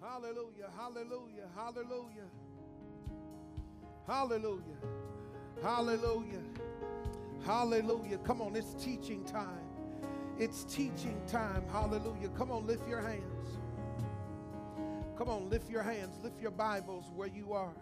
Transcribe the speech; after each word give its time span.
Hallelujah, 0.00 0.70
hallelujah, 0.76 1.48
hallelujah. 1.56 2.28
Hallelujah, 4.06 4.62
hallelujah, 5.62 6.42
hallelujah. 7.44 8.18
Come 8.18 8.42
on, 8.42 8.56
it's 8.56 8.74
teaching 8.74 9.24
time. 9.24 9.70
It's 10.40 10.64
teaching 10.64 11.20
time. 11.26 11.62
Hallelujah. 11.70 12.30
Come 12.30 12.50
on, 12.50 12.66
lift 12.66 12.88
your 12.88 13.02
hands. 13.02 13.58
Come 15.18 15.28
on, 15.28 15.50
lift 15.50 15.68
your 15.68 15.82
hands. 15.82 16.16
Lift 16.22 16.40
your 16.40 16.50
Bibles 16.50 17.04
where 17.14 17.28
you 17.28 17.52
are. 17.52 17.74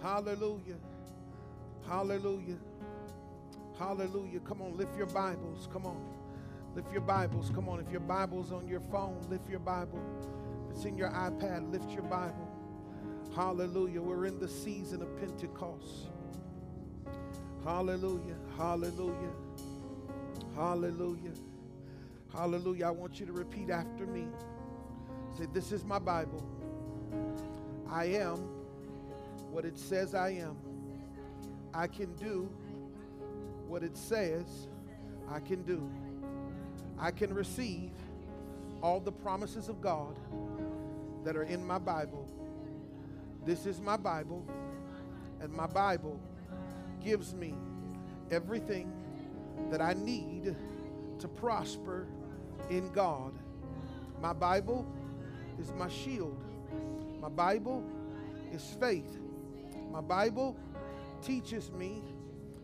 Hallelujah. 0.00 0.78
Hallelujah. 1.86 2.56
Hallelujah. 3.78 4.40
Come 4.40 4.62
on, 4.62 4.74
lift 4.78 4.96
your 4.96 5.06
Bibles. 5.06 5.68
Come 5.70 5.84
on. 5.84 6.02
Lift 6.74 6.90
your 6.90 7.02
Bibles. 7.02 7.50
Come 7.54 7.68
on. 7.68 7.78
If 7.78 7.90
your 7.90 8.00
Bible's 8.00 8.50
on 8.50 8.66
your 8.66 8.80
phone, 8.80 9.20
lift 9.28 9.46
your 9.50 9.60
Bible. 9.60 10.00
It's 10.74 10.84
in 10.86 10.98
your 10.98 11.10
iPad, 11.10 11.70
lift 11.70 11.88
your 11.92 12.02
Bible. 12.02 12.50
Hallelujah. 13.32 14.02
We're 14.02 14.26
in 14.26 14.40
the 14.40 14.48
season 14.48 15.02
of 15.02 15.20
Pentecost. 15.20 16.08
Hallelujah. 17.62 18.34
Hallelujah. 18.56 19.32
Hallelujah. 20.56 21.32
Hallelujah. 22.32 22.86
I 22.86 22.90
want 22.90 23.20
you 23.20 23.26
to 23.26 23.32
repeat 23.32 23.70
after 23.70 24.04
me. 24.04 24.26
Say, 25.38 25.46
This 25.52 25.70
is 25.70 25.84
my 25.84 26.00
Bible. 26.00 26.44
I 27.88 28.06
am 28.06 28.38
what 29.52 29.64
it 29.64 29.78
says 29.78 30.12
I 30.12 30.30
am. 30.30 30.56
I 31.72 31.86
can 31.86 32.12
do 32.16 32.48
what 33.68 33.84
it 33.84 33.96
says 33.96 34.66
I 35.30 35.38
can 35.38 35.62
do. 35.62 35.88
I 36.98 37.12
can 37.12 37.32
receive 37.32 37.92
all 38.82 38.98
the 38.98 39.12
promises 39.12 39.68
of 39.68 39.80
God 39.80 40.18
that 41.24 41.36
are 41.36 41.44
in 41.44 41.66
my 41.66 41.78
Bible. 41.78 42.28
This 43.44 43.66
is 43.66 43.80
my 43.80 43.96
Bible, 43.96 44.46
and 45.40 45.52
my 45.52 45.66
Bible 45.66 46.20
gives 47.02 47.34
me 47.34 47.54
everything 48.30 48.92
that 49.70 49.80
I 49.80 49.94
need 49.94 50.54
to 51.18 51.28
prosper 51.28 52.06
in 52.70 52.90
God. 52.92 53.32
My 54.20 54.32
Bible 54.32 54.86
is 55.58 55.72
my 55.72 55.88
shield. 55.88 56.42
My 57.20 57.28
Bible 57.28 57.82
is 58.52 58.76
faith. 58.80 59.18
My 59.90 60.00
Bible 60.00 60.56
teaches 61.22 61.70
me 61.72 62.02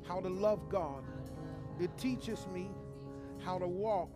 how 0.07 0.21
to 0.21 0.29
love 0.29 0.69
God. 0.69 1.03
It 1.79 1.97
teaches 1.97 2.47
me 2.53 2.71
how 3.45 3.59
to 3.59 3.67
walk 3.67 4.11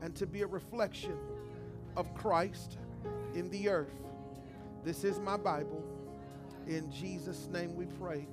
and 0.00 0.14
to 0.16 0.26
be 0.26 0.42
a 0.42 0.46
reflection 0.46 1.16
of 1.96 2.12
Christ 2.14 2.78
in 3.34 3.50
the 3.50 3.68
earth. 3.68 3.94
This 4.84 5.04
is 5.04 5.18
my 5.18 5.36
Bible. 5.36 5.84
In 6.66 6.90
Jesus' 6.90 7.48
name 7.52 7.74
we 7.74 7.86
pray. 7.86 8.26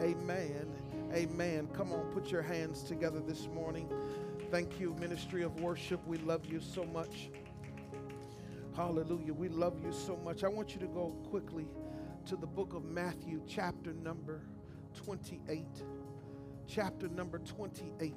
Amen. 0.00 0.66
Amen. 1.12 1.68
Come 1.72 1.92
on, 1.92 2.00
put 2.12 2.30
your 2.30 2.42
hands 2.42 2.82
together 2.82 3.20
this 3.20 3.46
morning. 3.48 3.88
Thank 4.50 4.80
you, 4.80 4.94
Ministry 5.00 5.42
of 5.42 5.60
Worship. 5.60 6.04
We 6.06 6.18
love 6.18 6.46
you 6.46 6.60
so 6.60 6.84
much. 6.84 7.30
Hallelujah. 8.76 9.32
We 9.32 9.48
love 9.48 9.80
you 9.84 9.92
so 9.92 10.16
much. 10.16 10.42
I 10.42 10.48
want 10.48 10.74
you 10.74 10.80
to 10.80 10.86
go 10.86 11.16
quickly 11.30 11.66
to 12.26 12.36
the 12.36 12.46
book 12.46 12.74
of 12.74 12.84
Matthew, 12.84 13.40
chapter 13.46 13.92
number 13.92 14.42
28. 15.04 15.64
Chapter 16.66 17.08
number 17.08 17.38
28. 17.38 18.14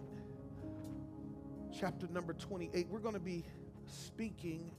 Chapter 1.78 2.08
number 2.08 2.34
28. 2.34 2.88
We're 2.90 3.00
going 3.00 3.14
to 3.14 3.20
be 3.20 3.46
speaking 3.86 4.72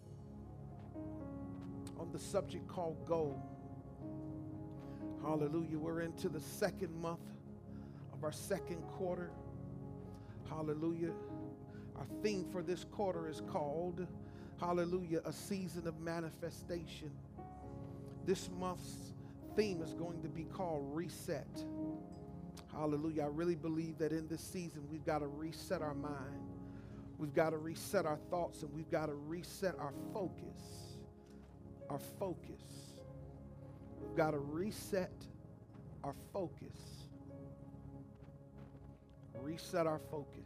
on 1.98 2.10
the 2.12 2.18
subject 2.18 2.66
called 2.68 2.96
Go. 3.06 3.40
Hallelujah. 5.22 5.78
We're 5.78 6.00
into 6.02 6.28
the 6.28 6.40
second 6.40 6.94
month 7.00 7.20
of 8.12 8.24
our 8.24 8.32
second 8.32 8.82
quarter. 8.96 9.30
Hallelujah. 10.48 11.12
Our 11.96 12.06
theme 12.22 12.46
for 12.50 12.62
this 12.62 12.84
quarter 12.84 13.28
is 13.28 13.42
called, 13.50 14.06
Hallelujah, 14.60 15.20
a 15.24 15.32
season 15.32 15.86
of 15.86 16.00
manifestation. 16.00 17.10
This 18.24 18.48
month's 18.58 19.12
theme 19.56 19.82
is 19.82 19.94
going 19.94 20.22
to 20.22 20.28
be 20.28 20.44
called 20.44 20.94
Reset. 20.94 21.64
Hallelujah. 22.72 23.24
I 23.24 23.26
really 23.26 23.56
believe 23.56 23.98
that 23.98 24.12
in 24.12 24.28
this 24.28 24.40
season 24.40 24.82
we've 24.90 25.04
got 25.04 25.18
to 25.18 25.26
reset 25.26 25.82
our 25.82 25.94
mind. 25.94 26.54
We've 27.18 27.34
got 27.34 27.50
to 27.50 27.58
reset 27.58 28.06
our 28.06 28.18
thoughts 28.30 28.62
and 28.62 28.72
we've 28.72 28.90
got 28.90 29.06
to 29.06 29.14
reset 29.14 29.74
our 29.78 29.92
focus. 30.12 30.87
Our 31.90 31.98
focus. 32.18 32.62
We've 34.00 34.16
got 34.16 34.32
to 34.32 34.38
reset 34.38 35.12
our 36.04 36.14
focus. 36.32 37.08
Reset 39.34 39.86
our 39.86 40.00
focus. 40.10 40.44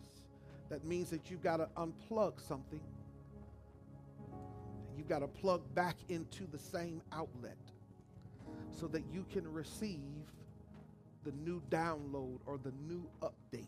That 0.69 0.85
means 0.85 1.11
that 1.11 1.31
you've 1.31 1.43
got 1.43 1.57
to 1.57 1.69
unplug 1.77 2.41
something. 2.47 2.81
You've 4.97 5.09
got 5.09 5.21
to 5.21 5.29
plug 5.29 5.63
back 5.75 5.97
into 6.09 6.47
the 6.47 6.59
same 6.59 7.03
outlet 7.13 7.57
so 8.71 8.87
that 8.89 9.03
you 9.13 9.25
can 9.31 9.51
receive 9.53 9.99
the 11.25 11.33
new 11.45 11.61
download 11.71 12.39
or 12.47 12.59
the 12.59 12.73
new 12.87 13.09
update. 13.23 13.67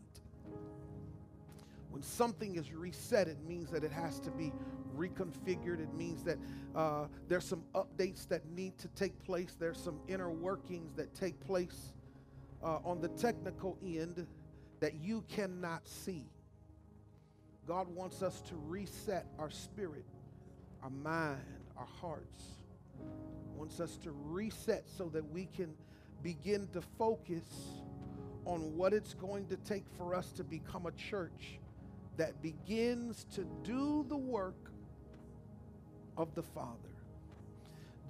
When 1.90 2.02
something 2.02 2.56
is 2.56 2.72
reset, 2.72 3.28
it 3.28 3.38
means 3.46 3.70
that 3.70 3.84
it 3.84 3.92
has 3.92 4.18
to 4.20 4.30
be 4.30 4.52
reconfigured. 4.96 5.80
It 5.80 5.92
means 5.94 6.22
that 6.24 6.38
uh, 6.74 7.06
there's 7.28 7.46
some 7.46 7.62
updates 7.74 8.26
that 8.28 8.46
need 8.46 8.78
to 8.78 8.88
take 8.88 9.18
place. 9.24 9.56
There's 9.58 9.78
some 9.78 10.00
inner 10.08 10.30
workings 10.30 10.94
that 10.94 11.14
take 11.14 11.38
place 11.40 11.92
uh, 12.62 12.78
on 12.84 13.00
the 13.00 13.08
technical 13.08 13.78
end 13.84 14.26
that 14.80 14.94
you 14.94 15.24
cannot 15.28 15.86
see. 15.86 16.26
God 17.66 17.88
wants 17.88 18.22
us 18.22 18.40
to 18.42 18.56
reset 18.56 19.26
our 19.38 19.50
spirit, 19.50 20.04
our 20.82 20.90
mind, 20.90 21.40
our 21.76 21.88
hearts. 22.00 22.44
Wants 23.56 23.80
us 23.80 23.96
to 23.98 24.10
reset 24.10 24.84
so 24.98 25.08
that 25.10 25.24
we 25.30 25.46
can 25.46 25.74
begin 26.22 26.68
to 26.72 26.82
focus 26.98 27.44
on 28.44 28.76
what 28.76 28.92
it's 28.92 29.14
going 29.14 29.46
to 29.46 29.56
take 29.58 29.84
for 29.96 30.14
us 30.14 30.32
to 30.32 30.44
become 30.44 30.86
a 30.86 30.92
church 30.92 31.58
that 32.16 32.40
begins 32.42 33.24
to 33.34 33.46
do 33.62 34.04
the 34.08 34.16
work 34.16 34.70
of 36.16 36.34
the 36.34 36.42
Father. 36.42 36.94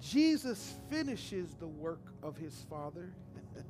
Jesus 0.01 0.75
finishes 0.89 1.53
the 1.59 1.67
work 1.67 2.01
of 2.21 2.37
his 2.37 2.65
Father. 2.69 3.11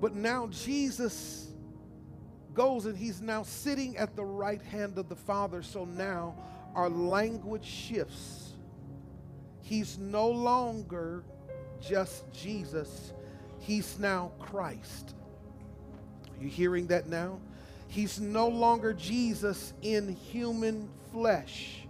but 0.00 0.14
now 0.14 0.46
Jesus 0.48 1.48
goes 2.54 2.86
and 2.86 2.96
he's 2.96 3.20
now 3.20 3.42
sitting 3.42 3.96
at 3.96 4.16
the 4.16 4.24
right 4.24 4.62
hand 4.62 4.98
of 4.98 5.08
the 5.08 5.16
Father. 5.16 5.62
So 5.62 5.84
now 5.84 6.34
our 6.74 6.88
language 6.88 7.64
shifts. 7.64 8.54
He's 9.60 9.98
no 9.98 10.28
longer 10.30 11.24
just 11.80 12.30
Jesus, 12.32 13.12
he's 13.60 13.98
now 13.98 14.32
Christ. 14.38 15.14
Are 16.36 16.42
you 16.42 16.48
hearing 16.48 16.86
that 16.88 17.06
now? 17.06 17.38
He's 17.86 18.20
no 18.20 18.48
longer 18.48 18.92
Jesus 18.92 19.72
in 19.82 20.14
human 20.14 20.88
flesh 21.12 21.87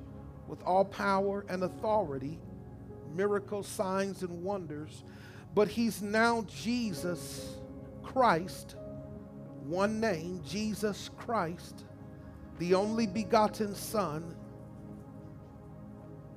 with 0.48 0.62
all 0.62 0.84
power 0.84 1.44
and 1.48 1.62
authority, 1.62 2.38
miracles, 3.14 3.68
signs, 3.68 4.22
and 4.22 4.42
wonders, 4.42 5.04
but 5.54 5.68
he's 5.68 6.02
now 6.02 6.44
Jesus 6.48 7.56
Christ 8.02 8.74
one 9.68 10.00
name, 10.00 10.40
Jesus 10.46 11.10
Christ, 11.18 11.84
the 12.58 12.74
only 12.74 13.06
begotten 13.06 13.74
Son, 13.74 14.34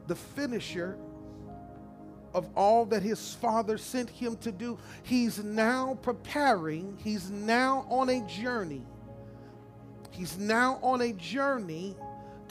the 0.08 0.16
finisher 0.16 0.98
of 2.34 2.50
all 2.56 2.86
that 2.86 3.02
his 3.02 3.34
Father 3.36 3.78
sent 3.78 4.10
him 4.10 4.36
to 4.38 4.52
do. 4.52 4.78
He's 5.04 5.42
now 5.44 5.98
preparing, 6.02 6.98
he's 7.02 7.30
now 7.32 7.86
on 7.90 8.10
a 8.10 8.20
journey. 8.28 8.84
He's 10.12 10.38
now 10.38 10.78
on 10.84 11.02
a 11.02 11.14
journey 11.14 11.96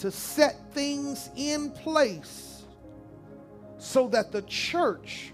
to 0.01 0.11
set 0.11 0.73
things 0.73 1.31
in 1.37 1.71
place 1.71 2.65
so 3.79 4.09
that 4.09 4.33
the 4.33 4.43
church 4.43 5.33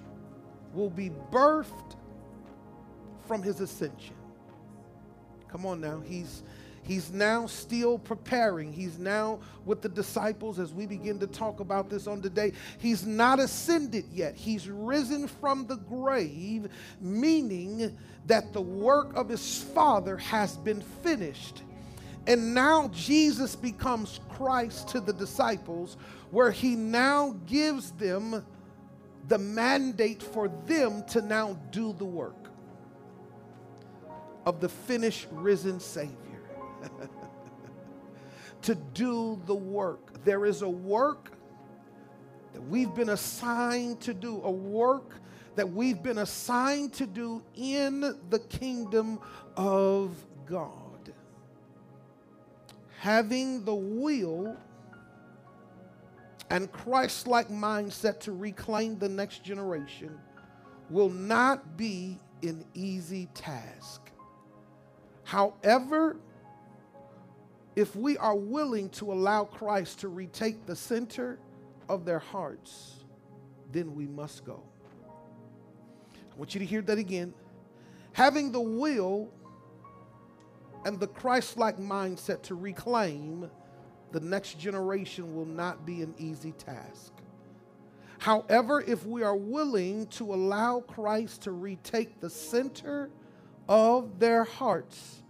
will 0.72 0.90
be 0.90 1.10
birthed 1.30 1.96
from 3.26 3.42
his 3.42 3.60
ascension. 3.60 4.14
Come 5.48 5.66
on 5.66 5.80
now. 5.80 6.00
He's 6.00 6.42
He's 6.86 7.10
now 7.10 7.46
still 7.46 7.98
preparing. 7.98 8.72
He's 8.72 8.96
now 8.96 9.40
with 9.64 9.82
the 9.82 9.88
disciples 9.88 10.60
as 10.60 10.72
we 10.72 10.86
begin 10.86 11.18
to 11.18 11.26
talk 11.26 11.58
about 11.58 11.90
this 11.90 12.06
on 12.06 12.22
today. 12.22 12.52
He's 12.78 13.04
not 13.04 13.40
ascended 13.40 14.04
yet. 14.12 14.36
He's 14.36 14.68
risen 14.68 15.26
from 15.26 15.66
the 15.66 15.78
grave, 15.78 16.68
meaning 17.00 17.98
that 18.26 18.52
the 18.52 18.60
work 18.60 19.16
of 19.16 19.28
his 19.28 19.62
Father 19.62 20.16
has 20.16 20.56
been 20.58 20.80
finished. 21.02 21.62
And 22.26 22.54
now 22.54 22.88
Jesus 22.88 23.54
becomes 23.54 24.20
Christ 24.30 24.88
to 24.88 25.00
the 25.00 25.12
disciples, 25.12 25.96
where 26.30 26.50
he 26.50 26.74
now 26.74 27.36
gives 27.46 27.92
them 27.92 28.44
the 29.28 29.38
mandate 29.38 30.22
for 30.22 30.48
them 30.66 31.04
to 31.08 31.22
now 31.22 31.58
do 31.70 31.92
the 31.92 32.04
work 32.04 32.34
of 34.44 34.60
the 34.60 34.68
finished 34.68 35.26
risen 35.32 35.80
Savior. 35.80 36.16
to 38.62 38.74
do 38.74 39.40
the 39.46 39.54
work. 39.54 40.24
There 40.24 40.44
is 40.44 40.62
a 40.62 40.68
work 40.68 41.32
that 42.52 42.62
we've 42.62 42.94
been 42.94 43.10
assigned 43.10 44.00
to 44.00 44.14
do, 44.14 44.40
a 44.42 44.50
work 44.50 45.20
that 45.54 45.70
we've 45.70 46.02
been 46.02 46.18
assigned 46.18 46.92
to 46.94 47.06
do 47.06 47.42
in 47.54 48.00
the 48.30 48.38
kingdom 48.48 49.20
of 49.56 50.10
God. 50.46 50.85
Having 52.98 53.64
the 53.64 53.74
will 53.74 54.56
and 56.50 56.70
Christ 56.72 57.26
like 57.26 57.48
mindset 57.48 58.20
to 58.20 58.32
reclaim 58.32 58.98
the 58.98 59.08
next 59.08 59.44
generation 59.44 60.18
will 60.90 61.10
not 61.10 61.76
be 61.76 62.18
an 62.42 62.64
easy 62.74 63.28
task. 63.34 64.10
However, 65.24 66.16
if 67.74 67.94
we 67.96 68.16
are 68.16 68.36
willing 68.36 68.88
to 68.90 69.12
allow 69.12 69.44
Christ 69.44 70.00
to 70.00 70.08
retake 70.08 70.64
the 70.64 70.76
center 70.76 71.38
of 71.88 72.04
their 72.04 72.20
hearts, 72.20 73.04
then 73.72 73.94
we 73.94 74.06
must 74.06 74.44
go. 74.44 74.62
I 76.14 76.38
want 76.38 76.54
you 76.54 76.60
to 76.60 76.66
hear 76.66 76.82
that 76.82 76.98
again. 76.98 77.34
Having 78.12 78.52
the 78.52 78.60
will 78.60 79.28
and 80.86 81.00
the 81.00 81.08
Christ 81.08 81.58
like 81.58 81.78
mindset 81.78 82.42
to 82.42 82.54
reclaim 82.54 83.50
the 84.12 84.20
next 84.20 84.56
generation 84.56 85.34
will 85.34 85.44
not 85.44 85.84
be 85.84 86.00
an 86.00 86.14
easy 86.16 86.52
task. 86.52 87.12
However, 88.18 88.80
if 88.80 89.04
we 89.04 89.24
are 89.24 89.34
willing 89.34 90.06
to 90.10 90.32
allow 90.32 90.78
Christ 90.78 91.42
to 91.42 91.50
retake 91.50 92.20
the 92.20 92.30
center 92.30 93.10
of 93.68 94.20
their 94.20 94.44
hearts, 94.44 95.22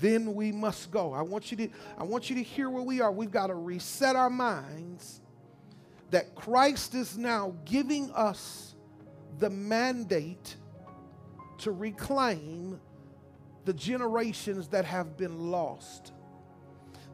then 0.00 0.34
we 0.34 0.50
must 0.50 0.90
go. 0.90 1.12
I 1.12 1.20
want 1.20 1.50
you 1.50 1.58
to, 1.58 1.68
I 1.98 2.04
want 2.04 2.30
you 2.30 2.36
to 2.36 2.42
hear 2.42 2.70
where 2.70 2.82
we 2.82 3.02
are. 3.02 3.12
We've 3.12 3.30
got 3.30 3.48
to 3.48 3.54
reset 3.54 4.16
our 4.16 4.30
minds 4.30 5.20
that 6.10 6.34
Christ 6.34 6.94
is 6.94 7.18
now 7.18 7.54
giving 7.66 8.10
us 8.12 8.74
the 9.40 9.50
mandate 9.50 10.56
to 11.58 11.70
reclaim 11.72 12.80
the 13.66 13.74
generations 13.74 14.68
that 14.68 14.86
have 14.86 15.18
been 15.18 15.50
lost 15.50 16.12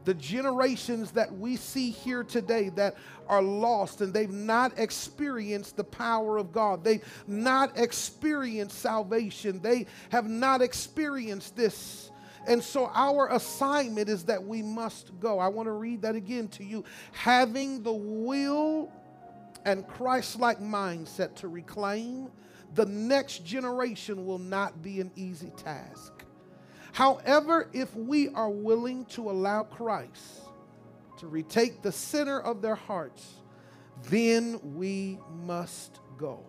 the 0.05 0.13
generations 0.13 1.11
that 1.11 1.31
we 1.37 1.55
see 1.55 1.89
here 1.89 2.23
today 2.23 2.69
that 2.69 2.95
are 3.27 3.41
lost 3.41 4.01
and 4.01 4.13
they've 4.13 4.29
not 4.29 4.77
experienced 4.77 5.77
the 5.77 5.83
power 5.83 6.37
of 6.37 6.51
God. 6.51 6.83
They've 6.83 7.05
not 7.27 7.77
experienced 7.77 8.79
salvation. 8.79 9.61
They 9.61 9.85
have 10.09 10.27
not 10.27 10.61
experienced 10.61 11.55
this. 11.55 12.11
And 12.47 12.61
so 12.61 12.91
our 12.93 13.29
assignment 13.31 14.09
is 14.09 14.25
that 14.25 14.43
we 14.43 14.61
must 14.61 15.17
go. 15.19 15.39
I 15.39 15.47
want 15.47 15.67
to 15.67 15.71
read 15.71 16.01
that 16.01 16.15
again 16.15 16.49
to 16.49 16.63
you. 16.65 16.83
Having 17.13 17.83
the 17.83 17.93
will 17.93 18.91
and 19.63 19.87
Christ 19.87 20.37
like 20.37 20.59
mindset 20.59 21.35
to 21.35 21.47
reclaim 21.47 22.29
the 22.75 22.85
next 22.85 23.45
generation 23.45 24.25
will 24.25 24.39
not 24.39 24.81
be 24.81 24.99
an 24.99 25.11
easy 25.15 25.51
task. 25.51 26.22
However, 26.93 27.69
if 27.73 27.93
we 27.95 28.29
are 28.29 28.51
willing 28.51 29.05
to 29.05 29.31
allow 29.31 29.63
Christ 29.63 30.41
to 31.17 31.27
retake 31.27 31.81
the 31.81 31.91
center 31.91 32.39
of 32.39 32.61
their 32.61 32.75
hearts, 32.75 33.33
then 34.03 34.59
we 34.75 35.17
must 35.43 35.99
go. 36.19 36.45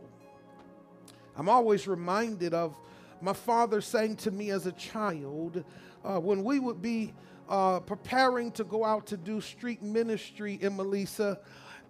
I'm 1.35 1.49
always 1.49 1.89
reminded 1.89 2.53
of 2.53 2.77
my 3.23 3.33
father 3.33 3.81
saying 3.81 4.17
to 4.17 4.31
me 4.31 4.51
as 4.51 4.67
a 4.67 4.73
child 4.73 5.65
uh, 6.05 6.21
when 6.21 6.45
we 6.45 6.61
would 6.61 6.83
be 6.83 7.15
uh, 7.49 7.81
preparing 7.81 8.53
to 8.53 8.65
go 8.65 8.85
out 8.85 9.07
to 9.07 9.17
do 9.17 9.41
street 9.41 9.83
ministry 9.83 10.59
in 10.61 10.77
Melissa 10.77 11.41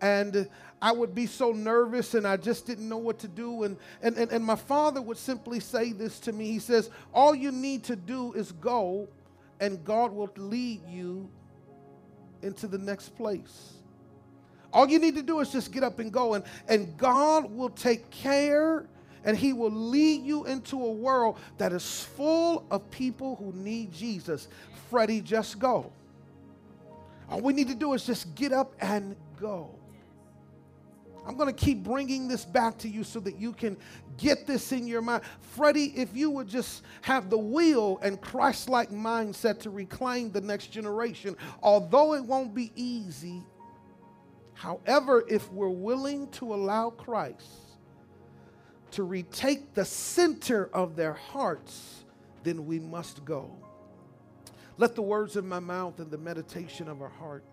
and 0.01 0.49
I 0.85 0.93
would 0.93 1.15
be 1.15 1.25
so 1.25 1.53
nervous 1.53 2.13
and 2.13 2.27
I 2.27 2.37
just 2.37 2.67
didn't 2.67 2.91
know 2.91 2.99
what 2.99 3.19
to 3.21 3.29
do. 3.29 3.63
And, 3.63 3.79
and, 4.03 4.19
and, 4.19 4.31
and 4.31 4.45
my 4.45 4.55
father 4.55 5.01
would 5.01 5.17
simply 5.17 5.59
say 5.59 5.93
this 5.93 6.21
to 6.21 6.33
me 6.35 6.49
He 6.49 6.59
says, 6.59 6.91
All 7.15 7.35
you 7.35 7.51
need 7.51 7.85
to 7.85 7.97
do 7.97 8.35
is 8.35 8.53
go, 8.53 9.09
and 9.61 9.83
God 9.83 10.13
will 10.13 10.29
lead 10.37 10.83
you 10.87 11.27
into 12.43 12.67
the 12.67 12.77
next 12.77 13.17
place. 13.17 13.73
All 14.75 14.87
you 14.87 14.99
need 14.99 15.15
to 15.15 15.23
do 15.23 15.41
is 15.41 15.51
just 15.51 15.73
get 15.73 15.83
up 15.83 16.01
and 16.01 16.13
go, 16.13 16.35
and, 16.35 16.45
and 16.69 16.95
God 16.99 17.51
will 17.51 17.71
take 17.71 18.11
care 18.11 18.85
and 19.25 19.39
He 19.39 19.55
will 19.55 19.71
lead 19.71 20.23
you 20.23 20.45
into 20.45 20.85
a 20.85 20.93
world 20.93 21.39
that 21.57 21.73
is 21.73 22.03
full 22.03 22.67
of 22.71 22.91
people 22.91 23.37
who 23.37 23.55
need 23.55 23.91
Jesus. 23.91 24.49
Freddie, 24.91 25.23
just 25.23 25.59
go. 25.59 25.91
All 27.31 27.41
we 27.41 27.55
need 27.55 27.69
to 27.69 27.75
do 27.75 27.95
is 27.95 28.05
just 28.05 28.35
get 28.35 28.53
up 28.53 28.75
and 28.83 29.17
go. 29.41 29.71
I'm 31.27 31.37
going 31.37 31.53
to 31.53 31.65
keep 31.65 31.83
bringing 31.83 32.29
this 32.29 32.45
back 32.45 32.77
to 32.79 32.89
you 32.89 33.03
so 33.03 33.21
that 33.21 33.39
you 33.39 33.53
can 33.53 33.77
get 34.19 34.47
this 34.47 34.73
in 34.73 34.87
your 34.87 35.01
mind. 35.01 35.23
Freddie, 35.41 35.93
if 35.97 36.15
you 36.15 36.31
would 36.31 36.49
just 36.49 36.83
have 37.03 37.31
the 37.31 37.39
will 37.39 37.99
and 38.03 38.21
Christ 38.21 38.69
like 38.69 38.91
mindset 38.91 39.61
to 39.61 39.71
reclaim 39.71 40.31
the 40.31 40.41
next 40.41 40.69
generation, 40.69 41.37
although 41.63 42.15
it 42.15 42.25
won't 42.25 42.55
be 42.55 42.73
easy, 42.77 43.43
however, 44.53 45.25
if 45.29 45.51
we're 45.51 45.69
willing 45.69 46.29
to 46.33 46.55
allow 46.55 46.91
Christ 46.91 47.49
to 48.93 49.03
retake 49.03 49.75
the 49.75 49.85
center 49.85 50.71
of 50.73 50.95
their 50.95 51.15
hearts, 51.15 52.05
then 52.43 52.67
we 52.67 52.79
must 52.79 53.25
go. 53.25 53.51
Let 54.77 54.95
the 54.95 55.03
words 55.03 55.37
of 55.37 55.45
my 55.45 55.61
mouth 55.61 55.99
and 56.01 56.11
the 56.11 56.19
meditation 56.19 56.89
of 56.89 57.01
our 57.01 57.09
heart 57.09 57.45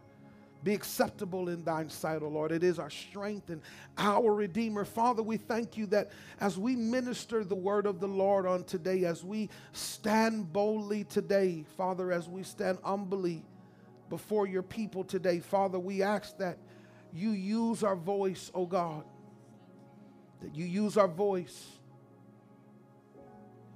be 0.64 0.74
acceptable 0.74 1.50
in 1.50 1.64
thine 1.64 1.90
sight, 1.90 2.22
O 2.22 2.28
Lord. 2.28 2.52
It 2.52 2.64
is 2.64 2.78
our 2.78 2.90
strength 2.90 3.50
and 3.50 3.62
our 3.98 4.34
Redeemer. 4.34 4.86
Father, 4.86 5.24
we 5.24 5.38
thank 5.38 5.76
you 5.76 5.88
that 5.88 6.12
as 6.40 6.58
we 6.58 6.76
minister 6.76 7.44
the 7.44 7.56
word 7.56 7.86
of 7.86 8.00
the 8.00 8.08
Lord 8.08 8.46
on 8.46 8.64
today, 8.66 9.06
as 9.06 9.24
we 9.24 9.50
stand 9.74 10.54
boldly 10.54 11.04
today, 11.06 11.66
Father, 11.78 12.12
as 12.12 12.30
we 12.30 12.44
stand 12.44 12.78
humbly 12.84 13.44
before 14.10 14.46
your 14.46 14.64
people 14.64 15.04
today, 15.04 15.40
Father, 15.40 15.80
we 15.80 16.04
ask 16.04 16.38
that 16.38 16.58
you 17.14 17.32
use 17.32 17.84
our 17.84 17.96
voice, 17.96 18.52
O 18.54 18.66
God, 18.66 19.04
that 20.42 20.56
you 20.56 20.66
use 20.66 20.96
our 20.96 21.08
voice 21.08 21.70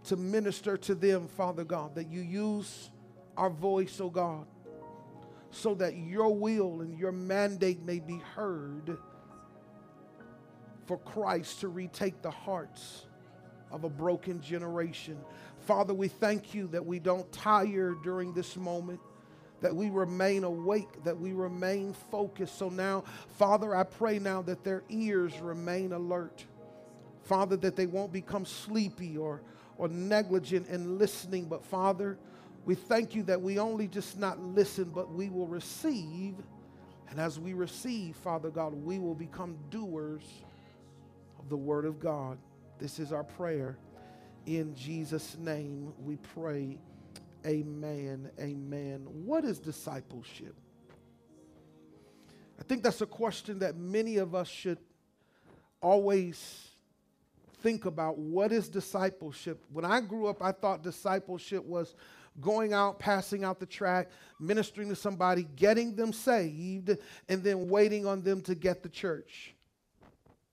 to 0.04 0.15
minister 0.15 0.77
to 0.77 0.94
them, 0.94 1.27
Father 1.27 1.63
God, 1.63 1.96
that 1.96 2.12
you 2.12 2.22
use 2.22 2.92
our 3.36 3.50
voice, 3.50 4.00
O 4.00 4.10
God 4.10 4.46
so 5.56 5.74
that 5.74 5.96
your 5.96 6.36
will 6.36 6.82
and 6.82 7.00
your 7.00 7.14
mandate 7.14 7.82
may 7.82 8.00
be 8.00 8.18
heard 8.36 8.98
for 10.86 10.98
Christ 10.98 11.62
to 11.62 11.70
retake 11.70 12.22
the 12.22 12.30
hearts 12.30 13.06
of 13.72 13.86
a 13.86 13.90
broken 13.90 14.42
generation. 14.42 15.18
Father, 15.66 15.94
we 15.94 16.10
thank 16.10 16.54
you 16.54 16.68
that 16.68 16.86
we 16.86 17.00
don't 17.00 17.32
tire 17.32 17.96
during 18.04 18.34
this 18.34 18.58
moment, 18.58 19.00
that 19.62 19.74
we 19.74 19.90
remain 19.90 20.44
awake, 20.44 21.04
that 21.06 21.18
we 21.18 21.32
remain 21.32 21.94
focused. 22.12 22.60
So 22.60 22.68
now, 22.68 23.06
Father, 23.38 23.74
I 23.74 23.84
pray 23.84 24.20
now 24.20 24.42
that 24.44 24.64
their 24.66 24.84
ears 24.90 25.40
remain 25.40 25.94
alert. 25.94 26.44
Father, 27.24 27.56
that 27.58 27.78
they 27.78 27.88
won't 27.88 28.12
become 28.12 28.46
sleepy 28.46 29.18
or, 29.18 29.42
or 29.78 29.88
negligent 29.88 30.68
in 30.68 31.00
listening, 31.00 31.46
but 31.46 31.64
Father, 31.64 32.18
we 32.65 32.74
thank 32.74 33.13
you 33.13 33.24
that 33.24 33.41
we 33.41 33.60
only 33.60 33.88
just 33.88 34.17
not 34.17 34.39
listen, 34.39 34.86
but 34.86 35.12
we 35.12 35.29
will 35.29 35.48
receive. 35.48 36.36
And 37.10 37.19
as 37.19 37.39
we 37.39 37.53
receive, 37.53 38.15
Father 38.15 38.50
God, 38.50 38.74
we 38.74 38.98
will 38.98 39.13
become 39.13 39.55
doers 39.69 40.24
of 41.39 41.48
the 41.50 41.57
Word 41.57 41.86
of 41.86 42.00
God. 42.00 42.39
This 42.79 43.00
is 43.00 43.13
our 43.13 43.24
prayer. 43.24 43.77
In 44.48 44.75
Jesus' 44.75 45.38
name 45.38 45.93
we 46.03 46.17
pray. 46.17 46.79
Amen. 47.45 48.29
Amen. 48.39 49.05
What 49.25 49.45
is 49.45 49.60
discipleship? 49.60 50.55
I 52.60 52.63
think 52.63 52.84
that's 52.84 53.01
a 53.01 53.05
question 53.05 53.60
that 53.60 53.75
many 53.77 54.17
of 54.17 54.34
us 54.34 54.48
should 54.48 54.79
always 55.81 56.69
think 57.62 57.86
about. 57.86 58.17
What 58.17 58.51
is 58.51 58.69
discipleship? 58.69 59.63
When 59.72 59.86
I 59.86 60.01
grew 60.01 60.27
up, 60.27 60.41
I 60.41 60.51
thought 60.51 60.81
discipleship 60.81 61.63
was 61.63 61.93
going 62.42 62.74
out, 62.74 63.00
passing 63.00 63.44
out 63.44 63.60
the 63.60 63.65
tract, 63.65 64.12
ministering 64.39 64.89
to 64.89 64.96
somebody, 64.96 65.48
getting 65.56 65.96
them 65.96 66.12
saved, 66.13 66.98
and 67.30 67.44
then 67.44 67.70
waiting 67.70 68.06
on 68.06 68.22
them 68.22 68.42
to 68.42 68.56
get 68.56 68.84
the 68.84 68.89
church. 68.89 69.54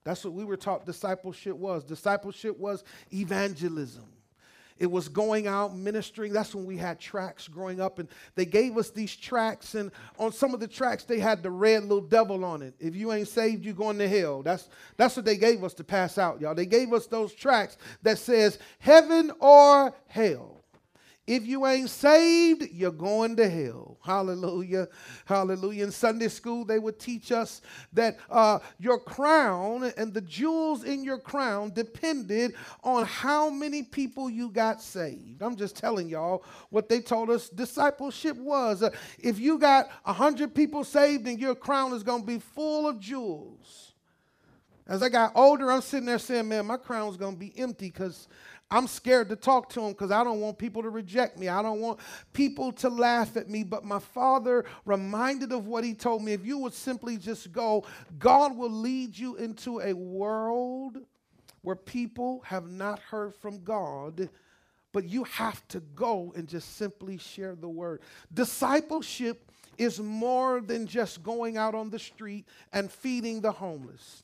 That's 0.04 0.24
what 0.24 0.32
we 0.32 0.44
were 0.44 0.56
taught 0.56 0.84
discipleship 0.84 1.56
was. 1.56 1.84
Discipleship 1.84 2.58
was 2.58 2.82
evangelism. 3.12 4.04
it 4.78 4.90
was 4.90 5.08
going 5.08 5.46
out 5.46 5.76
ministering. 5.76 6.32
That's 6.32 6.56
when 6.56 6.64
we 6.64 6.76
had 6.76 6.98
tracks 6.98 7.46
growing 7.46 7.80
up, 7.80 8.00
and 8.00 8.08
they 8.34 8.44
gave 8.44 8.76
us 8.76 8.90
these 8.90 9.14
tracks. 9.14 9.76
And 9.76 9.92
on 10.18 10.32
some 10.32 10.54
of 10.54 10.60
the 10.60 10.66
tracks, 10.66 11.04
they 11.04 11.20
had 11.20 11.40
the 11.40 11.52
red 11.52 11.82
little 11.82 12.00
devil 12.00 12.44
on 12.44 12.62
it. 12.62 12.74
If 12.80 12.96
you 12.96 13.12
ain't 13.12 13.28
saved, 13.28 13.64
you 13.64 13.74
going 13.74 13.98
to 13.98 14.08
hell. 14.08 14.42
That's 14.42 14.68
that's 14.96 15.14
what 15.14 15.24
they 15.24 15.36
gave 15.36 15.62
us 15.62 15.74
to 15.74 15.84
pass 15.84 16.18
out, 16.18 16.40
y'all. 16.40 16.56
They 16.56 16.66
gave 16.66 16.92
us 16.92 17.06
those 17.06 17.32
tracks 17.32 17.76
that 18.02 18.18
says 18.18 18.58
heaven 18.80 19.30
or 19.38 19.94
hell. 20.08 20.61
If 21.32 21.46
you 21.46 21.64
ain't 21.64 21.88
saved, 21.88 22.68
you're 22.72 22.90
going 22.90 23.36
to 23.36 23.48
hell. 23.48 23.96
Hallelujah. 24.04 24.86
Hallelujah. 25.24 25.84
In 25.84 25.90
Sunday 25.90 26.28
school, 26.28 26.66
they 26.66 26.78
would 26.78 26.98
teach 26.98 27.32
us 27.32 27.62
that 27.94 28.18
uh, 28.28 28.58
your 28.78 29.00
crown 29.00 29.90
and 29.96 30.12
the 30.12 30.20
jewels 30.20 30.84
in 30.84 31.02
your 31.02 31.16
crown 31.16 31.72
depended 31.72 32.52
on 32.84 33.06
how 33.06 33.48
many 33.48 33.82
people 33.82 34.28
you 34.28 34.50
got 34.50 34.82
saved. 34.82 35.40
I'm 35.40 35.56
just 35.56 35.74
telling 35.74 36.06
y'all 36.06 36.44
what 36.68 36.90
they 36.90 37.00
told 37.00 37.30
us 37.30 37.48
discipleship 37.48 38.36
was. 38.36 38.82
Uh, 38.82 38.90
if 39.18 39.38
you 39.38 39.58
got 39.58 39.86
100 40.04 40.54
people 40.54 40.84
saved, 40.84 41.24
then 41.24 41.38
your 41.38 41.54
crown 41.54 41.94
is 41.94 42.02
going 42.02 42.20
to 42.20 42.26
be 42.26 42.40
full 42.40 42.86
of 42.86 43.00
jewels. 43.00 43.92
As 44.86 45.02
I 45.02 45.08
got 45.08 45.32
older, 45.34 45.70
I'm 45.70 45.80
sitting 45.80 46.04
there 46.04 46.18
saying, 46.18 46.48
man, 46.48 46.66
my 46.66 46.76
crown's 46.76 47.16
going 47.16 47.34
to 47.34 47.40
be 47.40 47.58
empty 47.58 47.86
because 47.86 48.28
I'm 48.72 48.86
scared 48.86 49.28
to 49.28 49.36
talk 49.36 49.68
to 49.70 49.82
him 49.82 49.92
because 49.92 50.10
I 50.10 50.24
don't 50.24 50.40
want 50.40 50.56
people 50.56 50.82
to 50.82 50.88
reject 50.88 51.38
me. 51.38 51.46
I 51.46 51.60
don't 51.60 51.80
want 51.80 52.00
people 52.32 52.72
to 52.72 52.88
laugh 52.88 53.36
at 53.36 53.50
me. 53.50 53.64
But 53.64 53.84
my 53.84 53.98
father 53.98 54.64
reminded 54.86 55.52
of 55.52 55.66
what 55.66 55.84
he 55.84 55.92
told 55.92 56.24
me. 56.24 56.32
If 56.32 56.46
you 56.46 56.56
would 56.56 56.72
simply 56.72 57.18
just 57.18 57.52
go, 57.52 57.84
God 58.18 58.56
will 58.56 58.70
lead 58.70 59.16
you 59.16 59.36
into 59.36 59.80
a 59.80 59.92
world 59.92 60.96
where 61.60 61.76
people 61.76 62.42
have 62.46 62.66
not 62.66 62.98
heard 62.98 63.34
from 63.34 63.62
God, 63.62 64.30
but 64.92 65.04
you 65.04 65.24
have 65.24 65.68
to 65.68 65.80
go 65.80 66.32
and 66.34 66.48
just 66.48 66.76
simply 66.76 67.18
share 67.18 67.54
the 67.54 67.68
word. 67.68 68.00
Discipleship 68.32 69.50
is 69.76 70.00
more 70.00 70.62
than 70.62 70.86
just 70.86 71.22
going 71.22 71.58
out 71.58 71.74
on 71.74 71.90
the 71.90 71.98
street 71.98 72.46
and 72.72 72.90
feeding 72.90 73.42
the 73.42 73.52
homeless. 73.52 74.21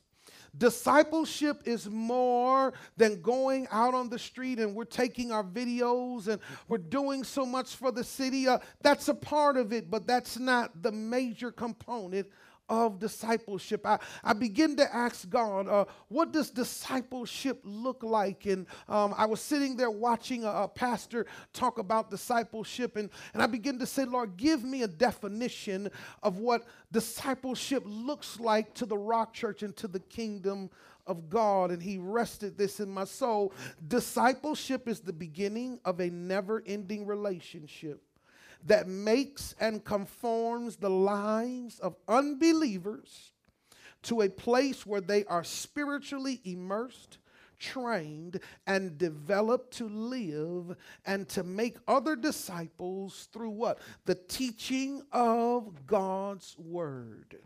Discipleship 0.59 1.61
is 1.65 1.89
more 1.89 2.73
than 2.97 3.21
going 3.21 3.67
out 3.71 3.93
on 3.93 4.09
the 4.09 4.19
street 4.19 4.59
and 4.59 4.75
we're 4.75 4.83
taking 4.83 5.31
our 5.31 5.43
videos 5.43 6.27
and 6.27 6.39
we're 6.67 6.77
doing 6.77 7.23
so 7.23 7.45
much 7.45 7.75
for 7.75 7.91
the 7.91 8.03
city. 8.03 8.47
Uh, 8.47 8.59
that's 8.81 9.07
a 9.07 9.13
part 9.13 9.57
of 9.57 9.73
it, 9.73 9.89
but 9.89 10.05
that's 10.05 10.37
not 10.37 10.83
the 10.83 10.91
major 10.91 11.51
component 11.51 12.27
of 12.69 12.99
discipleship. 12.99 13.85
I, 13.85 13.99
I 14.23 14.33
begin 14.33 14.77
to 14.77 14.95
ask 14.95 15.27
God, 15.29 15.67
uh, 15.67 15.85
what 16.07 16.31
does 16.31 16.51
discipleship 16.51 17.59
look 17.63 18.03
like? 18.03 18.45
And 18.45 18.67
um, 18.87 19.13
I 19.17 19.25
was 19.25 19.41
sitting 19.41 19.75
there 19.75 19.91
watching 19.91 20.45
a, 20.45 20.49
a, 20.49 20.67
pastor 20.67 21.25
talk 21.51 21.79
about 21.79 22.11
discipleship, 22.11 22.95
and, 22.95 23.09
and 23.33 23.41
I 23.41 23.47
begin 23.47 23.79
to 23.79 23.85
say, 23.85 24.05
Lord, 24.05 24.37
give 24.37 24.63
me 24.63 24.83
a 24.83 24.87
definition 24.87 25.89
of 26.21 26.37
what 26.37 26.65
discipleship 26.91 27.83
looks 27.85 28.39
like 28.39 28.73
to 28.75 28.85
the 28.85 28.97
Rock 28.97 29.33
Church 29.33 29.63
and 29.63 29.75
to 29.77 29.87
the 29.87 29.99
kingdom 29.99 30.69
of 31.07 31.29
God. 31.29 31.71
And 31.71 31.81
He 31.81 31.97
rested 31.97 32.57
this 32.57 32.79
in 32.79 32.89
my 32.89 33.05
soul. 33.05 33.51
Discipleship 33.87 34.87
is 34.87 34.99
the 34.99 35.11
beginning 35.11 35.79
of 35.83 35.99
a 35.99 36.09
never 36.09 36.63
ending 36.65 37.07
relationship 37.07 38.03
that 38.65 38.87
makes 38.87 39.55
and 39.59 39.83
conforms 39.83 40.77
the 40.77 40.89
lives 40.89 41.79
of 41.79 41.95
unbelievers 42.07 43.31
to 44.03 44.21
a 44.21 44.29
place 44.29 44.85
where 44.85 45.01
they 45.01 45.25
are 45.25 45.43
spiritually 45.43 46.41
immersed, 46.43 47.17
trained, 47.57 48.39
and 48.65 48.97
developed 48.97 49.73
to 49.77 49.89
live 49.89 50.75
and 51.05 51.27
to 51.29 51.43
make 51.43 51.77
other 51.87 52.15
disciples 52.15 53.27
through 53.33 53.49
what? 53.49 53.79
The 54.05 54.15
teaching 54.15 55.01
of 55.11 55.85
God's 55.85 56.55
word. 56.57 57.39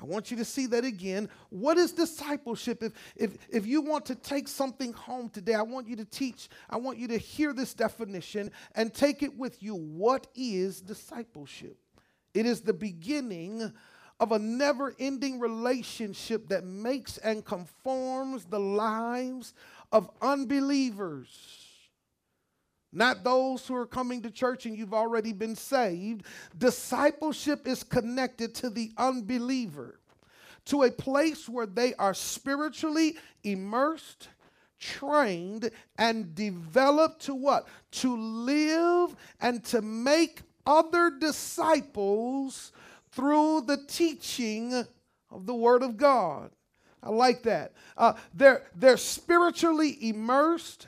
I 0.00 0.04
want 0.04 0.30
you 0.30 0.36
to 0.38 0.44
see 0.44 0.66
that 0.66 0.84
again. 0.84 1.28
What 1.50 1.78
is 1.78 1.92
discipleship? 1.92 2.82
If, 2.82 2.92
if, 3.14 3.38
if 3.48 3.66
you 3.66 3.80
want 3.80 4.06
to 4.06 4.16
take 4.16 4.48
something 4.48 4.92
home 4.92 5.28
today, 5.28 5.54
I 5.54 5.62
want 5.62 5.86
you 5.86 5.96
to 5.96 6.04
teach, 6.04 6.48
I 6.68 6.78
want 6.78 6.98
you 6.98 7.06
to 7.08 7.18
hear 7.18 7.52
this 7.52 7.74
definition 7.74 8.50
and 8.74 8.92
take 8.92 9.22
it 9.22 9.36
with 9.38 9.62
you. 9.62 9.74
What 9.76 10.26
is 10.34 10.80
discipleship? 10.80 11.78
It 12.34 12.44
is 12.44 12.60
the 12.60 12.72
beginning 12.72 13.72
of 14.18 14.32
a 14.32 14.38
never 14.38 14.94
ending 14.98 15.38
relationship 15.38 16.48
that 16.48 16.64
makes 16.64 17.18
and 17.18 17.44
conforms 17.44 18.44
the 18.46 18.60
lives 18.60 19.54
of 19.92 20.10
unbelievers 20.20 21.63
not 22.94 23.24
those 23.24 23.66
who 23.66 23.74
are 23.74 23.86
coming 23.86 24.22
to 24.22 24.30
church 24.30 24.66
and 24.66 24.78
you've 24.78 24.94
already 24.94 25.32
been 25.32 25.56
saved. 25.56 26.24
Discipleship 26.56 27.66
is 27.66 27.82
connected 27.82 28.54
to 28.56 28.70
the 28.70 28.92
unbeliever, 28.96 29.98
to 30.66 30.84
a 30.84 30.90
place 30.90 31.48
where 31.48 31.66
they 31.66 31.94
are 31.94 32.14
spiritually 32.14 33.16
immersed, 33.42 34.28
trained, 34.78 35.70
and 35.98 36.34
developed 36.34 37.22
to 37.22 37.34
what? 37.34 37.66
To 37.92 38.16
live 38.16 39.16
and 39.40 39.64
to 39.64 39.82
make 39.82 40.42
other 40.66 41.10
disciples 41.10 42.72
through 43.10 43.62
the 43.62 43.78
teaching 43.88 44.86
of 45.30 45.46
the 45.46 45.54
Word 45.54 45.82
of 45.82 45.96
God. 45.96 46.50
I 47.02 47.10
like 47.10 47.42
that. 47.42 47.72
Uh, 47.96 48.14
they're, 48.32 48.62
they're 48.74 48.96
spiritually 48.96 49.98
immersed 50.00 50.86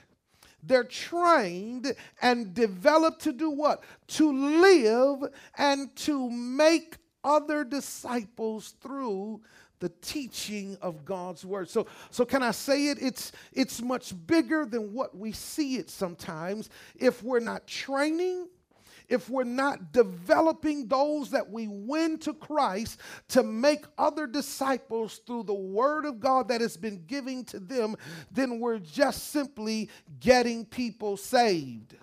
they're 0.67 0.85
trained 0.85 1.95
and 2.21 2.55
developed 2.55 3.23
to 3.23 3.33
do 3.33 3.51
what? 3.51 3.85
To 4.09 4.33
live 4.61 5.33
and 5.57 5.95
to 5.97 6.31
make 6.31 6.97
other 7.25 7.65
disciples 7.65 8.75
through 8.81 9.41
the 9.79 9.89
teaching 10.01 10.77
of 10.81 11.05
God's 11.05 11.45
word. 11.45 11.69
So, 11.69 11.87
so 12.11 12.25
can 12.25 12.43
I 12.43 12.51
say 12.51 12.89
it? 12.89 12.99
It's, 13.01 13.33
it's 13.53 13.83
much 13.83 14.15
bigger 14.27 14.65
than 14.65 14.93
what 14.93 15.17
we 15.17 15.33
see 15.33 15.77
it 15.77 15.91
sometimes. 15.91 16.71
If 16.97 17.23
we're 17.23 17.41
not 17.41 17.67
training, 17.67 18.49
if 19.09 19.29
we're 19.29 19.45
not 19.45 19.93
developing 19.93 20.87
those 20.89 21.31
that 21.31 21.51
we 21.51 21.69
win 21.69 22.19
to 22.19 22.35
Christ 22.35 23.01
to 23.29 23.43
make 23.43 23.85
other 23.97 24.27
disciples 24.27 25.21
through 25.27 25.45
the 25.45 25.55
word 25.55 26.05
of 26.05 26.21
God 26.21 26.49
that 26.49 26.61
has 26.61 26.77
been 26.77 27.05
given 27.07 27.45
to 27.47 27.61
them, 27.61 27.97
then 28.31 28.61
we're 28.61 28.79
just 28.79 29.29
simply 29.29 29.91
getting 30.21 30.65
people 30.65 31.17
saved. 31.17 31.97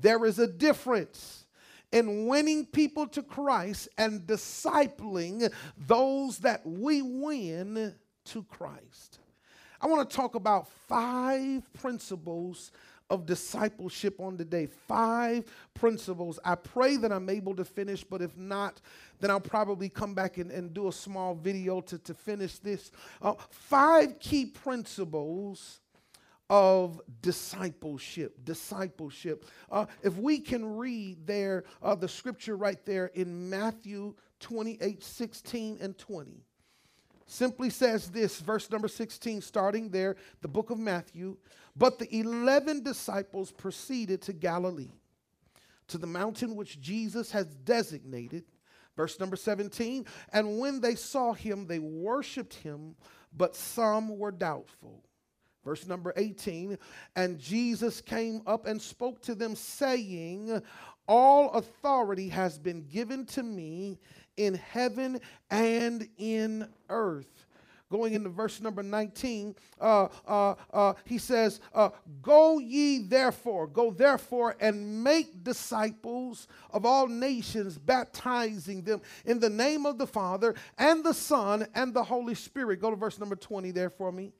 There 0.00 0.24
is 0.24 0.38
a 0.38 0.46
difference 0.46 1.46
in 1.90 2.26
winning 2.26 2.66
people 2.66 3.06
to 3.08 3.22
Christ 3.22 3.88
and 3.96 4.22
discipling 4.22 5.50
those 5.76 6.38
that 6.38 6.66
we 6.66 7.02
win 7.02 7.94
to 8.26 8.42
Christ. 8.44 9.18
I 9.80 9.86
want 9.86 10.08
to 10.08 10.16
talk 10.16 10.34
about 10.34 10.68
five 10.88 11.72
principles 11.72 12.72
of 13.10 13.26
discipleship 13.26 14.20
on 14.20 14.36
today. 14.36 14.66
Five 14.66 15.44
principles. 15.74 16.38
I 16.44 16.54
pray 16.54 16.96
that 16.96 17.12
I'm 17.12 17.28
able 17.28 17.54
to 17.56 17.64
finish, 17.64 18.04
but 18.04 18.22
if 18.22 18.36
not, 18.36 18.80
then 19.20 19.30
I'll 19.30 19.40
probably 19.40 19.88
come 19.88 20.14
back 20.14 20.38
and, 20.38 20.50
and 20.50 20.72
do 20.74 20.88
a 20.88 20.92
small 20.92 21.34
video 21.34 21.80
to, 21.82 21.98
to 21.98 22.14
finish 22.14 22.58
this. 22.58 22.90
Uh, 23.22 23.34
five 23.50 24.18
key 24.18 24.46
principles 24.46 25.80
of 26.50 27.00
discipleship. 27.20 28.36
Discipleship. 28.44 29.44
Uh, 29.70 29.86
if 30.02 30.16
we 30.16 30.38
can 30.38 30.76
read 30.76 31.26
there, 31.26 31.64
uh, 31.82 31.94
the 31.94 32.08
scripture 32.08 32.56
right 32.56 32.84
there 32.86 33.06
in 33.14 33.50
Matthew 33.50 34.14
28 34.40 35.02
16 35.02 35.78
and 35.80 35.98
20 35.98 36.44
simply 37.28 37.70
says 37.70 38.10
this, 38.10 38.40
verse 38.40 38.70
number 38.70 38.88
16, 38.88 39.42
starting 39.42 39.90
there, 39.90 40.16
the 40.40 40.48
book 40.48 40.70
of 40.70 40.78
Matthew. 40.78 41.36
But 41.76 41.98
the 41.98 42.18
11 42.18 42.82
disciples 42.82 43.52
proceeded 43.52 44.22
to 44.22 44.32
Galilee, 44.32 44.90
to 45.88 45.98
the 45.98 46.06
mountain 46.06 46.56
which 46.56 46.80
Jesus 46.80 47.30
has 47.30 47.46
designated. 47.46 48.44
Verse 48.96 49.20
number 49.20 49.36
17, 49.36 50.06
and 50.32 50.58
when 50.58 50.80
they 50.80 50.96
saw 50.96 51.32
him, 51.32 51.68
they 51.68 51.78
worshiped 51.78 52.54
him, 52.54 52.96
but 53.36 53.54
some 53.54 54.18
were 54.18 54.32
doubtful. 54.32 55.04
Verse 55.64 55.86
number 55.86 56.12
18, 56.16 56.78
and 57.14 57.38
Jesus 57.38 58.00
came 58.00 58.42
up 58.46 58.66
and 58.66 58.80
spoke 58.80 59.20
to 59.22 59.34
them, 59.34 59.54
saying, 59.54 60.62
All 61.06 61.50
authority 61.52 62.28
has 62.30 62.58
been 62.58 62.86
given 62.88 63.24
to 63.26 63.42
me 63.42 63.98
in 64.38 64.54
heaven 64.54 65.20
and 65.50 66.08
in 66.16 66.68
earth. 66.88 67.46
Going 67.90 68.12
into 68.12 68.28
verse 68.28 68.60
number 68.60 68.82
19, 68.82 69.54
uh, 69.80 70.08
uh, 70.26 70.54
uh, 70.72 70.92
he 71.04 71.16
says, 71.16 71.60
uh, 71.74 71.88
Go 72.20 72.58
ye 72.58 72.98
therefore, 72.98 73.66
go 73.66 73.90
therefore 73.90 74.56
and 74.60 75.02
make 75.02 75.42
disciples 75.42 76.48
of 76.70 76.84
all 76.84 77.08
nations, 77.08 77.78
baptizing 77.78 78.82
them 78.82 79.00
in 79.24 79.40
the 79.40 79.48
name 79.48 79.86
of 79.86 79.96
the 79.96 80.06
Father 80.06 80.54
and 80.76 81.02
the 81.02 81.14
Son 81.14 81.66
and 81.74 81.94
the 81.94 82.04
Holy 82.04 82.34
Spirit. 82.34 82.78
Go 82.80 82.90
to 82.90 82.96
verse 82.96 83.18
number 83.18 83.36
20 83.36 83.70
there 83.70 83.90
for 83.90 84.12
me. 84.12 84.32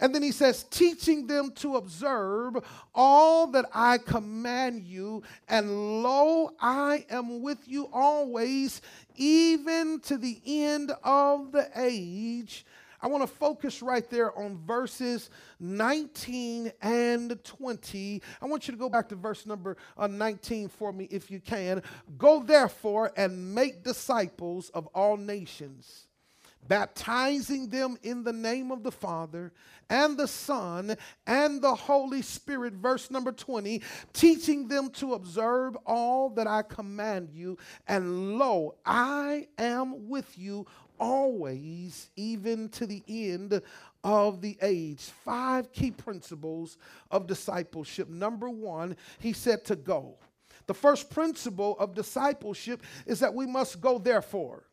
And 0.00 0.14
then 0.14 0.22
he 0.22 0.32
says, 0.32 0.64
teaching 0.64 1.26
them 1.26 1.52
to 1.56 1.76
observe 1.76 2.56
all 2.94 3.46
that 3.48 3.66
I 3.72 3.98
command 3.98 4.84
you. 4.84 5.22
And 5.48 6.02
lo, 6.02 6.50
I 6.60 7.06
am 7.10 7.42
with 7.42 7.66
you 7.66 7.88
always, 7.92 8.82
even 9.16 10.00
to 10.00 10.16
the 10.16 10.40
end 10.44 10.92
of 11.02 11.52
the 11.52 11.70
age. 11.76 12.64
I 13.00 13.06
want 13.06 13.22
to 13.22 13.26
focus 13.26 13.82
right 13.82 14.08
there 14.08 14.36
on 14.38 14.56
verses 14.66 15.28
19 15.60 16.72
and 16.80 17.44
20. 17.44 18.22
I 18.40 18.46
want 18.46 18.66
you 18.66 18.72
to 18.72 18.78
go 18.78 18.88
back 18.88 19.10
to 19.10 19.14
verse 19.14 19.44
number 19.44 19.76
uh, 19.98 20.06
19 20.06 20.68
for 20.68 20.90
me 20.90 21.06
if 21.10 21.30
you 21.30 21.38
can. 21.38 21.82
Go 22.16 22.42
therefore 22.42 23.12
and 23.14 23.54
make 23.54 23.84
disciples 23.84 24.70
of 24.70 24.86
all 24.94 25.18
nations 25.18 26.06
baptizing 26.68 27.68
them 27.68 27.96
in 28.02 28.22
the 28.24 28.32
name 28.32 28.70
of 28.70 28.82
the 28.82 28.92
Father 28.92 29.52
and 29.90 30.16
the 30.16 30.28
Son 30.28 30.96
and 31.26 31.60
the 31.60 31.74
Holy 31.74 32.22
Spirit. 32.22 32.74
Verse 32.74 33.10
number 33.10 33.32
20, 33.32 33.82
teaching 34.12 34.68
them 34.68 34.90
to 34.90 35.14
observe 35.14 35.76
all 35.86 36.30
that 36.30 36.46
I 36.46 36.62
command 36.62 37.30
you. 37.32 37.58
And 37.86 38.38
lo, 38.38 38.76
I 38.84 39.48
am 39.58 40.08
with 40.08 40.38
you 40.38 40.66
always, 40.98 42.10
even 42.16 42.68
to 42.70 42.86
the 42.86 43.02
end 43.08 43.60
of 44.02 44.40
the 44.40 44.56
age. 44.62 45.00
Five 45.24 45.72
key 45.72 45.90
principles 45.90 46.76
of 47.10 47.26
discipleship. 47.26 48.08
Number 48.08 48.48
one, 48.48 48.96
he 49.18 49.32
said 49.32 49.64
to 49.66 49.76
go. 49.76 50.16
The 50.66 50.74
first 50.74 51.10
principle 51.10 51.76
of 51.78 51.94
discipleship 51.94 52.82
is 53.06 53.20
that 53.20 53.34
we 53.34 53.46
must 53.46 53.80
go, 53.80 53.98
therefore. 53.98 54.64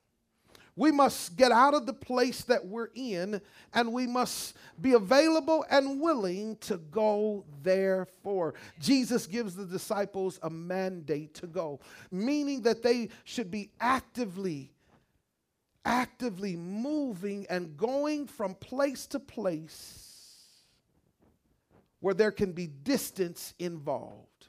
We 0.76 0.92
must 0.92 1.36
get 1.36 1.52
out 1.52 1.74
of 1.74 1.86
the 1.86 1.94
place 1.94 2.44
that 2.44 2.66
we're 2.66 2.90
in 2.96 3.42
and 3.74 3.92
we 3.92 4.08
must 4.08 4.56
be 4.80 4.94
available 4.94 5.66
and 5.70 6.00
willing 6.00 6.56
to 6.62 6.78
go 6.78 7.44
therefore. 7.62 8.54
Jesus 8.80 9.28
gives 9.28 9.56
the 9.56 9.66
disciples 9.66 10.40
a 10.44 10.50
mandate 10.50 11.34
to 11.36 11.48
go, 11.48 11.82
meaning 12.10 12.62
that 12.62 12.84
they 12.84 13.10
should 13.26 13.52
be 13.52 13.70
actively, 13.82 14.72
actively 15.84 16.56
moving 16.56 17.46
and 17.50 17.76
going 17.76 18.26
from 18.26 18.56
place 18.56 19.06
to 19.08 19.20
place 19.20 20.08
where 22.00 22.14
there 22.14 22.32
can 22.32 22.54
be 22.54 22.68
distance 22.68 23.54
involved. 23.60 24.48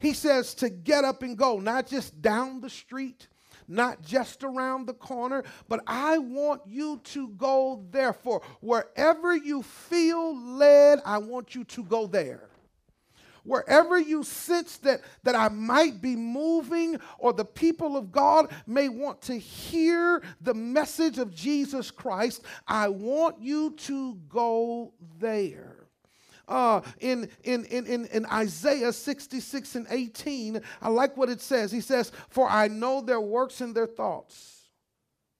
He 0.00 0.12
says 0.12 0.54
to 0.56 0.68
get 0.68 1.04
up 1.04 1.22
and 1.22 1.38
go, 1.38 1.60
not 1.60 1.86
just 1.86 2.20
down 2.20 2.60
the 2.60 2.68
street 2.68 3.28
not 3.68 4.02
just 4.02 4.44
around 4.44 4.86
the 4.86 4.94
corner, 4.94 5.44
but 5.68 5.80
I 5.86 6.18
want 6.18 6.62
you 6.66 7.00
to 7.04 7.28
go 7.28 7.84
therefore. 7.90 8.42
Wherever 8.60 9.36
you 9.36 9.62
feel 9.62 10.36
led, 10.36 11.00
I 11.04 11.18
want 11.18 11.54
you 11.54 11.64
to 11.64 11.82
go 11.84 12.06
there 12.06 12.48
wherever 13.44 13.98
you 13.98 14.22
sense 14.22 14.76
that, 14.78 15.00
that 15.24 15.34
I 15.34 15.48
might 15.48 16.00
be 16.00 16.16
moving 16.16 16.98
or 17.18 17.32
the 17.32 17.44
people 17.44 17.96
of 17.96 18.12
God 18.12 18.52
may 18.66 18.88
want 18.88 19.20
to 19.22 19.34
hear 19.34 20.22
the 20.40 20.54
message 20.54 21.18
of 21.18 21.34
Jesus 21.34 21.90
Christ, 21.90 22.42
I 22.66 22.88
want 22.88 23.40
you 23.40 23.72
to 23.72 24.14
go 24.28 24.92
there 25.18 25.81
uh, 26.48 26.80
in, 27.00 27.28
in, 27.44 27.64
in, 27.66 27.86
in, 27.86 28.06
in 28.06 28.26
Isaiah 28.26 28.92
66 28.92 29.74
and 29.74 29.86
18, 29.90 30.60
I 30.80 30.88
like 30.88 31.16
what 31.16 31.28
it 31.28 31.40
says. 31.40 31.72
He 31.72 31.80
says, 31.80 32.12
For 32.28 32.48
I 32.48 32.68
know 32.68 33.00
their 33.00 33.20
works 33.20 33.60
and 33.60 33.74
their 33.74 33.86
thoughts. 33.86 34.62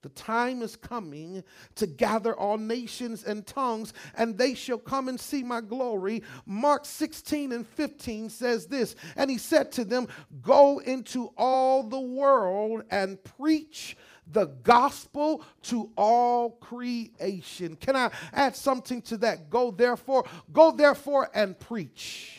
The 0.02 0.08
time 0.08 0.62
is 0.62 0.74
coming 0.74 1.44
to 1.76 1.86
gather 1.86 2.34
all 2.34 2.58
nations 2.58 3.22
and 3.22 3.46
tongues, 3.46 3.92
and 4.16 4.36
they 4.36 4.54
shall 4.54 4.78
come 4.78 5.08
and 5.08 5.18
see 5.18 5.44
my 5.44 5.60
glory. 5.60 6.24
Mark 6.44 6.84
16 6.86 7.52
and 7.52 7.66
15 7.66 8.28
says 8.28 8.66
this 8.66 8.96
And 9.16 9.30
he 9.30 9.38
said 9.38 9.70
to 9.72 9.84
them, 9.84 10.08
Go 10.40 10.80
into 10.80 11.30
all 11.36 11.84
the 11.84 12.00
world 12.00 12.82
and 12.90 13.22
preach 13.22 13.96
the 14.26 14.46
gospel 14.62 15.44
to 15.62 15.90
all 15.96 16.50
creation. 16.50 17.76
Can 17.76 17.96
I 17.96 18.10
add 18.32 18.56
something 18.56 19.02
to 19.02 19.16
that? 19.18 19.50
Go 19.50 19.70
therefore, 19.70 20.24
go 20.52 20.72
therefore 20.72 21.28
and 21.34 21.58
preach. 21.58 22.38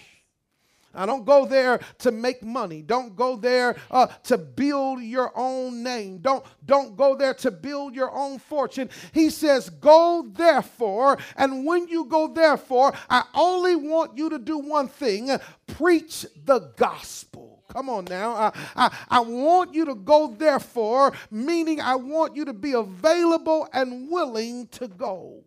I 0.95 1.05
don't 1.07 1.25
go 1.25 1.45
there 1.45 1.79
to 1.99 2.11
make 2.11 2.43
money. 2.43 2.83
Don't 2.83 3.15
go 3.15 3.35
there 3.35 3.75
uh, 3.89 4.07
to 4.23 4.37
build 4.37 5.01
your 5.01 5.31
own 5.35 5.81
name. 5.81 6.19
Don't, 6.19 6.45
don't 6.65 6.95
go 6.95 7.15
there 7.15 7.33
to 7.35 7.49
build 7.49 7.95
your 7.95 8.11
own 8.15 8.37
fortune. 8.37 8.89
He 9.11 9.31
says, 9.31 9.69
Go 9.69 10.29
therefore. 10.31 11.17
And 11.35 11.65
when 11.65 11.87
you 11.87 12.05
go 12.05 12.27
therefore, 12.27 12.93
I 13.09 13.23
only 13.33 13.75
want 13.75 14.17
you 14.17 14.29
to 14.29 14.37
do 14.37 14.59
one 14.59 14.87
thing 14.87 15.31
preach 15.65 16.27
the 16.45 16.59
gospel. 16.77 17.52
Come 17.73 17.89
on 17.89 18.05
now. 18.05 18.33
I, 18.33 18.51
I, 18.75 18.97
I 19.09 19.19
want 19.21 19.73
you 19.73 19.85
to 19.85 19.95
go 19.95 20.27
therefore, 20.27 21.11
meaning 21.31 21.81
I 21.81 21.95
want 21.95 22.35
you 22.35 22.45
to 22.45 22.53
be 22.53 22.73
available 22.73 23.67
and 23.73 24.11
willing 24.11 24.67
to 24.67 24.87
go. 24.87 25.43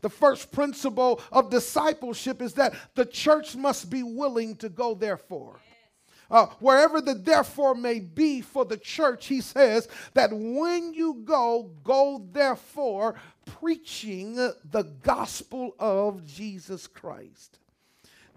The 0.00 0.08
first 0.08 0.52
principle 0.52 1.20
of 1.32 1.50
discipleship 1.50 2.40
is 2.40 2.54
that 2.54 2.74
the 2.94 3.04
church 3.04 3.56
must 3.56 3.90
be 3.90 4.04
willing 4.04 4.54
to 4.56 4.68
go 4.68 4.94
therefore. 4.94 5.58
Uh, 6.30 6.46
wherever 6.60 7.00
the 7.00 7.14
therefore 7.14 7.74
may 7.74 7.98
be 7.98 8.40
for 8.40 8.64
the 8.64 8.76
church, 8.76 9.26
he 9.26 9.40
says 9.40 9.88
that 10.14 10.30
when 10.32 10.94
you 10.94 11.22
go, 11.24 11.70
go 11.82 12.24
therefore 12.30 13.16
preaching 13.44 14.34
the 14.36 14.82
gospel 15.02 15.74
of 15.80 16.24
Jesus 16.24 16.86
Christ. 16.86 17.58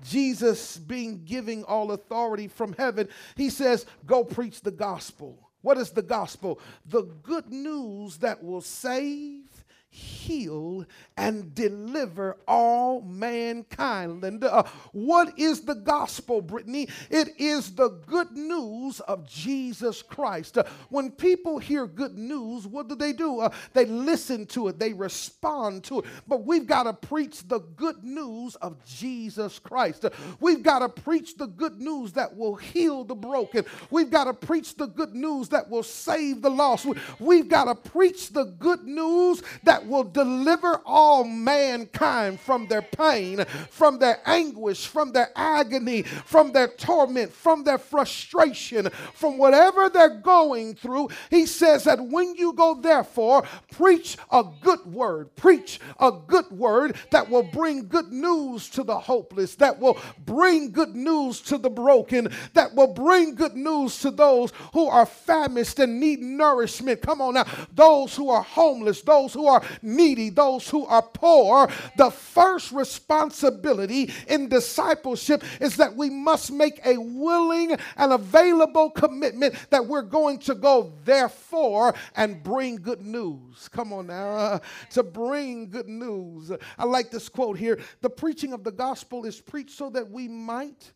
Jesus 0.04 0.78
being 0.78 1.24
giving 1.26 1.64
all 1.64 1.92
authority 1.92 2.48
from 2.48 2.74
heaven, 2.74 3.08
he 3.36 3.50
says, 3.50 3.86
Go 4.06 4.24
preach 4.24 4.62
the 4.62 4.72
gospel. 4.72 5.50
What 5.62 5.78
is 5.78 5.92
the 5.92 6.02
gospel? 6.02 6.60
The 6.86 7.04
good 7.24 7.52
news 7.52 8.18
that 8.18 8.44
will 8.44 8.62
save 8.62 9.49
heal, 9.92 10.86
and 11.18 11.54
deliver 11.56 12.38
all 12.48 13.02
mankind. 13.02 14.22
Linda, 14.22 14.54
uh, 14.54 14.64
what 14.92 15.38
is 15.40 15.62
the 15.62 15.74
gospel, 15.74 16.42
Brittany? 16.42 16.88
It 17.10 17.30
is 17.40 17.74
the 17.74 17.90
good 18.06 18.32
news 18.32 19.00
of 19.02 19.28
Jesus 19.28 20.02
Christ. 20.04 20.58
Uh, 20.60 20.64
when 20.90 21.10
people 21.12 21.58
hear 21.58 21.88
good 21.88 22.18
news, 22.18 22.68
what 22.68 22.88
do 22.88 22.96
they 22.96 23.14
do? 23.14 23.40
Uh, 23.40 23.50
they 23.74 23.86
listen 23.86 24.46
to 24.48 24.68
it, 24.68 24.78
they 24.78 24.94
respond 24.94 25.84
to 25.86 26.00
it. 26.00 26.06
But 26.28 26.46
we've 26.46 26.68
got 26.68 26.84
to 26.84 26.94
preach 26.94 27.48
the 27.48 27.60
good 27.60 28.04
news 28.04 28.56
of 28.58 28.84
Jesus 28.86 29.58
Christ. 29.58 30.06
Uh, 30.06 30.12
we've 30.40 30.64
got 30.64 30.80
to 30.80 30.90
preach 30.90 31.38
the 31.38 31.48
good 31.48 31.82
news 31.82 32.14
that 32.14 32.36
will 32.38 32.56
heal 32.56 33.04
the 33.04 33.16
broken. 33.16 33.66
We've 33.90 34.12
got 34.12 34.26
to 34.26 34.34
preach 34.34 34.76
the 34.76 34.88
good 34.88 35.16
news 35.16 35.50
that 35.50 35.70
will 35.70 35.84
save 35.84 36.44
the 36.44 36.52
lost. 36.52 36.86
We've 37.20 37.50
got 37.50 37.66
to 37.66 37.76
preach 37.90 38.30
the 38.30 38.44
good 38.44 38.84
news 38.84 39.42
that 39.64 39.79
that 39.80 39.88
will 39.88 40.04
deliver 40.04 40.82
all 40.86 41.24
mankind 41.24 42.40
from 42.40 42.68
their 42.68 42.82
pain, 42.82 43.46
from 43.70 43.98
their 43.98 44.20
anguish, 44.26 44.86
from 44.86 45.14
their 45.14 45.30
agony, 45.38 46.02
from 46.02 46.52
their 46.52 46.68
torment, 46.68 47.32
from 47.32 47.64
their 47.64 47.78
frustration, 47.78 48.90
from 49.14 49.38
whatever 49.38 49.88
they're 49.88 50.20
going 50.20 50.76
through. 50.76 51.08
He 51.30 51.46
says 51.46 51.86
that 51.86 52.02
when 52.02 52.36
you 52.36 52.52
go, 52.54 52.74
therefore, 52.76 53.46
preach 53.72 54.18
a 54.32 54.44
good 54.62 54.86
word, 54.86 55.34
preach 55.38 55.80
a 56.00 56.12
good 56.12 56.52
word 56.52 56.98
that 57.12 57.30
will 57.30 57.44
bring 57.44 57.88
good 57.88 58.12
news 58.12 58.70
to 58.72 58.84
the 58.84 59.00
hopeless, 59.00 59.56
that 59.56 59.80
will 59.80 59.98
bring 60.26 60.72
good 60.72 60.94
news 60.94 61.40
to 61.42 61.58
the 61.58 61.70
broken, 61.70 62.30
that 62.54 62.76
will 62.76 62.94
bring 62.94 63.34
good 63.34 63.56
news 63.56 64.00
to 64.00 64.12
those 64.12 64.52
who 64.74 64.88
are 64.88 65.06
famished 65.06 65.80
and 65.80 66.02
need 66.02 66.20
nourishment. 66.20 67.02
Come 67.02 67.22
on 67.22 67.36
now, 67.36 67.46
those 67.74 68.14
who 68.14 68.30
are 68.30 68.44
homeless, 68.44 69.02
those 69.04 69.34
who 69.34 69.48
are 69.48 69.64
needy, 69.82 70.30
those 70.30 70.70
who 70.70 70.86
are 70.86 71.02
poor, 71.02 71.70
the 71.98 72.10
first 72.10 72.72
responsibility 72.72 74.12
in 74.28 74.50
discipleship 74.50 75.44
is 75.60 75.78
that 75.78 75.96
we 75.96 76.10
must 76.10 76.52
make 76.52 76.80
a 76.86 76.98
willing 76.98 77.78
and 77.98 78.14
available 78.14 78.90
commitment 78.92 79.56
that 79.70 79.86
we're 79.86 80.02
going 80.02 80.40
to 80.40 80.56
go, 80.56 80.94
therefore, 81.06 81.94
and 82.16 82.44
bring 82.44 82.78
good 82.78 83.02
news. 83.02 83.68
Come 83.70 83.94
on 83.94 84.08
now, 84.08 84.30
uh, 84.30 84.60
to 84.92 85.04
bring 85.04 85.70
good 85.70 85.90
news. 85.90 86.52
I 86.78 86.86
like 86.86 87.12
this 87.12 87.30
quote 87.30 87.58
here 87.58 87.80
The 88.02 88.10
preaching 88.10 88.54
of 88.54 88.64
the 88.64 88.72
gospel 88.72 89.26
is 89.26 89.40
preached 89.40 89.78
so 89.78 89.90
that 89.92 90.10
we 90.10 90.28
might 90.28 90.92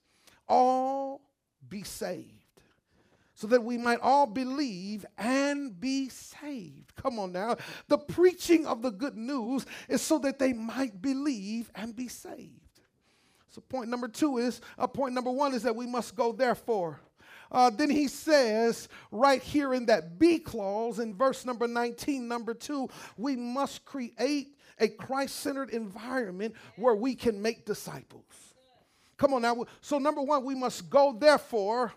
all 0.47 1.21
be 1.69 1.83
saved 1.83 2.42
so 3.43 3.47
that 3.47 3.62
we 3.62 3.77
might 3.77 3.99
all 3.99 4.25
believe 4.25 5.06
and 5.17 5.77
be 5.77 6.08
saved. 6.08 6.95
Come 6.95 7.19
on 7.19 7.34
now. 7.34 7.58
The 7.89 7.97
preaching 7.97 8.65
of 8.65 8.82
the 8.82 8.89
good 8.89 9.17
news 9.17 9.65
is 9.89 10.01
so 10.01 10.17
that 10.19 10.39
they 10.39 10.53
might 10.53 11.01
believe 11.01 11.69
and 11.75 11.93
be 11.93 12.08
saved. 12.08 12.79
So, 13.49 13.60
point 13.60 13.89
number 13.89 14.08
two 14.08 14.38
is, 14.38 14.62
uh, 14.79 14.88
point 14.88 15.13
number 15.13 15.29
one 15.29 15.53
is 15.53 15.63
that 15.63 15.75
we 15.75 15.86
must 15.86 16.15
go 16.15 16.32
therefore. 16.32 17.01
Uh, 17.51 17.69
then 17.69 17.89
he 17.89 18.08
says, 18.08 18.88
right 19.12 19.41
here 19.41 19.73
in 19.73 19.88
that 19.88 20.17
B 20.17 20.39
clause 20.39 20.99
in 20.99 21.13
verse 21.13 21.45
number 21.45 21.67
19, 21.67 22.25
number 22.25 22.53
two, 22.53 22.88
we 23.17 23.36
must 23.36 23.84
create 23.84 24.56
a 24.79 24.88
Christ 24.88 25.36
centered 25.36 25.71
environment 25.71 26.56
where 26.77 26.95
we 26.95 27.13
can 27.13 27.41
make 27.41 27.65
disciples. 27.65 28.23
Come 29.17 29.34
on 29.34 29.41
now. 29.41 29.65
So, 29.82 29.97
number 29.97 30.21
one, 30.21 30.45
we 30.45 30.56
must 30.56 30.89
go, 30.89 31.12
therefore, 31.12 31.91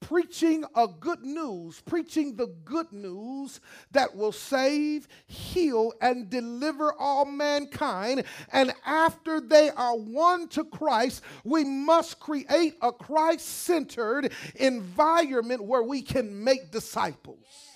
preaching 0.00 0.64
a 0.74 0.88
good 0.88 1.22
news, 1.22 1.80
preaching 1.82 2.36
the 2.36 2.48
good 2.64 2.90
news 2.92 3.60
that 3.92 4.14
will 4.16 4.32
save, 4.32 5.06
heal, 5.26 5.92
and 6.00 6.30
deliver 6.30 6.92
all 6.98 7.24
mankind. 7.24 8.24
And 8.52 8.72
after 8.84 9.40
they 9.40 9.70
are 9.70 9.96
won 9.96 10.48
to 10.48 10.64
Christ, 10.64 11.22
we 11.44 11.64
must 11.64 12.18
create 12.18 12.76
a 12.82 12.92
Christ 12.92 13.46
centered 13.46 14.32
environment 14.56 15.62
where 15.62 15.82
we 15.82 16.02
can 16.02 16.42
make 16.42 16.70
disciples. 16.70 17.69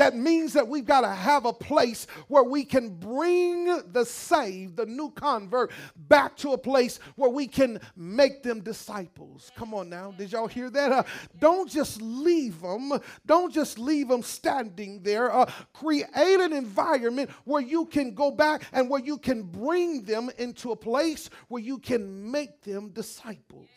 That 0.00 0.16
means 0.16 0.54
that 0.54 0.66
we've 0.66 0.86
got 0.86 1.02
to 1.02 1.10
have 1.10 1.44
a 1.44 1.52
place 1.52 2.06
where 2.28 2.42
we 2.42 2.64
can 2.64 2.88
bring 2.88 3.66
the 3.92 4.06
saved, 4.06 4.78
the 4.78 4.86
new 4.86 5.10
convert, 5.10 5.72
back 5.94 6.38
to 6.38 6.54
a 6.54 6.58
place 6.58 6.98
where 7.16 7.28
we 7.28 7.46
can 7.46 7.78
make 7.96 8.42
them 8.42 8.62
disciples. 8.62 9.52
Come 9.56 9.74
on 9.74 9.90
now. 9.90 10.14
Did 10.16 10.32
y'all 10.32 10.46
hear 10.46 10.70
that? 10.70 10.90
Uh, 10.90 11.02
don't 11.38 11.68
just 11.68 12.00
leave 12.00 12.62
them. 12.62 12.98
Don't 13.26 13.52
just 13.52 13.78
leave 13.78 14.08
them 14.08 14.22
standing 14.22 15.02
there. 15.02 15.30
Uh, 15.30 15.44
create 15.74 16.06
an 16.14 16.54
environment 16.54 17.28
where 17.44 17.60
you 17.60 17.84
can 17.84 18.14
go 18.14 18.30
back 18.30 18.62
and 18.72 18.88
where 18.88 19.02
you 19.02 19.18
can 19.18 19.42
bring 19.42 20.02
them 20.04 20.30
into 20.38 20.72
a 20.72 20.76
place 20.76 21.28
where 21.48 21.62
you 21.62 21.76
can 21.76 22.30
make 22.30 22.62
them 22.62 22.88
disciples. 22.88 23.68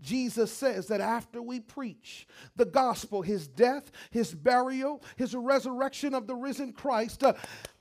Jesus 0.00 0.52
says 0.52 0.86
that 0.88 1.00
after 1.00 1.42
we 1.42 1.60
preach 1.60 2.26
the 2.56 2.64
gospel, 2.64 3.22
his 3.22 3.48
death, 3.48 3.90
his 4.10 4.32
burial, 4.32 5.02
his 5.16 5.34
resurrection 5.34 6.14
of 6.14 6.26
the 6.26 6.36
risen 6.36 6.72
Christ, 6.72 7.24
uh, 7.24 7.32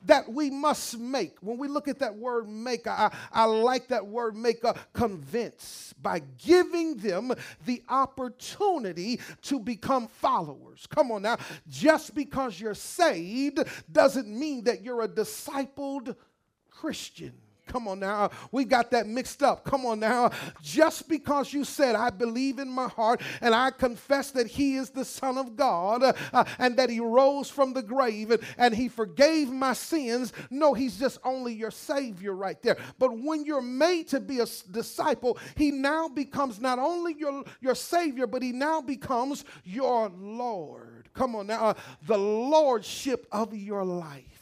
that 0.05 0.31
we 0.31 0.49
must 0.49 0.97
make. 0.97 1.37
When 1.41 1.57
we 1.57 1.67
look 1.67 1.87
at 1.87 1.99
that 1.99 2.15
word 2.15 2.47
make, 2.47 2.87
I, 2.87 3.13
I 3.31 3.45
like 3.45 3.89
that 3.89 4.05
word 4.05 4.35
make, 4.35 4.65
uh, 4.65 4.73
convince, 4.93 5.93
by 6.01 6.21
giving 6.37 6.97
them 6.97 7.33
the 7.65 7.83
opportunity 7.89 9.19
to 9.43 9.59
become 9.59 10.07
followers. 10.07 10.87
Come 10.87 11.11
on 11.11 11.21
now. 11.23 11.37
Just 11.67 12.15
because 12.15 12.59
you're 12.59 12.73
saved 12.73 13.59
doesn't 13.91 14.27
mean 14.27 14.63
that 14.63 14.81
you're 14.81 15.01
a 15.01 15.07
discipled 15.07 16.15
Christian. 16.69 17.33
Come 17.67 17.87
on 17.87 17.99
now. 17.99 18.31
We 18.51 18.65
got 18.65 18.91
that 18.91 19.07
mixed 19.07 19.43
up. 19.43 19.63
Come 19.65 19.85
on 19.85 19.99
now. 19.99 20.31
Just 20.61 21.07
because 21.07 21.53
you 21.53 21.63
said, 21.63 21.95
I 21.95 22.09
believe 22.09 22.59
in 22.59 22.69
my 22.69 22.87
heart 22.87 23.21
and 23.41 23.53
I 23.53 23.71
confess 23.71 24.31
that 24.31 24.47
He 24.47 24.75
is 24.75 24.89
the 24.89 25.05
Son 25.05 25.37
of 25.37 25.55
God 25.55 26.03
uh, 26.03 26.43
and 26.59 26.77
that 26.77 26.89
He 26.89 26.99
rose 26.99 27.49
from 27.49 27.73
the 27.73 27.83
grave 27.83 28.31
and, 28.31 28.41
and 28.57 28.75
He 28.75 28.87
forgave 28.87 29.49
my 29.49 29.73
sins. 29.73 30.33
No, 30.49 30.73
He's 30.73 30.97
just 30.97 31.19
only 31.23 31.53
your 31.53 31.71
Savior 31.71 32.33
right 32.33 32.61
there. 32.61 32.77
But 32.99 33.17
when 33.17 33.45
you're 33.45 33.61
made 33.61 34.07
to 34.09 34.19
be 34.19 34.39
a 34.39 34.45
disciple, 34.71 35.37
He 35.55 35.71
now 35.71 36.07
becomes 36.07 36.59
not 36.59 36.79
only 36.79 37.15
your, 37.17 37.43
your 37.61 37.75
Savior, 37.75 38.27
but 38.27 38.41
He 38.41 38.51
now 38.51 38.81
becomes 38.81 39.45
your 39.63 40.09
Lord. 40.09 41.09
Come 41.13 41.35
on 41.35 41.47
now. 41.47 41.67
Uh, 41.67 41.73
the 42.05 42.17
Lordship 42.17 43.25
of 43.31 43.55
your 43.55 43.83
life. 43.83 44.36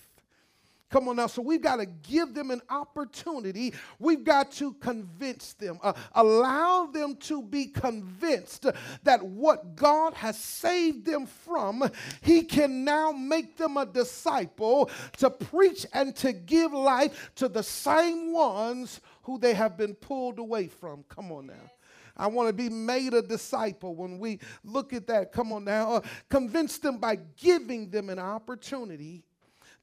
Come 0.89 1.09
on 1.09 1.15
now. 1.15 1.27
So 1.27 1.41
we've 1.41 1.61
got 1.61 1.77
to 1.77 1.85
give 1.85 2.33
them 2.33 2.51
an 2.51 2.61
opportunity. 2.69 3.73
We've 3.97 4.23
got 4.23 4.51
to 4.53 4.73
convince 4.73 5.53
them, 5.53 5.79
uh, 5.81 5.93
allow 6.13 6.85
them 6.85 7.15
to 7.21 7.41
be 7.41 7.65
convinced 7.65 8.67
that 9.03 9.23
what 9.23 9.75
God 9.75 10.13
has 10.13 10.37
saved 10.37 11.05
them 11.05 11.25
from, 11.25 11.89
He 12.21 12.43
can 12.43 12.83
now 12.83 13.11
make 13.11 13.57
them 13.57 13.77
a 13.77 13.85
disciple 13.85 14.89
to 15.17 15.29
preach 15.29 15.85
and 15.91 16.15
to 16.17 16.33
give 16.33 16.71
life 16.71 17.31
to 17.35 17.47
the 17.47 17.63
same 17.63 18.31
ones 18.31 19.01
who 19.23 19.39
they 19.39 19.55
have 19.55 19.77
been 19.77 19.95
pulled 19.95 20.37
away 20.37 20.67
from. 20.67 21.03
Come 21.09 21.31
on 21.31 21.47
now. 21.47 21.71
I 22.17 22.27
want 22.27 22.47
to 22.47 22.53
be 22.53 22.69
made 22.69 23.13
a 23.13 23.21
disciple. 23.21 23.95
When 23.95 24.19
we 24.19 24.39
look 24.63 24.93
at 24.93 25.07
that, 25.07 25.31
come 25.31 25.51
on 25.51 25.65
now, 25.65 25.95
uh, 25.95 26.01
convince 26.29 26.77
them 26.77 26.97
by 26.97 27.17
giving 27.35 27.89
them 27.89 28.09
an 28.09 28.19
opportunity 28.19 29.23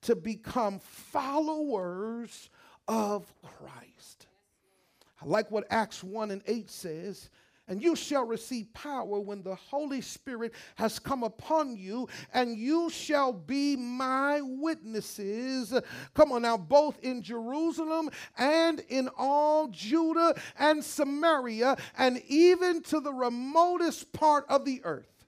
to 0.02 0.14
become 0.14 0.78
followers 0.80 2.50
of 2.88 3.32
Christ. 3.42 4.26
I 5.20 5.26
like 5.26 5.50
what 5.50 5.64
Acts 5.70 6.02
1 6.02 6.30
and 6.30 6.42
8 6.46 6.70
says. 6.70 7.30
And 7.68 7.80
you 7.80 7.94
shall 7.94 8.26
receive 8.26 8.74
power 8.74 9.20
when 9.20 9.44
the 9.44 9.54
Holy 9.54 10.00
Spirit 10.00 10.52
has 10.74 10.98
come 10.98 11.22
upon 11.22 11.76
you, 11.76 12.08
and 12.34 12.58
you 12.58 12.90
shall 12.90 13.32
be 13.32 13.76
my 13.76 14.40
witnesses. 14.42 15.72
Come 16.12 16.32
on 16.32 16.42
now, 16.42 16.56
both 16.56 16.98
in 17.02 17.22
Jerusalem 17.22 18.10
and 18.36 18.80
in 18.88 19.08
all 19.16 19.68
Judah 19.68 20.34
and 20.58 20.84
Samaria, 20.84 21.76
and 21.96 22.20
even 22.26 22.82
to 22.82 22.98
the 22.98 23.12
remotest 23.12 24.12
part 24.12 24.44
of 24.48 24.64
the 24.64 24.80
earth. 24.84 25.21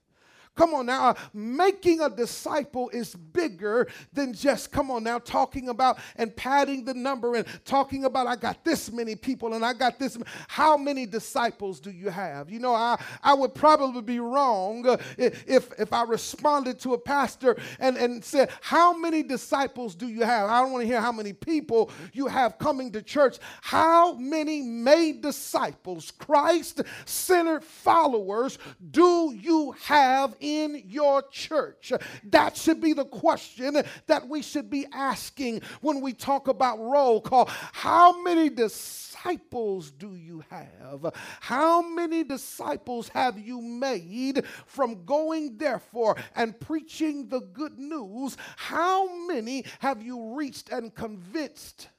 Come 0.55 0.73
on 0.73 0.85
now, 0.85 1.09
uh, 1.09 1.13
making 1.33 1.99
a 1.99 2.09
disciple 2.09 2.89
is 2.89 3.13
bigger 3.13 3.87
than 4.13 4.33
just, 4.33 4.71
come 4.71 4.89
on 4.89 5.03
now, 5.03 5.19
talking 5.19 5.67
about 5.67 5.99
and 6.15 6.33
padding 6.33 6.85
the 6.85 6.93
number 6.93 7.35
and 7.35 7.45
talking 7.65 8.05
about, 8.05 8.25
I 8.25 8.37
got 8.37 8.63
this 8.63 8.89
many 8.89 9.17
people 9.17 9.53
and 9.53 9.65
I 9.65 9.73
got 9.73 9.99
this. 9.99 10.17
How 10.47 10.77
many 10.77 11.05
disciples 11.05 11.81
do 11.81 11.91
you 11.91 12.09
have? 12.09 12.49
You 12.49 12.59
know, 12.59 12.73
I, 12.73 13.01
I 13.21 13.33
would 13.33 13.53
probably 13.53 14.01
be 14.01 14.21
wrong 14.21 14.87
uh, 14.87 14.97
if, 15.17 15.71
if 15.77 15.91
I 15.91 16.03
responded 16.03 16.79
to 16.81 16.93
a 16.93 16.97
pastor 16.97 17.57
and, 17.79 17.97
and 17.97 18.23
said, 18.23 18.49
How 18.61 18.97
many 18.97 19.23
disciples 19.23 19.93
do 19.93 20.07
you 20.07 20.21
have? 20.21 20.49
I 20.49 20.61
don't 20.61 20.71
want 20.71 20.83
to 20.83 20.87
hear 20.87 21.01
how 21.01 21.11
many 21.11 21.33
people 21.33 21.91
you 22.13 22.27
have 22.27 22.57
coming 22.59 22.93
to 22.93 23.01
church. 23.01 23.39
How 23.61 24.13
many 24.13 24.61
made 24.61 25.21
disciples, 25.21 26.11
Christ 26.11 26.81
centered 27.03 27.63
followers, 27.65 28.57
do 28.91 29.35
you 29.37 29.75
have 29.83 30.33
in 30.45 30.83
your 30.85 31.23
church? 31.23 31.91
That 32.25 32.55
should 32.55 32.79
be 32.79 32.93
the 32.93 33.05
question 33.05 33.81
that 34.05 34.29
we 34.29 34.43
should 34.43 34.69
be 34.69 34.85
asking 34.93 35.61
when 35.81 36.01
we 36.01 36.13
talk 36.13 36.47
about 36.47 36.79
roll 36.79 37.19
call. 37.19 37.49
How 37.73 38.21
many 38.21 38.49
disciples 38.49 39.89
do 39.89 40.13
you 40.15 40.43
have? 40.51 41.11
How 41.39 41.81
many 41.81 42.23
disciples 42.23 43.07
have 43.09 43.39
you 43.39 43.59
made 43.59 44.45
from 44.67 45.03
going, 45.03 45.57
therefore, 45.57 46.15
and 46.35 46.59
preaching 46.59 47.27
the 47.27 47.39
good 47.39 47.79
news? 47.79 48.37
How 48.55 49.25
many 49.25 49.65
have 49.79 50.03
you 50.03 50.35
reached 50.35 50.69
and 50.69 50.93
convinced? 50.93 51.89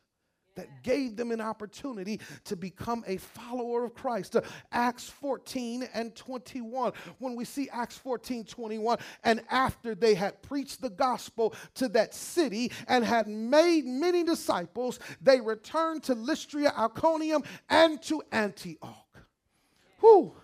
That 0.56 0.82
gave 0.82 1.16
them 1.16 1.30
an 1.30 1.40
opportunity 1.40 2.20
to 2.44 2.56
become 2.56 3.04
a 3.06 3.16
follower 3.18 3.84
of 3.84 3.94
Christ. 3.94 4.36
Acts 4.72 5.08
14 5.08 5.88
and 5.94 6.14
21. 6.14 6.92
When 7.18 7.36
we 7.36 7.44
see 7.44 7.68
Acts 7.70 7.96
14 7.98 8.44
21, 8.44 8.98
and 9.24 9.42
after 9.50 9.94
they 9.94 10.14
had 10.14 10.42
preached 10.42 10.80
the 10.80 10.90
gospel 10.90 11.54
to 11.74 11.88
that 11.88 12.14
city 12.14 12.72
and 12.88 13.04
had 13.04 13.28
made 13.28 13.84
many 13.84 14.24
disciples, 14.24 14.98
they 15.20 15.40
returned 15.40 16.02
to 16.04 16.14
Lystra, 16.14 16.72
Iconium, 16.76 17.42
and 17.68 18.02
to 18.02 18.22
Antioch. 18.32 19.05
Whew, 20.00 20.34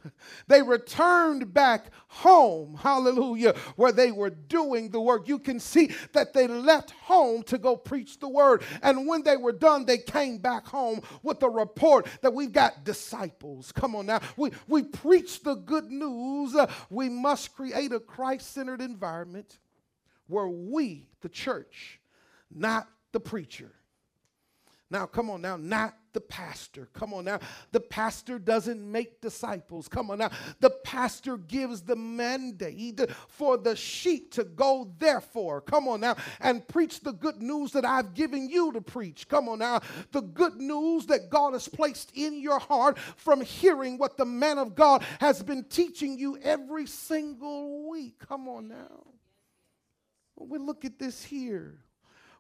they 0.47 0.63
returned 0.63 1.53
back 1.53 1.91
home, 2.09 2.75
hallelujah, 2.75 3.55
where 3.77 3.93
they 3.93 4.11
were 4.11 4.31
doing 4.31 4.91
the 4.91 5.01
work. 5.01 5.29
You 5.29 5.39
can 5.39 5.61
see 5.61 5.91
that 6.13 6.33
they 6.33 6.47
left 6.47 6.93
home 6.93 7.43
to 7.45 7.59
go 7.59 7.77
preach 7.77 8.19
the 8.19 8.29
word. 8.29 8.63
And 8.83 9.07
when 9.07 9.23
they 9.23 9.37
were 9.37 9.53
done, 9.53 9.85
they 9.85 9.99
came 9.99 10.39
back 10.39 10.67
home 10.67 11.03
with 11.23 11.43
a 11.43 11.51
report 11.51 12.07
that 12.23 12.33
we've 12.33 12.53
got 12.53 12.85
disciples. 12.85 13.73
Come 13.73 13.95
on 13.95 14.07
now. 14.07 14.21
We, 14.37 14.53
we 14.69 14.83
preach 14.85 15.43
the 15.43 15.55
good 15.55 15.91
news. 15.91 16.55
Uh, 16.55 16.71
we 16.89 17.09
must 17.09 17.55
create 17.55 17.93
a 17.93 18.01
Christ 18.01 18.53
centered 18.53 18.81
environment 18.81 19.59
where 20.29 20.49
we, 20.49 21.09
the 21.21 21.29
church, 21.29 22.01
not 22.51 22.89
the 23.13 23.21
preacher, 23.21 23.73
now, 24.93 25.07
come 25.07 25.31
on 25.31 25.41
now, 25.41 25.57
not 25.57 25.95
the 26.13 26.21
pastor. 26.21 26.89
Come 26.93 27.15
on 27.15 27.25
now. 27.25 27.41
The 27.73 27.81
pastor 27.81 28.39
doesn't 28.39 28.91
make 28.91 29.21
disciples. 29.21 29.89
Come 29.89 30.11
on 30.11 30.19
now. 30.19 30.31
The 30.61 30.71
pastor 30.85 31.37
gives 31.37 31.83
the 31.83 31.97
mandate 31.97 33.01
for 33.29 33.57
the 33.57 33.77
sheep 33.77 34.33
to 34.33 34.45
go, 34.45 34.93
therefore, 34.99 35.61
come 35.61 35.89
on 35.89 36.01
now, 36.01 36.17
and 36.41 36.67
preach 36.67 37.01
the 37.01 37.13
good 37.13 37.43
news 37.43 37.73
that 37.73 37.85
I've 37.85 38.15
given 38.15 38.49
you 38.49 38.73
to 38.73 38.81
preach. 38.81 39.29
Come 39.29 39.49
on 39.49 39.61
now. 39.61 39.81
The 40.13 40.23
good 40.23 40.57
news 40.57 41.07
that 41.07 41.31
God 41.31 41.53
has 41.53 41.69
placed 41.69 42.13
in 42.15 42.41
your 42.41 42.59
heart 42.59 42.99
from 42.99 43.41
hearing 43.41 43.99
what 43.99 44.17
the 44.17 44.25
man 44.25 44.59
of 44.59 44.75
God 44.75 45.05
has 45.21 45.43
been 45.43 45.65
teaching 45.65 46.19
you 46.19 46.39
every 46.39 46.87
single 46.87 47.89
week. 47.89 48.19
Come 48.29 48.49
on 48.49 48.69
now. 48.69 49.07
We 50.37 50.59
look 50.59 50.85
at 50.85 50.99
this 50.99 51.23
here 51.23 51.79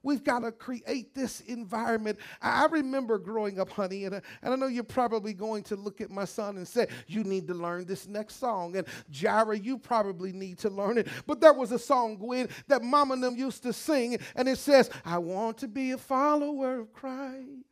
We've 0.03 0.23
got 0.23 0.41
to 0.41 0.53
create 0.53 1.15
this 1.15 1.41
environment. 1.43 2.19
I 2.41 2.67
remember 2.67 3.19
growing 3.19 3.61
up, 3.61 3.71
honey, 3.71 4.05
and, 4.05 4.17
uh, 4.17 4.21
and 4.43 4.53
I 4.53 4.57
know 4.57 4.67
you're 4.67 4.85
probably 4.85 5.33
going 5.33 5.62
to 5.65 5.77
look 5.77 6.01
at 6.01 6.11
my 6.11 6.25
son 6.25 6.57
and 6.57 6.67
say, 6.67 6.87
You 7.07 7.25
need 7.25 7.47
to 7.49 7.55
learn 7.55 7.85
this 7.85 8.07
next 8.09 8.37
song. 8.37 8.77
And 8.77 8.87
Jira, 9.12 9.62
you 9.62 9.79
probably 9.79 10.33
need 10.33 10.59
to 10.59 10.71
learn 10.71 10.99
it. 10.99 11.09
But 11.27 11.41
there 11.41 11.53
was 11.53 11.73
a 11.73 11.79
song, 11.79 12.17
Gwen, 12.17 12.49
that 12.69 12.83
mama 12.83 13.15
and 13.15 13.23
them 13.23 13.37
used 13.37 13.62
to 13.62 13.73
sing, 13.73 14.19
and 14.37 14.49
it 14.49 14.59
says, 14.59 14.91
I 15.05 15.19
want 15.19 15.59
to 15.59 15.69
be 15.69 15.93
a 15.93 15.99
follower 15.99 16.81
of 16.81 16.93
Christ. 16.93 17.71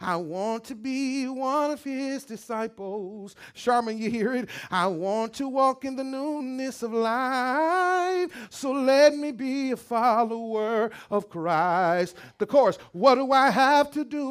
I 0.00 0.16
want 0.16 0.64
to 0.64 0.74
be 0.74 1.28
one 1.28 1.70
of 1.70 1.82
his 1.84 2.24
disciples. 2.24 3.36
Sharman, 3.54 3.98
you 3.98 4.10
hear 4.10 4.34
it? 4.34 4.48
I 4.70 4.86
want 4.86 5.34
to 5.34 5.48
walk 5.48 5.84
in 5.84 5.96
the 5.96 6.04
newness 6.04 6.82
of 6.82 6.92
life. 6.92 8.30
So 8.50 8.72
let 8.72 9.14
me 9.14 9.32
be 9.32 9.72
a 9.72 9.76
follower 9.76 10.90
of 11.10 11.28
Christ. 11.28 12.16
The 12.38 12.46
chorus, 12.46 12.78
what 12.92 13.16
do 13.16 13.32
I 13.32 13.50
have 13.50 13.90
to 13.92 14.04
do? 14.04 14.26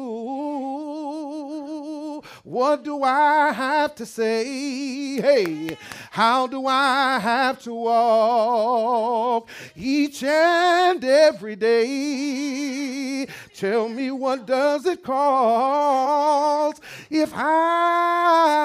What 2.44 2.84
do 2.84 3.02
I 3.02 3.52
have 3.52 3.94
to 3.96 4.06
say? 4.06 5.20
Hey, 5.20 5.76
how 6.10 6.46
do 6.46 6.66
I 6.66 7.18
have 7.18 7.58
to 7.64 7.74
walk 7.74 9.48
each 9.74 10.22
and 10.22 11.04
every 11.04 11.56
day? 11.56 13.26
Tell 13.54 13.88
me 13.88 14.10
what 14.10 14.46
does 14.46 14.86
it 14.86 15.02
cost 15.02 16.82
if 17.10 17.32
I 17.34 18.56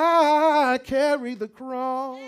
carry 0.83 1.35
the 1.35 1.47
cross? 1.47 2.19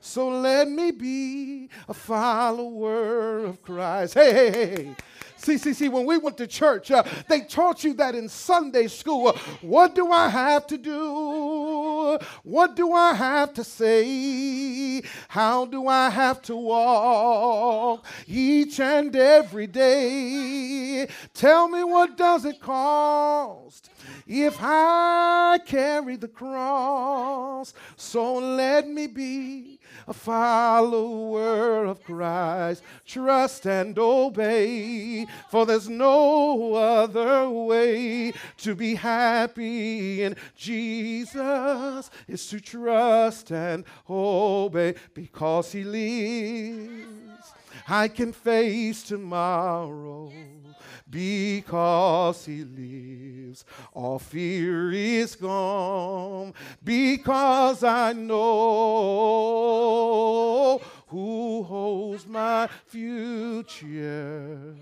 So 0.00 0.28
let 0.28 0.68
me 0.68 0.90
be 0.90 1.68
a 1.88 1.94
follower 1.94 3.40
of 3.44 3.62
Christ. 3.62 4.14
Hey, 4.14 4.32
hey, 4.32 4.50
hey. 4.50 4.96
See, 5.38 5.56
see, 5.56 5.72
see, 5.72 5.88
when 5.88 6.04
we 6.04 6.18
went 6.18 6.36
to 6.38 6.46
church, 6.46 6.90
uh, 6.90 7.04
they 7.28 7.42
taught 7.42 7.84
you 7.84 7.94
that 7.94 8.14
in 8.14 8.28
Sunday 8.28 8.88
school. 8.88 9.28
Uh, 9.28 9.38
what 9.62 9.94
do 9.94 10.10
I 10.10 10.28
have 10.28 10.66
to 10.66 10.76
do? 10.76 12.18
What 12.42 12.74
do 12.74 12.92
I 12.92 13.14
have 13.14 13.54
to 13.54 13.64
say? 13.64 15.02
How 15.28 15.64
do 15.64 15.86
I 15.86 16.10
have 16.10 16.42
to 16.42 16.56
walk 16.56 18.04
each 18.26 18.80
and 18.80 19.14
every 19.14 19.68
day? 19.68 21.08
Tell 21.34 21.68
me 21.68 21.84
what 21.84 22.16
does 22.16 22.44
it 22.44 22.60
cost? 22.60 23.90
if 24.28 24.58
I 24.60 25.58
carry 25.64 26.16
the 26.16 26.28
cross. 26.28 27.72
So 27.96 28.34
let 28.34 28.86
me 28.86 29.06
be 29.06 29.77
a 30.08 30.14
follower 30.14 31.84
of 31.84 32.02
Christ. 32.02 32.82
Trust 33.06 33.66
and 33.66 33.98
obey, 33.98 35.26
for 35.50 35.66
there's 35.66 35.88
no 35.88 36.74
other 36.74 37.48
way 37.48 38.32
to 38.58 38.74
be 38.74 38.94
happy 38.94 40.22
in 40.22 40.34
Jesus 40.56 42.10
is 42.26 42.46
to 42.48 42.60
trust 42.60 43.52
and 43.52 43.84
obey 44.08 44.94
because 45.14 45.72
He 45.72 45.84
lives. 45.84 47.52
I 47.86 48.08
can 48.08 48.32
face 48.32 49.02
tomorrow 49.02 50.32
because 51.10 52.44
he 52.44 52.64
lives. 52.64 53.64
All 53.92 54.18
fear 54.18 54.92
is 54.92 55.36
gone 55.36 56.52
because 56.84 57.82
I 57.82 58.12
know 58.12 58.38
who 61.06 61.62
holds 61.62 62.26
my 62.26 62.68
future. 62.86 64.74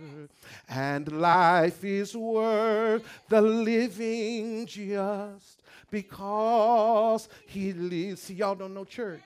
And 0.69 1.13
life 1.13 1.85
is 1.85 2.17
worth 2.17 3.05
the 3.29 3.41
living 3.41 4.67
just 4.67 5.63
because 5.91 7.29
he 7.47 7.73
lives. 7.73 8.23
See, 8.23 8.35
y'all 8.35 8.57
don't 8.57 8.75
know 8.75 8.85
church. 8.85 9.23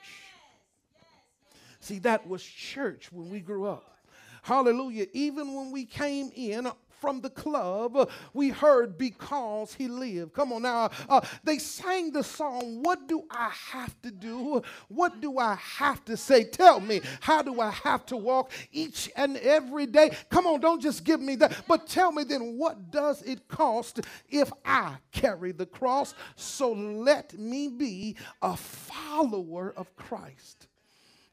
See, 1.79 1.97
that 1.99 2.27
was 2.27 2.43
church 2.43 3.11
when 3.11 3.29
we 3.31 3.39
grew 3.39 3.65
up. 3.65 3.97
Hallelujah. 4.43 5.07
Even 5.13 5.53
when 5.55 5.71
we 5.71 5.85
came 5.85 6.31
in 6.35 6.71
from 7.01 7.19
the 7.19 7.29
club, 7.31 8.09
we 8.33 8.49
heard 8.49 8.97
because 8.97 9.73
he 9.73 9.87
lived. 9.87 10.33
Come 10.33 10.53
on 10.53 10.61
now. 10.61 10.91
Uh, 11.09 11.21
they 11.43 11.57
sang 11.57 12.11
the 12.11 12.23
song, 12.23 12.83
What 12.83 13.07
do 13.07 13.23
I 13.29 13.51
have 13.71 13.99
to 14.03 14.11
do? 14.11 14.61
What 14.87 15.19
do 15.19 15.39
I 15.39 15.55
have 15.55 16.05
to 16.05 16.15
say? 16.15 16.43
Tell 16.43 16.79
me, 16.79 17.01
how 17.19 17.41
do 17.41 17.59
I 17.59 17.71
have 17.71 18.05
to 18.07 18.17
walk 18.17 18.51
each 18.71 19.09
and 19.15 19.35
every 19.37 19.87
day? 19.87 20.11
Come 20.29 20.45
on, 20.45 20.59
don't 20.59 20.81
just 20.81 21.03
give 21.03 21.19
me 21.19 21.35
that, 21.37 21.63
but 21.67 21.87
tell 21.87 22.11
me 22.11 22.23
then, 22.23 22.57
what 22.57 22.91
does 22.91 23.23
it 23.23 23.47
cost 23.47 24.01
if 24.29 24.51
I 24.63 24.97
carry 25.11 25.51
the 25.51 25.65
cross? 25.65 26.13
So 26.35 26.71
let 26.71 27.37
me 27.37 27.67
be 27.67 28.15
a 28.41 28.55
follower 28.55 29.73
of 29.75 29.95
Christ. 29.95 30.67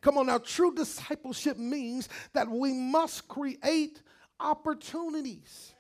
Come 0.01 0.17
on 0.17 0.27
now, 0.27 0.39
true 0.39 0.73
discipleship 0.75 1.59
means 1.59 2.09
that 2.33 2.49
we 2.49 2.73
must 2.73 3.27
create 3.29 4.01
opportunities 4.41 5.75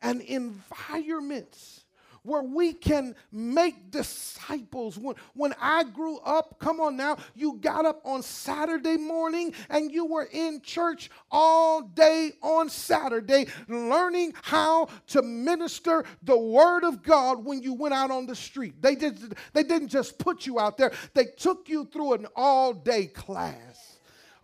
and 0.00 0.20
environments 0.20 1.84
where 2.24 2.42
we 2.42 2.72
can 2.72 3.14
make 3.32 3.90
disciples. 3.90 4.96
When, 4.96 5.16
when 5.34 5.54
I 5.60 5.84
grew 5.84 6.18
up, 6.18 6.58
come 6.60 6.80
on 6.80 6.96
now, 6.96 7.16
you 7.34 7.58
got 7.60 7.84
up 7.84 8.00
on 8.04 8.22
Saturday 8.22 8.96
morning 8.96 9.54
and 9.68 9.90
you 9.90 10.06
were 10.06 10.28
in 10.32 10.60
church 10.62 11.10
all 11.30 11.82
day 11.82 12.32
on 12.40 12.68
Saturday, 12.68 13.46
learning 13.68 14.34
how 14.42 14.88
to 15.08 15.22
minister 15.22 16.04
the 16.22 16.38
word 16.38 16.84
of 16.84 17.02
God 17.02 17.44
when 17.44 17.62
you 17.62 17.74
went 17.74 17.94
out 17.94 18.10
on 18.10 18.26
the 18.26 18.36
street. 18.36 18.80
They, 18.80 18.94
did, 18.94 19.36
they 19.52 19.64
didn't 19.64 19.88
just 19.88 20.18
put 20.18 20.46
you 20.46 20.60
out 20.60 20.76
there, 20.76 20.92
they 21.14 21.26
took 21.26 21.68
you 21.68 21.84
through 21.86 22.14
an 22.14 22.26
all 22.36 22.72
day 22.72 23.06
class. 23.06 23.91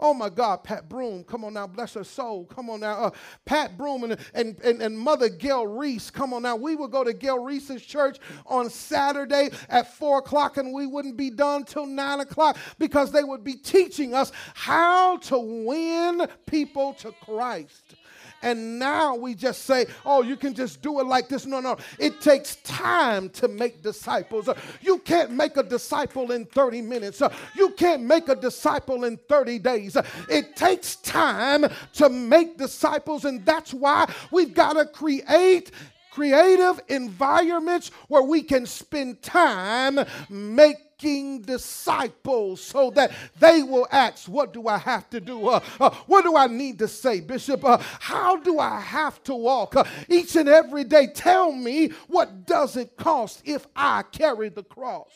Oh 0.00 0.14
my 0.14 0.28
God, 0.28 0.62
Pat 0.62 0.88
Broom, 0.88 1.24
come 1.24 1.44
on 1.44 1.54
now, 1.54 1.66
bless 1.66 1.94
her 1.94 2.04
soul. 2.04 2.44
Come 2.44 2.70
on 2.70 2.80
now, 2.80 3.04
uh, 3.04 3.10
Pat 3.44 3.76
Broom 3.76 4.04
and, 4.04 4.16
and, 4.32 4.58
and, 4.60 4.80
and 4.80 4.98
Mother 4.98 5.28
Gail 5.28 5.66
Reese, 5.66 6.10
come 6.10 6.32
on 6.32 6.42
now. 6.42 6.54
We 6.56 6.76
would 6.76 6.92
go 6.92 7.02
to 7.02 7.12
Gail 7.12 7.42
Reese's 7.42 7.82
church 7.82 8.18
on 8.46 8.70
Saturday 8.70 9.50
at 9.68 9.92
four 9.94 10.18
o'clock 10.18 10.56
and 10.56 10.72
we 10.72 10.86
wouldn't 10.86 11.16
be 11.16 11.30
done 11.30 11.64
till 11.64 11.86
nine 11.86 12.20
o'clock 12.20 12.56
because 12.78 13.10
they 13.10 13.24
would 13.24 13.42
be 13.42 13.54
teaching 13.54 14.14
us 14.14 14.30
how 14.54 15.16
to 15.18 15.38
win 15.38 16.26
people 16.46 16.94
to 16.94 17.12
Christ. 17.24 17.96
And 18.42 18.78
now 18.78 19.16
we 19.16 19.34
just 19.34 19.64
say, 19.64 19.86
oh, 20.06 20.22
you 20.22 20.36
can 20.36 20.54
just 20.54 20.80
do 20.80 21.00
it 21.00 21.06
like 21.06 21.28
this. 21.28 21.44
No, 21.44 21.60
no. 21.60 21.76
It 21.98 22.20
takes 22.20 22.56
time 22.56 23.30
to 23.30 23.48
make 23.48 23.82
disciples. 23.82 24.48
You 24.80 24.98
can't 24.98 25.32
make 25.32 25.56
a 25.56 25.62
disciple 25.62 26.30
in 26.32 26.44
30 26.46 26.82
minutes. 26.82 27.20
You 27.56 27.70
can't 27.70 28.02
make 28.02 28.28
a 28.28 28.36
disciple 28.36 29.04
in 29.04 29.16
30 29.28 29.58
days. 29.58 29.87
It 30.28 30.56
takes 30.56 30.96
time 30.96 31.66
to 31.94 32.08
make 32.08 32.58
disciples. 32.58 33.24
And 33.24 33.44
that's 33.44 33.72
why 33.72 34.12
we've 34.30 34.54
got 34.54 34.74
to 34.74 34.86
create 34.86 35.70
creative 36.10 36.80
environments 36.88 37.92
where 38.08 38.22
we 38.22 38.42
can 38.42 38.66
spend 38.66 39.22
time 39.22 40.00
making 40.28 41.42
disciples 41.42 42.60
so 42.60 42.90
that 42.90 43.12
they 43.38 43.62
will 43.62 43.86
ask, 43.92 44.26
What 44.28 44.52
do 44.52 44.66
I 44.66 44.78
have 44.78 45.08
to 45.10 45.20
do? 45.20 45.48
Uh, 45.48 45.60
uh, 45.78 45.90
what 46.06 46.24
do 46.24 46.36
I 46.36 46.48
need 46.48 46.80
to 46.80 46.88
say, 46.88 47.20
Bishop? 47.20 47.64
Uh, 47.64 47.78
how 48.00 48.36
do 48.36 48.58
I 48.58 48.80
have 48.80 49.22
to 49.24 49.34
walk 49.34 49.76
uh, 49.76 49.84
each 50.08 50.34
and 50.34 50.48
every 50.48 50.82
day? 50.82 51.06
Tell 51.06 51.52
me, 51.52 51.90
what 52.08 52.46
does 52.46 52.76
it 52.76 52.96
cost 52.96 53.42
if 53.44 53.68
I 53.76 54.02
carry 54.02 54.48
the 54.48 54.64
cross? 54.64 55.10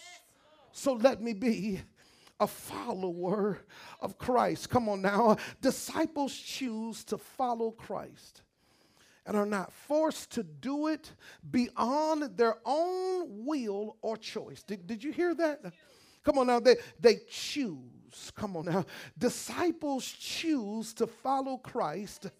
So 0.70 0.92
let 0.92 1.20
me 1.20 1.32
be 1.32 1.80
a 2.42 2.46
follower 2.46 3.60
of 4.00 4.18
Christ. 4.18 4.68
Come 4.68 4.88
on 4.88 5.00
now. 5.00 5.36
Disciples 5.60 6.34
choose 6.34 7.04
to 7.04 7.16
follow 7.16 7.70
Christ 7.70 8.42
and 9.24 9.36
are 9.36 9.46
not 9.46 9.72
forced 9.72 10.32
to 10.32 10.42
do 10.42 10.88
it 10.88 11.12
beyond 11.48 12.36
their 12.36 12.56
own 12.64 13.46
will 13.46 13.96
or 14.02 14.16
choice. 14.16 14.64
Did, 14.64 14.88
did 14.88 15.04
you 15.04 15.12
hear 15.12 15.34
that? 15.34 15.72
Come 16.24 16.38
on 16.38 16.48
now, 16.48 16.58
they, 16.58 16.76
they 16.98 17.20
choose. 17.30 18.32
Come 18.34 18.56
on 18.56 18.66
now. 18.66 18.84
Disciples 19.16 20.04
choose 20.04 20.92
to 20.94 21.06
follow 21.06 21.56
Christ 21.56 22.30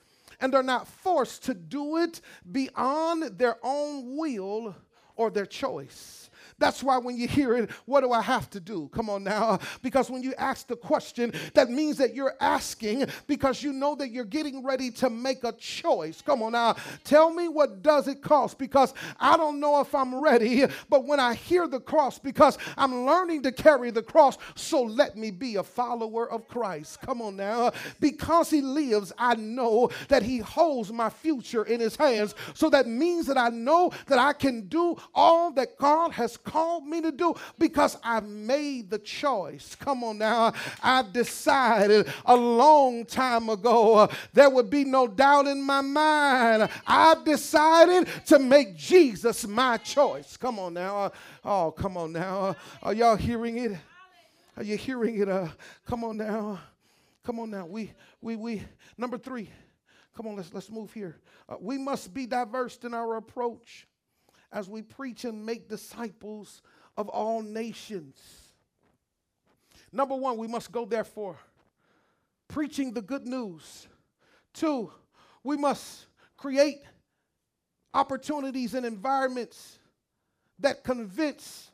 and 0.40 0.54
are 0.54 0.62
not 0.62 0.88
forced 0.88 1.44
to 1.44 1.54
do 1.54 1.98
it 1.98 2.20
beyond 2.50 3.38
their 3.38 3.56
own 3.62 4.16
will 4.16 4.74
or 5.14 5.30
their 5.30 5.46
choice. 5.46 6.30
That's 6.58 6.82
why 6.82 6.98
when 6.98 7.16
you 7.16 7.26
hear 7.28 7.56
it, 7.56 7.70
what 7.86 8.02
do 8.02 8.12
I 8.12 8.22
have 8.22 8.48
to 8.50 8.60
do? 8.60 8.88
Come 8.92 9.10
on 9.10 9.24
now. 9.24 9.58
Because 9.82 10.10
when 10.10 10.22
you 10.22 10.32
ask 10.38 10.68
the 10.68 10.76
question, 10.76 11.32
that 11.54 11.68
means 11.68 11.98
that 11.98 12.14
you're 12.14 12.34
asking 12.40 13.06
because 13.26 13.62
you 13.62 13.72
know 13.72 13.94
that 13.96 14.10
you're 14.10 14.24
getting 14.24 14.64
ready 14.64 14.90
to 14.92 15.10
make 15.10 15.42
a 15.44 15.52
choice. 15.52 16.22
Come 16.22 16.42
on 16.42 16.52
now. 16.52 16.76
Tell 17.04 17.32
me 17.32 17.48
what 17.48 17.82
does 17.82 18.06
it 18.06 18.22
cost 18.22 18.58
because 18.58 18.94
I 19.18 19.36
don't 19.36 19.60
know 19.60 19.80
if 19.80 19.94
I'm 19.94 20.22
ready, 20.22 20.64
but 20.88 21.04
when 21.04 21.18
I 21.20 21.34
hear 21.34 21.66
the 21.66 21.80
cross, 21.80 22.18
because 22.18 22.58
I'm 22.76 23.04
learning 23.04 23.42
to 23.42 23.52
carry 23.52 23.90
the 23.90 24.02
cross, 24.02 24.38
so 24.54 24.82
let 24.82 25.16
me 25.16 25.30
be 25.30 25.56
a 25.56 25.62
follower 25.62 26.30
of 26.30 26.46
Christ. 26.48 27.00
Come 27.00 27.20
on 27.20 27.36
now. 27.36 27.72
Because 27.98 28.50
he 28.50 28.60
lives, 28.60 29.12
I 29.18 29.34
know 29.34 29.90
that 30.08 30.22
he 30.22 30.38
holds 30.38 30.92
my 30.92 31.10
future 31.10 31.64
in 31.64 31.80
his 31.80 31.96
hands. 31.96 32.34
So 32.54 32.70
that 32.70 32.86
means 32.86 33.26
that 33.26 33.38
I 33.38 33.48
know 33.48 33.90
that 34.06 34.18
I 34.18 34.32
can 34.32 34.68
do 34.68 34.96
all 35.14 35.50
that 35.52 35.76
God 35.76 36.12
has 36.12 36.36
called 36.36 36.51
me 36.84 37.00
to 37.00 37.12
do 37.12 37.34
because 37.58 37.96
I've 38.02 38.26
made 38.26 38.90
the 38.90 38.98
choice. 38.98 39.74
Come 39.74 40.04
on 40.04 40.18
now. 40.18 40.52
I've 40.82 41.12
decided 41.12 42.12
a 42.24 42.36
long 42.36 43.04
time 43.04 43.48
ago 43.48 43.96
uh, 43.96 44.14
there 44.32 44.50
would 44.50 44.70
be 44.70 44.84
no 44.84 45.06
doubt 45.06 45.46
in 45.46 45.62
my 45.62 45.80
mind. 45.80 46.68
I've 46.86 47.24
decided 47.24 48.08
to 48.26 48.38
make 48.38 48.76
Jesus 48.76 49.46
my 49.46 49.76
choice. 49.78 50.36
Come 50.36 50.58
on 50.58 50.74
now. 50.74 50.98
Uh, 50.98 51.10
oh, 51.44 51.70
come 51.70 51.96
on 51.96 52.12
now. 52.12 52.40
Uh, 52.40 52.54
are 52.82 52.94
y'all 52.94 53.16
hearing 53.16 53.58
it? 53.58 53.72
Are 54.56 54.62
you 54.62 54.76
hearing 54.76 55.20
it? 55.20 55.28
Uh, 55.28 55.48
come 55.86 56.04
on 56.04 56.18
now. 56.18 56.60
Come 57.24 57.40
on 57.40 57.50
now. 57.50 57.66
We, 57.66 57.92
we, 58.20 58.36
we. 58.36 58.62
Number 58.98 59.18
three. 59.18 59.48
Come 60.14 60.26
on, 60.26 60.36
let's 60.36 60.52
let's 60.52 60.70
move 60.70 60.92
here. 60.92 61.16
Uh, 61.48 61.56
we 61.58 61.78
must 61.78 62.12
be 62.12 62.26
diverse 62.26 62.78
in 62.82 62.92
our 62.92 63.16
approach 63.16 63.86
as 64.52 64.68
we 64.68 64.82
preach 64.82 65.24
and 65.24 65.44
make 65.44 65.68
disciples 65.68 66.62
of 66.96 67.08
all 67.08 67.42
nations. 67.42 68.16
Number 69.90 70.14
one, 70.14 70.36
we 70.36 70.46
must 70.46 70.70
go 70.70 70.84
therefore 70.84 71.38
preaching 72.48 72.92
the 72.92 73.02
good 73.02 73.26
news. 73.26 73.88
Two, 74.52 74.92
we 75.42 75.56
must 75.56 76.06
create 76.36 76.82
opportunities 77.94 78.74
and 78.74 78.84
environments 78.84 79.78
that 80.58 80.84
convince 80.84 81.70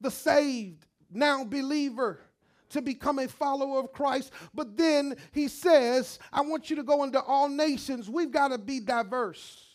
the 0.00 0.10
saved, 0.10 0.86
now 1.10 1.44
believer, 1.44 2.20
to 2.68 2.82
become 2.82 3.18
a 3.18 3.28
follower 3.28 3.80
of 3.80 3.92
Christ. 3.92 4.32
But 4.52 4.76
then 4.76 5.16
he 5.32 5.48
says, 5.48 6.18
I 6.32 6.42
want 6.42 6.68
you 6.68 6.76
to 6.76 6.82
go 6.82 7.04
into 7.04 7.22
all 7.22 7.48
nations. 7.48 8.10
We've 8.10 8.30
got 8.30 8.48
to 8.48 8.58
be 8.58 8.80
diverse. 8.80 9.65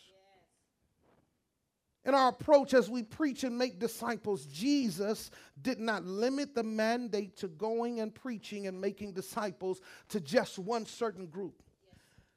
In 2.03 2.15
our 2.15 2.29
approach 2.29 2.73
as 2.73 2.89
we 2.89 3.03
preach 3.03 3.43
and 3.43 3.55
make 3.55 3.79
disciples, 3.79 4.45
Jesus 4.45 5.29
did 5.61 5.79
not 5.79 6.03
limit 6.03 6.55
the 6.55 6.63
mandate 6.63 7.37
to 7.37 7.47
going 7.47 7.99
and 7.99 8.13
preaching 8.13 8.65
and 8.65 8.79
making 8.81 9.13
disciples 9.13 9.81
to 10.09 10.19
just 10.19 10.57
one 10.57 10.85
certain 10.85 11.27
group. 11.27 11.61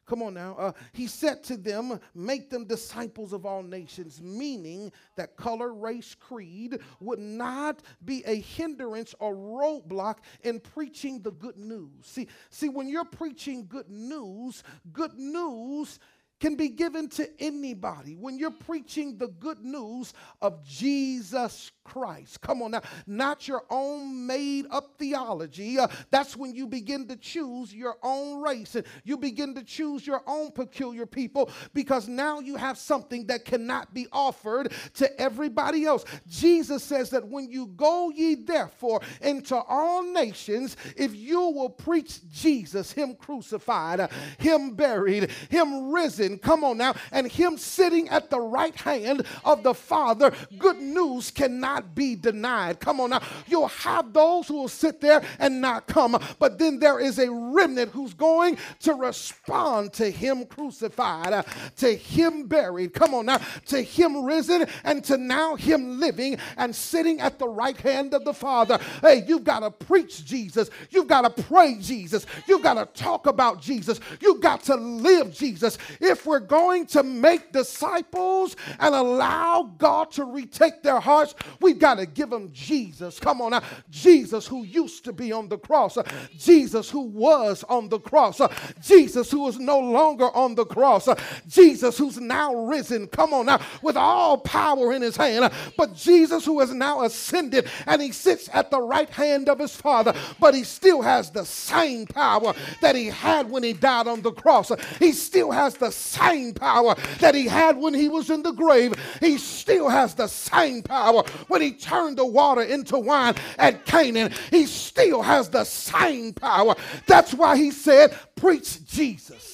Come 0.06 0.22
on 0.22 0.34
now. 0.34 0.54
Uh, 0.58 0.72
he 0.92 1.06
said 1.06 1.42
to 1.44 1.56
them, 1.56 1.98
Make 2.14 2.50
them 2.50 2.66
disciples 2.66 3.32
of 3.32 3.46
all 3.46 3.62
nations, 3.62 4.20
meaning 4.20 4.92
that 5.16 5.36
color, 5.36 5.72
race, 5.72 6.14
creed 6.14 6.78
would 7.00 7.18
not 7.18 7.80
be 8.04 8.22
a 8.26 8.40
hindrance 8.40 9.14
or 9.18 9.34
roadblock 9.34 10.18
in 10.42 10.60
preaching 10.60 11.22
the 11.22 11.30
good 11.30 11.56
news. 11.56 11.90
See, 12.02 12.28
see, 12.50 12.68
when 12.68 12.88
you're 12.88 13.06
preaching 13.06 13.66
good 13.66 13.88
news, 13.88 14.62
good 14.92 15.14
news 15.14 15.98
can 16.40 16.56
be 16.56 16.68
given 16.68 17.08
to 17.08 17.28
anybody. 17.40 18.16
When 18.16 18.38
you're 18.38 18.50
preaching 18.50 19.16
the 19.16 19.28
good 19.28 19.64
news 19.64 20.12
of 20.42 20.64
Jesus 20.64 21.70
Christ. 21.84 22.40
Come 22.40 22.62
on 22.62 22.72
now, 22.72 22.82
not 23.06 23.46
your 23.46 23.62
own 23.70 24.26
made 24.26 24.66
up 24.70 24.94
theology. 24.98 25.78
Uh, 25.78 25.86
that's 26.10 26.36
when 26.36 26.54
you 26.54 26.66
begin 26.66 27.06
to 27.08 27.16
choose 27.16 27.74
your 27.74 27.96
own 28.02 28.42
race 28.42 28.74
and 28.74 28.86
you 29.04 29.16
begin 29.16 29.54
to 29.54 29.62
choose 29.62 30.06
your 30.06 30.22
own 30.26 30.50
peculiar 30.50 31.06
people 31.06 31.50
because 31.74 32.08
now 32.08 32.40
you 32.40 32.56
have 32.56 32.78
something 32.78 33.26
that 33.26 33.44
cannot 33.44 33.92
be 33.92 34.08
offered 34.12 34.72
to 34.94 35.20
everybody 35.20 35.84
else. 35.84 36.04
Jesus 36.26 36.82
says 36.82 37.10
that 37.10 37.28
when 37.28 37.50
you 37.50 37.66
go 37.66 38.10
ye 38.10 38.34
therefore 38.34 39.02
into 39.20 39.54
all 39.54 40.02
nations, 40.02 40.76
if 40.96 41.14
you 41.14 41.40
will 41.40 41.70
preach 41.70 42.20
Jesus, 42.30 42.92
Him 42.92 43.14
crucified, 43.14 44.00
uh, 44.00 44.08
Him 44.38 44.74
buried, 44.74 45.30
Him 45.50 45.92
risen, 45.92 46.38
come 46.38 46.64
on 46.64 46.78
now, 46.78 46.94
and 47.12 47.30
Him 47.30 47.58
sitting 47.58 48.08
at 48.08 48.30
the 48.30 48.40
right 48.40 48.74
hand 48.74 49.26
of 49.44 49.62
the 49.62 49.74
Father, 49.74 50.32
good 50.58 50.78
news 50.78 51.30
cannot 51.30 51.73
cannot 51.74 51.94
be 51.94 52.14
denied. 52.16 52.80
Come 52.80 53.00
on 53.00 53.10
now. 53.10 53.22
You'll 53.46 53.68
have 53.68 54.12
those 54.12 54.48
who 54.48 54.54
will 54.54 54.68
sit 54.68 55.00
there 55.00 55.22
and 55.38 55.60
not 55.60 55.86
come, 55.86 56.18
but 56.38 56.58
then 56.58 56.78
there 56.78 57.00
is 57.00 57.18
a 57.18 57.30
remnant 57.30 57.90
who's 57.90 58.14
going 58.14 58.58
to 58.80 58.94
respond 58.94 59.92
to 59.94 60.10
him 60.10 60.46
crucified, 60.46 61.32
uh, 61.32 61.42
to 61.76 61.94
him 61.94 62.46
buried. 62.46 62.94
Come 62.94 63.14
on 63.14 63.26
now. 63.26 63.40
To 63.66 63.82
him 63.82 64.24
risen 64.24 64.66
and 64.84 65.04
to 65.04 65.16
now 65.16 65.56
him 65.56 65.98
living 65.98 66.38
and 66.56 66.74
sitting 66.74 67.20
at 67.20 67.38
the 67.38 67.48
right 67.48 67.76
hand 67.76 68.14
of 68.14 68.24
the 68.24 68.34
Father. 68.34 68.78
Hey, 69.00 69.24
you've 69.26 69.44
got 69.44 69.60
to 69.60 69.70
preach 69.70 70.24
Jesus. 70.24 70.70
You've 70.90 71.08
got 71.08 71.22
to 71.22 71.42
pray 71.44 71.76
Jesus. 71.80 72.26
You've 72.46 72.62
got 72.62 72.74
to 72.74 72.86
talk 73.00 73.26
about 73.26 73.60
Jesus. 73.60 74.00
You've 74.20 74.40
got 74.40 74.62
to 74.64 74.76
live 74.76 75.34
Jesus. 75.34 75.78
If 76.00 76.26
we're 76.26 76.40
going 76.40 76.86
to 76.86 77.02
make 77.02 77.52
disciples 77.52 78.56
and 78.78 78.94
allow 78.94 79.70
God 79.78 80.10
to 80.12 80.24
retake 80.24 80.82
their 80.82 81.00
hearts, 81.00 81.34
We've 81.64 81.78
got 81.78 81.94
to 81.94 82.04
give 82.04 82.28
them 82.28 82.50
Jesus. 82.52 83.18
Come 83.18 83.40
on 83.40 83.52
now. 83.52 83.62
Jesus 83.88 84.46
who 84.46 84.64
used 84.64 85.02
to 85.06 85.14
be 85.14 85.32
on 85.32 85.48
the 85.48 85.56
cross. 85.56 85.96
Jesus 86.36 86.90
who 86.90 87.00
was 87.04 87.64
on 87.70 87.88
the 87.88 87.98
cross. 87.98 88.38
Jesus 88.82 89.30
who 89.30 89.48
is 89.48 89.58
no 89.58 89.80
longer 89.80 90.26
on 90.36 90.54
the 90.56 90.66
cross. 90.66 91.08
Jesus 91.48 91.96
who's 91.96 92.20
now 92.20 92.54
risen. 92.54 93.06
Come 93.06 93.32
on 93.32 93.46
now. 93.46 93.62
With 93.80 93.96
all 93.96 94.36
power 94.36 94.92
in 94.92 95.00
his 95.00 95.16
hand. 95.16 95.50
But 95.78 95.94
Jesus 95.94 96.44
who 96.44 96.60
has 96.60 96.70
now 96.70 97.04
ascended 97.04 97.66
and 97.86 98.02
he 98.02 98.12
sits 98.12 98.50
at 98.52 98.70
the 98.70 98.82
right 98.82 99.08
hand 99.08 99.48
of 99.48 99.58
his 99.58 99.74
Father. 99.74 100.12
But 100.38 100.54
he 100.54 100.64
still 100.64 101.00
has 101.00 101.30
the 101.30 101.46
same 101.46 102.04
power 102.04 102.52
that 102.82 102.94
he 102.94 103.06
had 103.06 103.50
when 103.50 103.62
he 103.62 103.72
died 103.72 104.06
on 104.06 104.20
the 104.20 104.32
cross. 104.32 104.70
He 104.98 105.12
still 105.12 105.50
has 105.50 105.76
the 105.76 105.92
same 105.92 106.52
power 106.52 106.94
that 107.20 107.34
he 107.34 107.46
had 107.46 107.78
when 107.78 107.94
he 107.94 108.10
was 108.10 108.28
in 108.28 108.42
the 108.42 108.52
grave. 108.52 108.92
He 109.20 109.38
still 109.38 109.88
has 109.88 110.14
the 110.14 110.26
same 110.26 110.82
power 110.82 111.22
when 111.54 111.62
he 111.62 111.70
turned 111.70 112.16
the 112.16 112.26
water 112.26 112.62
into 112.62 112.98
wine 112.98 113.32
at 113.58 113.86
Canaan, 113.86 114.32
he 114.50 114.66
still 114.66 115.22
has 115.22 115.48
the 115.48 115.62
same 115.62 116.32
power. 116.32 116.74
That's 117.06 117.32
why 117.32 117.56
he 117.56 117.70
said, 117.70 118.12
Preach 118.34 118.84
Jesus. 118.84 119.53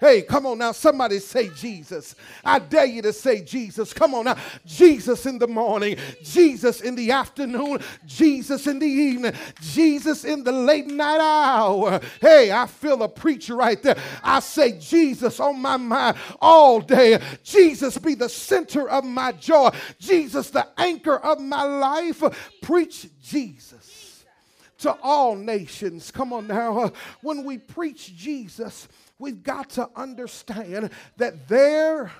Hey, 0.00 0.22
come 0.22 0.46
on 0.46 0.58
now. 0.58 0.72
Somebody 0.72 1.18
say 1.18 1.48
Jesus. 1.48 2.14
I 2.44 2.60
dare 2.60 2.84
you 2.84 3.02
to 3.02 3.12
say 3.12 3.40
Jesus. 3.40 3.92
Come 3.92 4.14
on 4.14 4.26
now. 4.26 4.36
Jesus 4.64 5.26
in 5.26 5.38
the 5.38 5.48
morning, 5.48 5.96
Jesus 6.22 6.80
in 6.80 6.94
the 6.94 7.10
afternoon, 7.10 7.80
Jesus 8.06 8.66
in 8.66 8.78
the 8.78 8.86
evening, 8.86 9.32
Jesus 9.60 10.24
in 10.24 10.44
the 10.44 10.52
late 10.52 10.86
night 10.86 11.20
hour. 11.20 12.00
Hey, 12.20 12.52
I 12.52 12.66
feel 12.66 13.02
a 13.02 13.08
preacher 13.08 13.56
right 13.56 13.82
there. 13.82 13.98
I 14.22 14.40
say 14.40 14.78
Jesus 14.78 15.40
on 15.40 15.60
my 15.60 15.76
mind 15.76 16.16
all 16.40 16.80
day. 16.80 17.20
Jesus 17.42 17.98
be 17.98 18.14
the 18.14 18.28
center 18.28 18.88
of 18.88 19.04
my 19.04 19.32
joy. 19.32 19.70
Jesus, 19.98 20.50
the 20.50 20.68
anchor 20.76 21.16
of 21.16 21.40
my 21.40 21.64
life. 21.64 22.22
Preach 22.62 23.08
Jesus 23.22 24.24
to 24.78 24.92
all 25.02 25.34
nations. 25.34 26.10
Come 26.10 26.32
on 26.32 26.46
now. 26.46 26.92
When 27.20 27.44
we 27.44 27.58
preach 27.58 28.16
Jesus, 28.16 28.88
we've 29.18 29.42
got 29.42 29.70
to 29.70 29.88
understand 29.96 30.90
that 31.16 31.48
there 31.48 32.12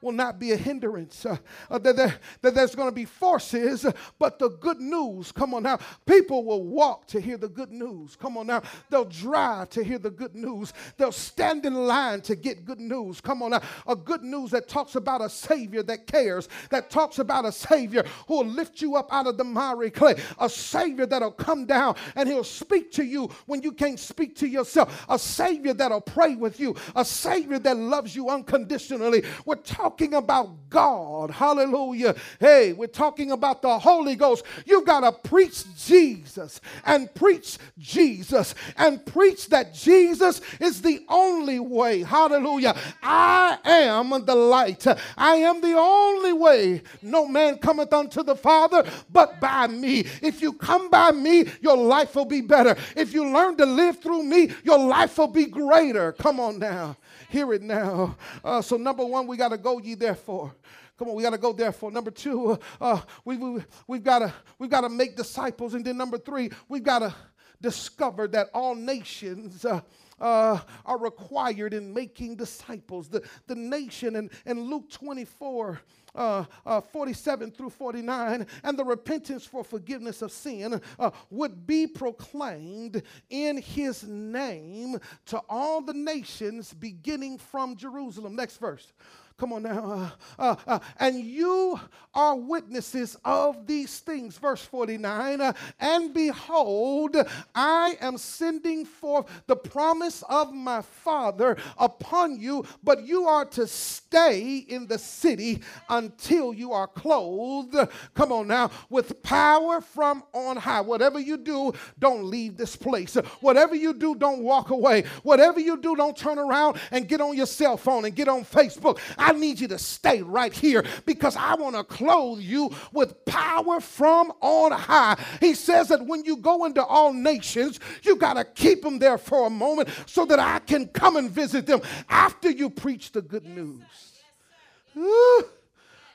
will 0.00 0.12
not 0.12 0.38
be 0.38 0.52
a 0.52 0.56
hindrance. 0.56 1.26
Uh, 1.26 1.36
uh, 1.70 1.78
that, 1.78 1.96
there, 1.96 2.14
that 2.42 2.54
there's 2.54 2.74
going 2.74 2.88
to 2.88 2.94
be 2.94 3.04
forces, 3.04 3.86
but 4.18 4.38
the 4.38 4.48
good 4.48 4.80
news, 4.80 5.32
come 5.32 5.54
on 5.54 5.62
now, 5.64 5.78
people 6.06 6.44
will 6.44 6.64
walk 6.64 7.06
to 7.06 7.20
hear 7.20 7.36
the 7.36 7.48
good 7.48 7.70
news. 7.70 8.16
Come 8.16 8.36
on 8.36 8.46
now, 8.46 8.62
they'll 8.88 9.04
drive 9.04 9.70
to 9.70 9.84
hear 9.84 9.98
the 9.98 10.10
good 10.10 10.34
news. 10.34 10.72
They'll 10.96 11.12
stand 11.12 11.66
in 11.66 11.74
line 11.74 12.20
to 12.22 12.36
get 12.36 12.64
good 12.64 12.80
news. 12.80 13.20
Come 13.20 13.42
on 13.42 13.50
now, 13.50 13.62
a 13.86 13.96
good 13.96 14.22
news 14.22 14.50
that 14.52 14.68
talks 14.68 14.94
about 14.94 15.20
a 15.20 15.28
Savior 15.28 15.82
that 15.84 16.06
cares, 16.06 16.48
that 16.70 16.90
talks 16.90 17.18
about 17.18 17.44
a 17.44 17.52
Savior 17.52 18.04
who 18.26 18.38
will 18.38 18.46
lift 18.46 18.80
you 18.80 18.96
up 18.96 19.12
out 19.12 19.26
of 19.26 19.36
the 19.36 19.44
miry 19.44 19.90
clay, 19.90 20.14
a 20.38 20.48
Savior 20.48 21.06
that'll 21.06 21.30
come 21.30 21.66
down 21.66 21.96
and 22.14 22.28
He'll 22.28 22.44
speak 22.44 22.92
to 22.92 23.04
you 23.04 23.28
when 23.46 23.62
you 23.62 23.72
can't 23.72 23.98
speak 23.98 24.36
to 24.36 24.46
yourself, 24.46 25.04
a 25.08 25.18
Savior 25.18 25.74
that'll 25.74 26.00
pray 26.00 26.36
with 26.36 26.60
you, 26.60 26.74
a 26.96 27.04
Savior 27.04 27.58
that 27.58 27.76
loves 27.76 28.14
you 28.14 28.30
unconditionally. 28.30 29.24
We're 29.44 29.56
talking 29.56 29.89
talking 29.90 30.14
about 30.14 30.70
God. 30.70 31.32
Hallelujah. 31.32 32.14
Hey, 32.38 32.72
we're 32.72 32.86
talking 32.86 33.32
about 33.32 33.60
the 33.60 33.76
Holy 33.76 34.14
Ghost. 34.14 34.44
You've 34.64 34.86
got 34.86 35.00
to 35.00 35.28
preach 35.28 35.64
Jesus 35.76 36.60
and 36.84 37.12
preach 37.12 37.58
Jesus 37.76 38.54
and 38.76 39.04
preach 39.04 39.48
that 39.48 39.74
Jesus 39.74 40.40
is 40.60 40.80
the 40.80 41.04
only 41.08 41.58
way. 41.58 42.04
Hallelujah. 42.04 42.76
I 43.02 43.58
am 43.64 44.10
the 44.24 44.34
light. 44.36 44.86
I 45.18 45.34
am 45.36 45.60
the 45.60 45.74
only 45.76 46.34
way. 46.34 46.82
No 47.02 47.26
man 47.26 47.58
cometh 47.58 47.92
unto 47.92 48.22
the 48.22 48.36
Father 48.36 48.84
but 49.12 49.40
by 49.40 49.66
me. 49.66 50.06
If 50.22 50.40
you 50.40 50.52
come 50.52 50.88
by 50.88 51.10
me, 51.10 51.46
your 51.60 51.76
life 51.76 52.14
will 52.14 52.26
be 52.26 52.42
better. 52.42 52.76
If 52.94 53.12
you 53.12 53.26
learn 53.26 53.56
to 53.56 53.66
live 53.66 53.98
through 53.98 54.22
me, 54.22 54.52
your 54.62 54.78
life 54.78 55.18
will 55.18 55.26
be 55.26 55.46
greater. 55.46 56.12
Come 56.12 56.38
on 56.38 56.60
now. 56.60 56.96
Hear 57.30 57.52
it 57.52 57.62
now. 57.62 58.16
Uh, 58.42 58.60
so, 58.60 58.76
number 58.76 59.04
one, 59.06 59.28
we 59.28 59.36
got 59.36 59.50
to 59.50 59.56
go 59.56 59.78
ye 59.78 59.94
therefore. 59.94 60.52
Come 60.98 61.10
on, 61.10 61.14
we 61.14 61.22
got 61.22 61.30
to 61.30 61.38
go 61.38 61.52
therefore. 61.52 61.92
Number 61.92 62.10
two, 62.10 62.58
uh, 62.80 63.00
we, 63.24 63.36
we, 63.36 63.62
we've 63.86 64.02
got 64.02 64.18
to 64.18 64.34
we've 64.58 64.68
got 64.68 64.80
to 64.80 64.88
make 64.88 65.16
disciples. 65.16 65.74
And 65.74 65.84
then 65.84 65.96
number 65.96 66.18
three, 66.18 66.50
we've 66.68 66.82
got 66.82 66.98
to 66.98 67.14
discover 67.62 68.26
that 68.26 68.48
all 68.52 68.74
nations. 68.74 69.64
Uh, 69.64 69.80
uh, 70.20 70.60
are 70.84 70.98
required 70.98 71.74
in 71.74 71.92
making 71.92 72.36
disciples. 72.36 73.08
The, 73.08 73.22
the 73.46 73.54
nation 73.54 74.16
in, 74.16 74.30
in 74.46 74.60
Luke 74.62 74.90
24, 74.90 75.80
uh, 76.14 76.44
uh, 76.66 76.80
47 76.80 77.50
through 77.52 77.70
49, 77.70 78.46
and 78.64 78.78
the 78.78 78.84
repentance 78.84 79.44
for 79.44 79.64
forgiveness 79.64 80.22
of 80.22 80.32
sin 80.32 80.80
uh, 80.98 81.10
would 81.30 81.66
be 81.66 81.86
proclaimed 81.86 83.02
in 83.30 83.58
his 83.58 84.04
name 84.04 84.98
to 85.26 85.40
all 85.48 85.80
the 85.80 85.94
nations 85.94 86.72
beginning 86.74 87.38
from 87.38 87.76
Jerusalem. 87.76 88.36
Next 88.36 88.58
verse. 88.58 88.92
Come 89.40 89.54
on 89.54 89.62
now. 89.62 90.12
Uh, 90.38 90.42
uh, 90.42 90.56
uh, 90.66 90.78
and 90.98 91.18
you 91.18 91.80
are 92.12 92.36
witnesses 92.36 93.16
of 93.24 93.66
these 93.66 94.00
things. 94.00 94.36
Verse 94.36 94.62
49 94.62 95.40
uh, 95.40 95.52
And 95.78 96.12
behold, 96.12 97.16
I 97.54 97.96
am 98.02 98.18
sending 98.18 98.84
forth 98.84 99.26
the 99.46 99.56
promise 99.56 100.22
of 100.28 100.52
my 100.52 100.82
Father 100.82 101.56
upon 101.78 102.38
you, 102.38 102.66
but 102.84 103.04
you 103.06 103.24
are 103.24 103.46
to 103.46 103.66
stay 103.66 104.58
in 104.68 104.86
the 104.86 104.98
city 104.98 105.62
until 105.88 106.52
you 106.52 106.72
are 106.72 106.86
clothed. 106.86 107.76
Come 108.12 108.32
on 108.32 108.48
now, 108.48 108.70
with 108.90 109.22
power 109.22 109.80
from 109.80 110.22
on 110.34 110.58
high. 110.58 110.82
Whatever 110.82 111.18
you 111.18 111.38
do, 111.38 111.72
don't 111.98 112.24
leave 112.24 112.58
this 112.58 112.76
place. 112.76 113.14
Whatever 113.40 113.74
you 113.74 113.94
do, 113.94 114.14
don't 114.14 114.42
walk 114.42 114.68
away. 114.68 115.04
Whatever 115.22 115.60
you 115.60 115.78
do, 115.78 115.96
don't 115.96 116.16
turn 116.16 116.38
around 116.38 116.78
and 116.90 117.08
get 117.08 117.22
on 117.22 117.34
your 117.34 117.46
cell 117.46 117.78
phone 117.78 118.04
and 118.04 118.14
get 118.14 118.28
on 118.28 118.44
Facebook. 118.44 118.98
I 119.16 119.29
I 119.30 119.32
need 119.32 119.60
you 119.60 119.68
to 119.68 119.78
stay 119.78 120.22
right 120.22 120.52
here 120.52 120.84
because 121.06 121.36
I 121.36 121.54
want 121.54 121.76
to 121.76 121.84
clothe 121.84 122.40
you 122.40 122.74
with 122.92 123.24
power 123.24 123.80
from 123.80 124.32
on 124.40 124.72
high. 124.72 125.16
He 125.38 125.54
says 125.54 125.86
that 125.88 126.04
when 126.04 126.24
you 126.24 126.36
go 126.36 126.64
into 126.64 126.84
all 126.84 127.12
nations, 127.12 127.78
you 128.02 128.16
got 128.16 128.34
to 128.34 128.44
keep 128.44 128.82
them 128.82 128.98
there 128.98 129.18
for 129.18 129.46
a 129.46 129.50
moment 129.50 129.88
so 130.06 130.26
that 130.26 130.40
I 130.40 130.58
can 130.58 130.88
come 130.88 131.16
and 131.16 131.30
visit 131.30 131.64
them 131.64 131.80
after 132.08 132.50
you 132.50 132.70
preach 132.70 133.12
the 133.12 133.22
good 133.22 133.44
news. 133.44 133.84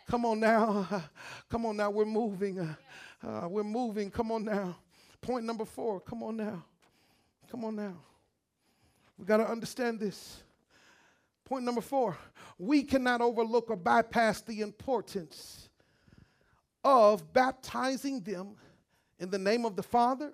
Come 0.07 0.25
on 0.25 0.41
now. 0.41 0.85
Come 1.49 1.65
on 1.67 1.77
now. 1.77 1.89
We're 1.89 2.03
moving. 2.03 2.59
Uh, 2.59 2.75
uh, 3.25 3.47
we're 3.47 3.63
moving. 3.63 4.11
Come 4.11 4.31
on 4.31 4.43
now. 4.43 4.75
Point 5.21 5.45
number 5.45 5.63
four. 5.63 6.01
Come 6.01 6.21
on 6.21 6.35
now. 6.35 6.65
Come 7.49 7.63
on 7.63 7.77
now. 7.77 7.93
We 9.17 9.25
got 9.25 9.37
to 9.37 9.49
understand 9.49 10.01
this. 10.01 10.41
Point 11.45 11.63
number 11.63 11.81
four 11.81 12.17
we 12.57 12.83
cannot 12.83 13.21
overlook 13.21 13.69
or 13.69 13.75
bypass 13.75 14.41
the 14.41 14.61
importance 14.61 15.69
of 16.83 17.33
baptizing 17.33 18.21
them 18.21 18.55
in 19.19 19.29
the 19.29 19.37
name 19.37 19.65
of 19.65 19.75
the 19.75 19.83
Father, 19.83 20.33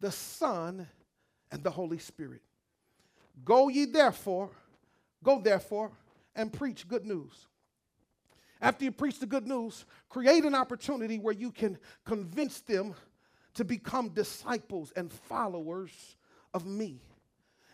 the 0.00 0.10
Son, 0.10 0.86
and 1.50 1.62
the 1.62 1.70
Holy 1.70 1.98
Spirit. 1.98 2.42
Go 3.44 3.68
ye 3.68 3.84
therefore, 3.86 4.50
go 5.22 5.40
therefore, 5.40 5.92
and 6.34 6.52
preach 6.52 6.86
good 6.88 7.06
news. 7.06 7.46
After 8.60 8.84
you 8.84 8.92
preach 8.92 9.20
the 9.20 9.26
good 9.26 9.46
news, 9.46 9.84
create 10.08 10.44
an 10.44 10.54
opportunity 10.54 11.18
where 11.18 11.34
you 11.34 11.50
can 11.52 11.78
convince 12.04 12.60
them 12.60 12.94
to 13.54 13.64
become 13.64 14.08
disciples 14.10 14.92
and 14.96 15.12
followers 15.12 16.16
of 16.52 16.66
me. 16.66 17.00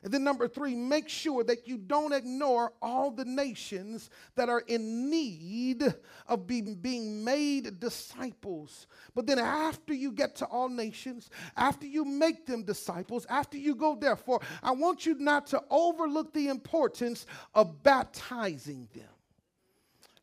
And 0.04 0.12
then, 0.12 0.22
number 0.22 0.46
three, 0.46 0.74
make 0.74 1.08
sure 1.08 1.42
that 1.44 1.66
you 1.66 1.78
don't 1.78 2.12
ignore 2.12 2.74
all 2.82 3.10
the 3.10 3.24
nations 3.24 4.10
that 4.34 4.50
are 4.50 4.60
in 4.66 5.08
need 5.08 5.82
of 6.28 6.46
being, 6.46 6.74
being 6.74 7.24
made 7.24 7.80
disciples. 7.80 8.86
But 9.14 9.26
then, 9.26 9.38
after 9.38 9.94
you 9.94 10.12
get 10.12 10.36
to 10.36 10.46
all 10.46 10.68
nations, 10.68 11.30
after 11.56 11.86
you 11.86 12.04
make 12.04 12.44
them 12.44 12.64
disciples, 12.64 13.24
after 13.30 13.56
you 13.56 13.74
go, 13.74 13.96
therefore, 13.96 14.42
I 14.62 14.72
want 14.72 15.06
you 15.06 15.14
not 15.18 15.46
to 15.48 15.64
overlook 15.70 16.34
the 16.34 16.48
importance 16.48 17.24
of 17.54 17.82
baptizing 17.82 18.88
them. 18.94 19.08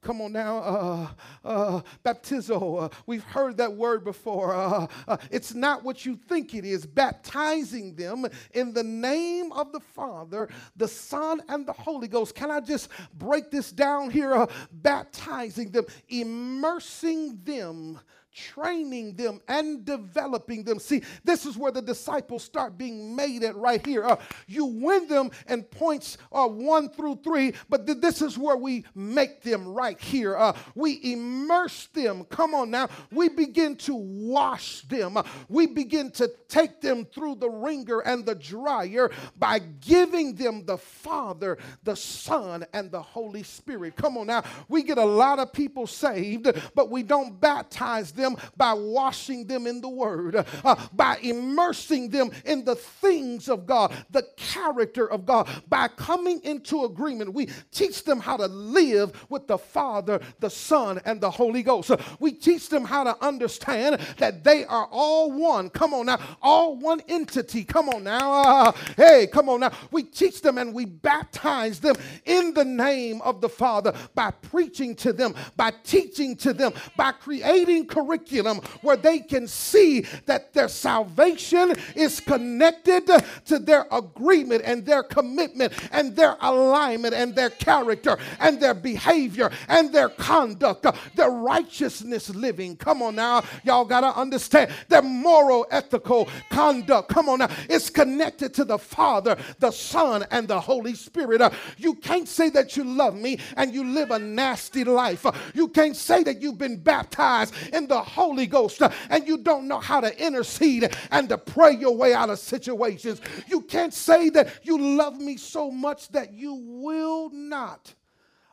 Come 0.02 0.20
on 0.22 0.32
now, 0.32 0.58
uh, 0.58 1.08
uh, 1.46 1.82
baptizo. 2.04 2.86
Uh, 2.86 2.90
we've 3.06 3.24
heard 3.24 3.58
that 3.58 3.72
word 3.72 4.04
before. 4.04 4.56
Uh, 4.56 4.88
uh, 5.08 5.18
it's 5.30 5.54
not 5.54 5.84
what 5.84 6.08
you 6.08 6.16
think 6.16 6.56
it 6.56 6.66
is. 6.66 6.88
Baptizing 6.88 7.94
them 7.94 8.26
in 8.56 8.74
the 8.74 8.84
name 8.84 9.52
of 9.52 9.72
the 9.72 9.80
Father, 9.80 10.50
the 10.76 10.88
Son, 10.88 11.44
and 11.50 11.68
the 11.68 11.74
Holy 11.74 12.08
Ghost. 12.08 12.34
Can 12.34 12.50
I 12.50 12.62
just 12.62 12.90
break 13.14 13.52
this 13.52 13.72
down 13.72 14.10
here? 14.10 14.34
Uh, 14.34 14.48
baptizing 14.72 15.70
them, 15.70 15.86
immersing 16.10 17.40
them 17.44 18.00
training 18.34 19.16
them 19.16 19.42
and 19.48 19.86
developing 19.86 20.64
them. 20.64 20.80
See, 20.80 21.02
this 21.24 21.46
is 21.46 21.58
where 21.58 21.72
the 21.72 21.82
disciples 21.82 22.44
start 22.44 22.78
being 22.78 23.16
made 23.16 23.44
at 23.44 23.56
right 23.56 23.86
here. 23.86 24.06
Uh, 24.06 24.16
you 24.48 24.66
win 24.66 25.08
them 25.08 25.32
in 25.50 25.64
points 25.64 26.18
uh, 26.32 26.48
one 26.48 26.90
through 26.90 27.20
three, 27.24 27.54
but 27.70 27.86
th- 27.86 28.00
this 28.00 28.22
is 28.22 28.38
where 28.38 28.56
we 28.58 28.86
make 28.96 29.42
them 29.42 29.68
right 29.68 30.00
here. 30.00 30.38
Uh, 30.38 30.54
we 30.76 31.00
immerse 31.04 31.88
them. 31.88 32.24
Come 32.26 32.54
on 32.54 32.72
now. 32.72 32.90
We 33.12 33.30
begin 33.30 33.76
to 33.78 33.96
wash 33.96 34.82
them. 34.82 35.18
Uh, 35.18 35.24
we 35.50 35.68
begin 35.68 36.12
to 36.12 36.32
take 36.48 36.82
them 36.82 37.06
through 37.06 37.36
the 37.36 37.50
wringer 37.50 38.00
and 38.00 38.26
the 38.26 38.36
dryer 38.36 39.12
by 39.38 39.60
giving 39.60 40.36
them 40.36 40.66
the 40.66 40.78
Father, 40.78 41.58
the 41.84 41.96
Son, 41.96 42.66
and 42.74 42.92
the 42.92 43.02
Holy 43.02 43.44
Spirit. 43.44 43.96
Come 43.96 44.18
on 44.18 44.28
now. 44.28 44.44
We 44.70 44.84
get 44.84 44.98
a 44.98 45.06
lot 45.06 45.40
of 45.40 45.52
people 45.52 45.86
saved, 45.88 46.48
but 46.76 46.90
we 46.90 47.04
don't 47.04 47.40
baptize 47.40 48.12
them 48.12 48.21
them 48.22 48.38
by 48.56 48.74
washing 48.74 49.48
them 49.48 49.68
in 49.68 49.82
the 49.82 49.90
Word, 49.90 50.46
uh, 50.64 50.76
by 50.94 51.18
immersing 51.22 52.10
them 52.10 52.32
in 52.46 52.64
the 52.64 52.76
things 52.76 53.50
of 53.50 53.66
God, 53.66 53.94
the 54.12 54.24
character 54.38 55.10
of 55.10 55.26
God, 55.26 55.50
by 55.68 55.88
coming 55.90 56.42
into 56.44 56.86
agreement. 56.86 57.34
We 57.34 57.50
teach 57.72 58.04
them 58.04 58.20
how 58.20 58.38
to 58.38 58.48
live 58.48 59.26
with 59.30 59.48
the 59.48 59.58
Father, 59.58 60.20
the 60.40 60.50
Son, 60.50 61.02
and 61.06 61.20
the 61.20 61.32
Holy 61.32 61.64
Ghost. 61.64 61.92
We 62.20 62.32
teach 62.32 62.70
them 62.70 62.86
how 62.86 63.04
to 63.04 63.18
understand 63.24 64.00
that 64.18 64.44
they 64.44 64.66
are 64.66 64.88
all 64.92 65.32
one. 65.32 65.70
Come 65.70 65.94
on 65.94 66.06
now, 66.08 66.20
all 66.42 66.76
one 66.78 67.02
entity. 67.08 67.64
Come 67.64 67.90
on 67.90 68.04
now. 68.04 68.32
Uh, 68.32 68.72
hey, 68.96 69.28
come 69.28 69.50
on 69.50 69.62
now. 69.62 69.72
We 69.92 70.04
teach 70.04 70.42
them 70.42 70.58
and 70.58 70.74
we 70.74 70.86
baptize 70.86 71.80
them 71.80 71.96
in 72.26 72.54
the 72.54 72.66
name 72.66 73.22
of 73.22 73.42
the 73.42 73.50
Father 73.50 73.94
by 74.16 74.32
preaching 74.32 74.96
to 74.96 75.14
them, 75.14 75.36
by 75.58 75.72
teaching 75.84 76.36
to 76.38 76.54
them, 76.54 76.74
by 76.96 77.12
creating 77.12 77.88
curriculum 77.88 78.11
curriculum 78.12 78.62
where 78.82 78.98
they 78.98 79.20
can 79.20 79.48
see 79.48 80.02
that 80.26 80.54
their 80.54 80.68
salvation 80.68 81.74
is 81.96 82.20
connected 82.20 83.10
to 83.46 83.60
their 83.60 83.86
agreement 83.92 84.62
and 84.66 84.86
their 84.86 85.04
commitment 85.04 85.74
and 85.92 86.16
their 86.16 86.36
alignment 86.42 87.14
and 87.14 87.36
their 87.36 87.50
character 87.50 88.18
and 88.40 88.60
their 88.60 88.74
behavior 88.74 89.50
and 89.70 89.94
their 89.94 90.10
conduct, 90.10 90.86
their 91.16 91.30
righteousness 91.30 92.30
living. 92.30 92.76
Come 92.76 93.02
on 93.02 93.16
now, 93.16 93.44
y'all 93.64 93.86
got 93.86 94.02
to 94.02 94.20
understand 94.20 94.72
their 94.90 95.02
moral, 95.02 95.66
ethical 95.72 96.28
conduct. 96.50 97.10
Come 97.10 97.30
on 97.30 97.40
now, 97.40 97.50
it's 97.70 97.90
connected 97.90 98.54
to 98.56 98.66
the 98.66 98.78
Father, 98.78 99.38
the 99.60 99.72
Son, 99.72 100.26
and 100.32 100.48
the 100.48 100.60
Holy 100.60 100.96
Spirit. 100.96 101.42
You 101.78 101.96
can't 101.96 102.28
say 102.28 102.50
that 102.50 102.76
you 102.76 102.84
love 102.84 103.16
me 103.16 103.40
and 103.56 103.74
you 103.74 103.84
live 103.86 104.12
a 104.12 104.20
nasty 104.20 104.84
life. 104.84 105.26
You 105.54 105.70
can't 105.70 105.96
say 105.96 106.24
that 106.24 106.42
you've 106.42 106.58
been 106.58 106.78
baptized 106.78 107.54
in 107.74 107.88
the 107.88 108.01
Holy 108.04 108.48
Ghost 108.48 108.82
and 109.10 109.28
you 109.28 109.38
don't 109.38 109.68
know 109.68 109.80
how 109.80 110.02
to 110.02 110.26
intercede 110.26 110.96
and 111.12 111.30
to 111.30 111.38
pray 111.38 111.74
your 111.74 111.96
way 111.96 112.14
out 112.14 112.30
of 112.30 112.40
situations. 112.40 113.22
You 113.48 113.62
can't 113.62 113.94
say 113.94 114.30
that 114.32 114.50
you 114.64 114.78
love 114.98 115.20
me 115.20 115.38
so 115.38 115.72
much 115.72 116.10
that 116.10 116.34
you 116.34 116.54
will 116.54 117.30
not 117.30 117.94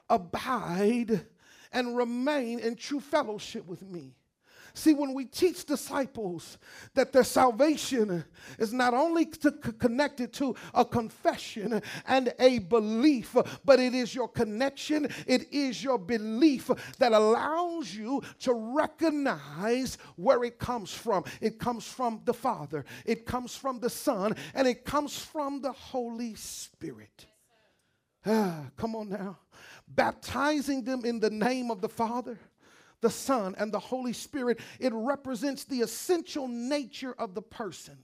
abide 0.09 1.26
and 1.72 1.96
remain 1.96 2.59
in 2.61 2.76
true 2.76 3.01
fellowship 3.01 3.66
with 3.66 3.82
me. 3.82 4.14
See, 4.79 4.95
when 4.95 5.12
we 5.12 5.24
teach 5.24 5.64
disciples 5.64 6.57
that 6.95 7.12
their 7.12 7.24
salvation 7.24 8.24
is 8.61 8.72
not 8.72 8.95
only 8.95 9.26
to 9.26 9.51
connected 9.51 10.33
to 10.35 10.55
a 10.72 10.85
confession 10.85 11.83
and 12.07 12.33
a 12.39 12.61
belief, 12.61 13.37
but 13.64 13.81
it 13.81 13.93
is 13.93 14.14
your 14.14 14.29
connection, 14.29 15.09
it 15.26 15.53
is 15.53 15.83
your 15.83 15.99
belief 15.99 16.70
that 16.99 17.12
allows 17.12 17.93
you 17.93 18.22
to 18.39 18.53
recognize 18.53 19.99
where 20.14 20.45
it 20.45 20.61
comes 20.61 20.95
from. 20.95 21.24
It 21.41 21.59
comes 21.59 21.85
from 21.85 22.20
the 22.24 22.35
Father, 22.35 22.85
it 23.05 23.26
comes 23.26 23.57
from 23.57 23.81
the 23.81 23.91
Son, 23.91 24.37
and 24.55 24.68
it 24.68 24.85
comes 24.85 25.18
from 25.18 25.61
the 25.61 25.72
Holy 25.72 26.37
Spirit. 26.37 27.26
Ah, 28.24 28.66
come 28.76 28.95
on 28.95 29.09
now. 29.09 29.39
Baptizing 29.89 30.85
them 30.85 31.05
in 31.05 31.18
the 31.18 31.31
name 31.31 31.72
of 31.72 31.81
the 31.81 31.89
Father 31.89 32.39
the 33.01 33.11
Son, 33.11 33.55
and 33.59 33.72
the 33.72 33.78
Holy 33.78 34.12
Spirit, 34.12 34.61
it 34.80 34.92
represents 34.94 35.64
the 35.64 35.80
essential 35.82 36.49
nature 36.49 37.14
of 37.18 37.34
the 37.34 37.42
person. 37.42 37.99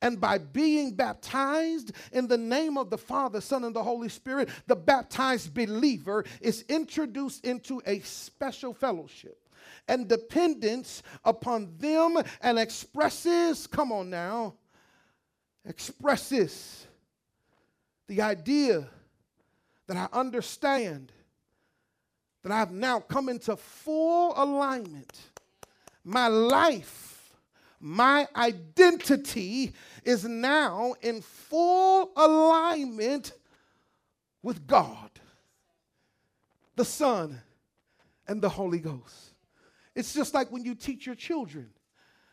And 0.00 0.20
by 0.20 0.38
being 0.38 0.94
baptized 0.94 1.92
in 2.12 2.28
the 2.28 2.38
name 2.38 2.78
of 2.78 2.88
the 2.88 2.98
Father, 2.98 3.40
Son, 3.40 3.64
and 3.64 3.74
the 3.74 3.82
Holy 3.82 4.08
Spirit, 4.08 4.48
the 4.66 4.76
baptized 4.76 5.52
believer 5.52 6.24
is 6.40 6.64
introduced 6.68 7.44
into 7.44 7.82
a 7.84 8.00
special 8.00 8.72
fellowship 8.72 9.38
and 9.88 10.06
dependence 10.08 11.02
upon 11.24 11.76
them 11.78 12.16
and 12.42 12.58
expresses, 12.58 13.66
come 13.66 13.90
on 13.90 14.10
now, 14.10 14.54
expresses 15.64 16.86
the 18.06 18.22
idea 18.22 18.86
that 19.86 19.96
I 19.96 20.08
understand 20.16 21.12
that 22.48 22.54
I've 22.54 22.72
now 22.72 23.00
come 23.00 23.28
into 23.28 23.56
full 23.56 24.32
alignment. 24.36 25.20
My 26.02 26.28
life, 26.28 27.34
my 27.78 28.26
identity 28.34 29.74
is 30.02 30.24
now 30.24 30.94
in 31.02 31.20
full 31.20 32.10
alignment 32.16 33.32
with 34.42 34.66
God, 34.66 35.10
the 36.74 36.84
Son, 36.84 37.38
and 38.26 38.40
the 38.40 38.48
Holy 38.48 38.78
Ghost. 38.78 39.34
It's 39.94 40.14
just 40.14 40.32
like 40.32 40.50
when 40.50 40.64
you 40.64 40.74
teach 40.74 41.04
your 41.04 41.16
children. 41.16 41.68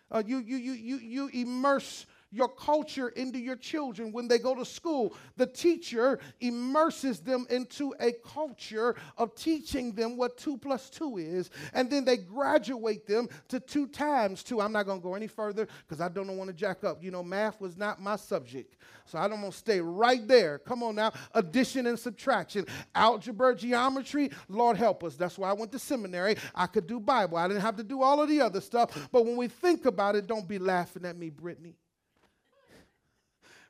Uh, 0.10 0.24
you, 0.26 0.38
you, 0.38 0.56
you, 0.56 0.74
you, 0.74 0.98
you 0.98 1.28
immerse 1.34 2.06
your 2.36 2.50
culture 2.50 3.10
into 3.10 3.40
your 3.40 3.56
children 3.56 4.12
when 4.12 4.28
they 4.28 4.38
go 4.38 4.54
to 4.54 4.66
school. 4.66 5.16
The 5.38 5.48
teacher 5.48 6.20
immerses 6.42 7.22
them 7.22 7.48
into 7.50 7.96
a 8.00 8.12
culture 8.12 8.96
of 9.18 9.34
teaching 9.36 9.94
them 9.94 10.18
what 10.18 10.38
two 10.38 10.58
plus 10.58 10.90
two 10.90 11.18
is, 11.18 11.50
and 11.74 11.90
then 11.90 12.04
they 12.04 12.18
graduate 12.18 13.08
them 13.08 13.30
to 13.48 13.60
two 13.60 13.88
times 13.88 14.44
two. 14.44 14.60
I'm 14.60 14.74
not 14.74 14.86
going 14.86 15.00
to 15.00 15.04
go 15.04 15.16
any 15.16 15.28
further 15.28 15.68
because 15.88 16.02
I 16.02 16.10
don't 16.10 16.36
want 16.36 16.50
to 16.50 16.56
jack 16.56 16.84
up. 16.84 17.02
You 17.02 17.12
know, 17.12 17.24
math 17.24 17.62
was 17.62 17.78
not 17.78 18.02
my 18.02 18.18
subject, 18.18 18.76
so 19.06 19.18
I 19.18 19.30
don't 19.30 19.42
want 19.42 19.54
to 19.54 19.60
stay 19.60 19.80
right 19.80 20.28
there. 20.28 20.60
Come 20.60 20.84
on 20.84 20.96
now, 20.96 21.14
addition 21.34 21.88
and 21.88 21.98
subtraction, 21.98 22.66
algebra, 22.94 23.56
geometry. 23.56 24.32
Lord 24.50 24.76
help 24.76 25.04
us. 25.06 25.16
That's 25.16 25.38
why 25.38 25.50
I 25.50 25.54
went 25.54 25.72
to 25.72 25.80
seminary. 25.80 26.36
I 26.54 26.68
could 26.68 26.86
do 26.86 27.00
Bible. 27.00 27.38
I 27.38 27.48
didn't 27.48 27.62
have 27.62 27.78
to 27.78 27.84
do 27.84 28.02
all 28.02 28.22
of 28.22 28.28
the 28.28 28.42
other 28.42 28.60
stuff. 28.60 29.08
But 29.12 29.26
when 29.26 29.38
we 29.38 29.48
think 29.48 29.86
about 29.86 30.16
it, 30.16 30.28
don't 30.28 30.48
be 30.48 30.60
laughing 30.60 31.06
at 31.06 31.16
me, 31.18 31.30
Brittany. 31.30 31.76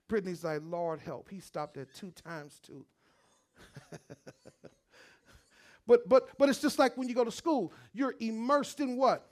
Brittany's 0.08 0.44
like, 0.44 0.62
Lord 0.64 1.00
help. 1.00 1.30
He 1.30 1.40
stopped 1.40 1.78
at 1.78 1.94
two 1.94 2.12
times 2.12 2.60
two. 2.66 2.86
but 5.88 6.08
but 6.08 6.38
but 6.38 6.50
it's 6.50 6.62
just 6.62 6.78
like 6.80 6.98
when 6.98 7.08
you 7.08 7.16
go 7.16 7.24
to 7.24 7.32
school, 7.32 7.74
you're 7.94 8.16
immersed 8.20 8.80
in 8.80 8.98
what? 8.98 9.32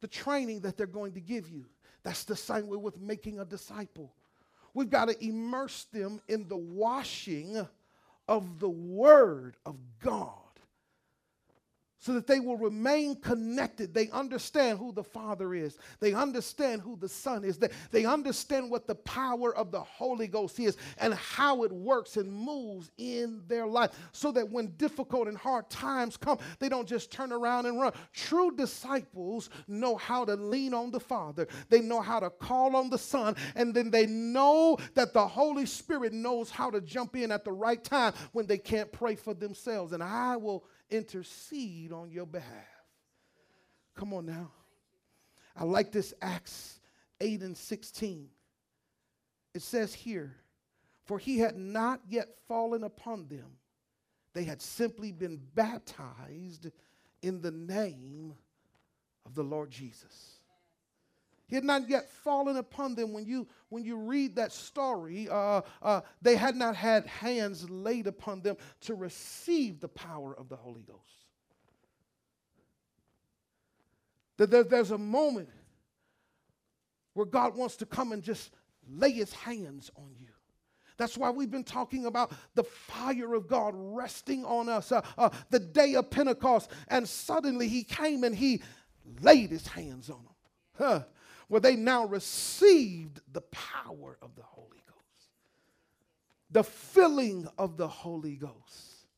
The 0.00 0.08
training 0.08 0.60
that 0.60 0.76
they're 0.76 0.86
going 0.86 1.12
to 1.12 1.20
give 1.20 1.48
you. 1.48 1.66
That's 2.02 2.24
the 2.24 2.36
same 2.36 2.68
way 2.68 2.78
with 2.78 2.98
making 3.00 3.40
a 3.40 3.44
disciple. 3.44 4.14
We've 4.72 4.88
got 4.88 5.08
to 5.08 5.24
immerse 5.24 5.84
them 5.92 6.20
in 6.28 6.48
the 6.48 6.56
washing 6.56 7.66
of 8.28 8.58
the 8.60 8.70
word 8.70 9.56
of 9.66 9.76
God 10.00 10.49
so 12.00 12.14
that 12.14 12.26
they 12.26 12.40
will 12.40 12.56
remain 12.56 13.14
connected. 13.14 13.92
They 13.92 14.10
understand 14.10 14.78
who 14.78 14.90
the 14.90 15.04
Father 15.04 15.54
is. 15.54 15.76
They 16.00 16.14
understand 16.14 16.80
who 16.80 16.96
the 16.96 17.08
Son 17.08 17.44
is. 17.44 17.58
They, 17.58 17.68
they 17.90 18.06
understand 18.06 18.70
what 18.70 18.86
the 18.86 18.94
power 18.94 19.54
of 19.54 19.70
the 19.70 19.82
Holy 19.82 20.26
Ghost 20.26 20.58
is 20.58 20.78
and 20.96 21.12
how 21.14 21.62
it 21.62 21.70
works 21.70 22.16
and 22.16 22.32
moves 22.32 22.90
in 22.96 23.42
their 23.46 23.66
life. 23.66 23.90
So 24.12 24.32
that 24.32 24.50
when 24.50 24.68
difficult 24.78 25.28
and 25.28 25.36
hard 25.36 25.68
times 25.68 26.16
come, 26.16 26.38
they 26.58 26.70
don't 26.70 26.88
just 26.88 27.12
turn 27.12 27.32
around 27.32 27.66
and 27.66 27.78
run. 27.78 27.92
True 28.14 28.50
disciples 28.56 29.50
know 29.68 29.96
how 29.96 30.24
to 30.24 30.36
lean 30.36 30.72
on 30.72 30.90
the 30.90 31.00
Father, 31.00 31.46
they 31.68 31.80
know 31.80 32.00
how 32.00 32.18
to 32.18 32.30
call 32.30 32.76
on 32.76 32.88
the 32.88 32.98
Son, 32.98 33.36
and 33.54 33.74
then 33.74 33.90
they 33.90 34.06
know 34.06 34.78
that 34.94 35.12
the 35.12 35.26
Holy 35.26 35.66
Spirit 35.66 36.14
knows 36.14 36.48
how 36.48 36.70
to 36.70 36.80
jump 36.80 37.14
in 37.14 37.30
at 37.30 37.44
the 37.44 37.52
right 37.52 37.84
time 37.84 38.14
when 38.32 38.46
they 38.46 38.58
can't 38.58 38.90
pray 38.90 39.16
for 39.16 39.34
themselves. 39.34 39.92
And 39.92 40.02
I 40.02 40.36
will 40.36 40.64
intercede 40.90 41.92
on 41.92 42.10
your 42.10 42.26
behalf. 42.26 42.50
Come 43.94 44.12
on 44.12 44.26
now. 44.26 44.50
I 45.56 45.64
like 45.64 45.92
this 45.92 46.14
Acts 46.22 46.80
8 47.20 47.42
and 47.42 47.56
16. 47.56 48.28
It 49.54 49.62
says 49.62 49.92
here, 49.94 50.36
For 51.04 51.18
he 51.18 51.38
had 51.38 51.56
not 51.56 52.00
yet 52.08 52.28
fallen 52.48 52.84
upon 52.84 53.28
them, 53.28 53.56
they 54.32 54.44
had 54.44 54.62
simply 54.62 55.12
been 55.12 55.40
baptized 55.54 56.70
in 57.22 57.40
the 57.40 57.50
name 57.50 58.34
of 59.26 59.34
the 59.34 59.42
Lord 59.42 59.70
Jesus. 59.70 60.39
He 61.50 61.56
had 61.56 61.64
not 61.64 61.88
yet 61.88 62.08
fallen 62.08 62.56
upon 62.58 62.94
them. 62.94 63.12
When 63.12 63.26
you, 63.26 63.48
when 63.70 63.84
you 63.84 63.96
read 63.96 64.36
that 64.36 64.52
story, 64.52 65.28
uh, 65.28 65.62
uh, 65.82 66.02
they 66.22 66.36
had 66.36 66.54
not 66.54 66.76
had 66.76 67.04
hands 67.06 67.68
laid 67.68 68.06
upon 68.06 68.40
them 68.40 68.56
to 68.82 68.94
receive 68.94 69.80
the 69.80 69.88
power 69.88 70.32
of 70.38 70.48
the 70.48 70.54
Holy 70.54 70.82
Ghost. 70.82 71.00
That 74.36 74.52
there, 74.52 74.62
there's 74.62 74.92
a 74.92 74.98
moment 74.98 75.48
where 77.14 77.26
God 77.26 77.56
wants 77.56 77.74
to 77.78 77.86
come 77.86 78.12
and 78.12 78.22
just 78.22 78.52
lay 78.88 79.10
his 79.10 79.32
hands 79.32 79.90
on 79.96 80.14
you. 80.20 80.28
That's 80.98 81.18
why 81.18 81.30
we've 81.30 81.50
been 81.50 81.64
talking 81.64 82.06
about 82.06 82.30
the 82.54 82.62
fire 82.62 83.34
of 83.34 83.48
God 83.48 83.74
resting 83.74 84.44
on 84.44 84.68
us, 84.68 84.92
uh, 84.92 85.00
uh, 85.18 85.30
the 85.50 85.58
day 85.58 85.96
of 85.96 86.10
Pentecost. 86.10 86.70
And 86.86 87.08
suddenly 87.08 87.66
he 87.66 87.82
came 87.82 88.22
and 88.22 88.36
he 88.36 88.62
laid 89.20 89.50
his 89.50 89.66
hands 89.66 90.10
on 90.10 90.18
them. 90.18 90.34
Huh 90.78 91.02
where 91.50 91.60
they 91.60 91.74
now 91.74 92.04
received 92.04 93.20
the 93.32 93.40
power 93.40 94.16
of 94.22 94.36
the 94.36 94.42
Holy 94.42 94.84
Ghost, 94.86 95.32
the 96.48 96.62
filling 96.62 97.48
of 97.58 97.76
the 97.76 97.88
Holy 97.88 98.36
Ghost. 98.36 99.08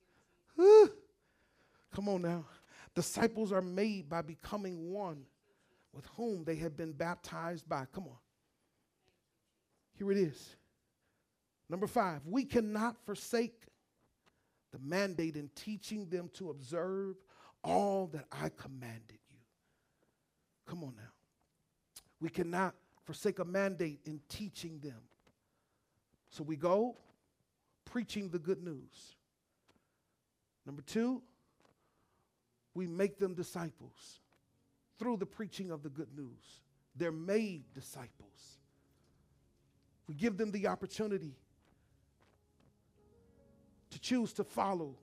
Come 1.95 2.09
on 2.09 2.23
now. 2.23 2.47
Disciples 2.95 3.53
are 3.53 3.61
made 3.61 4.09
by 4.09 4.23
becoming 4.23 4.91
one 4.91 5.27
with 5.93 6.07
whom 6.17 6.43
they 6.43 6.57
have 6.57 6.75
been 6.75 6.93
baptized 6.93 7.69
by. 7.69 7.85
Come 7.93 8.05
on. 8.05 8.17
Here 9.99 10.11
it 10.11 10.17
is. 10.17 10.57
Number 11.69 11.87
five, 11.87 12.23
we 12.25 12.47
cannot 12.47 12.97
forsake 13.05 13.67
the 14.73 14.79
mandate 14.79 15.37
in 15.37 15.51
teaching 15.55 16.09
them 16.09 16.31
to 16.33 16.49
observe 16.49 17.17
all 17.63 18.07
that 18.15 18.25
I 18.33 18.49
commanded 18.49 19.19
you. 19.29 19.39
Come 20.67 20.83
on 20.83 20.95
now. 20.97 21.11
We 22.23 22.31
cannot 22.31 22.75
forsake 23.05 23.41
a 23.41 23.45
mandate 23.45 23.99
in 24.05 24.21
teaching 24.29 24.79
them. 24.79 25.01
So 26.31 26.45
we 26.45 26.55
go 26.55 26.97
preaching 27.85 28.29
the 28.29 28.39
good 28.39 28.63
news. 28.63 29.17
Number 30.65 30.83
two, 30.83 31.21
we 32.75 32.87
make 32.87 33.19
them 33.19 33.35
disciples 33.35 34.21
through 35.01 35.17
the 35.17 35.27
preaching 35.27 35.73
of 35.73 35.83
the 35.83 35.89
good 35.89 36.17
news. 36.17 36.61
They're 36.95 37.11
made 37.11 37.65
disciples. 37.75 38.61
We 40.07 40.15
give 40.15 40.37
them 40.37 40.53
the 40.53 40.69
opportunity 40.69 41.35
to 43.91 43.99
choose 43.99 44.33
to 44.35 44.45
follow 44.45 44.95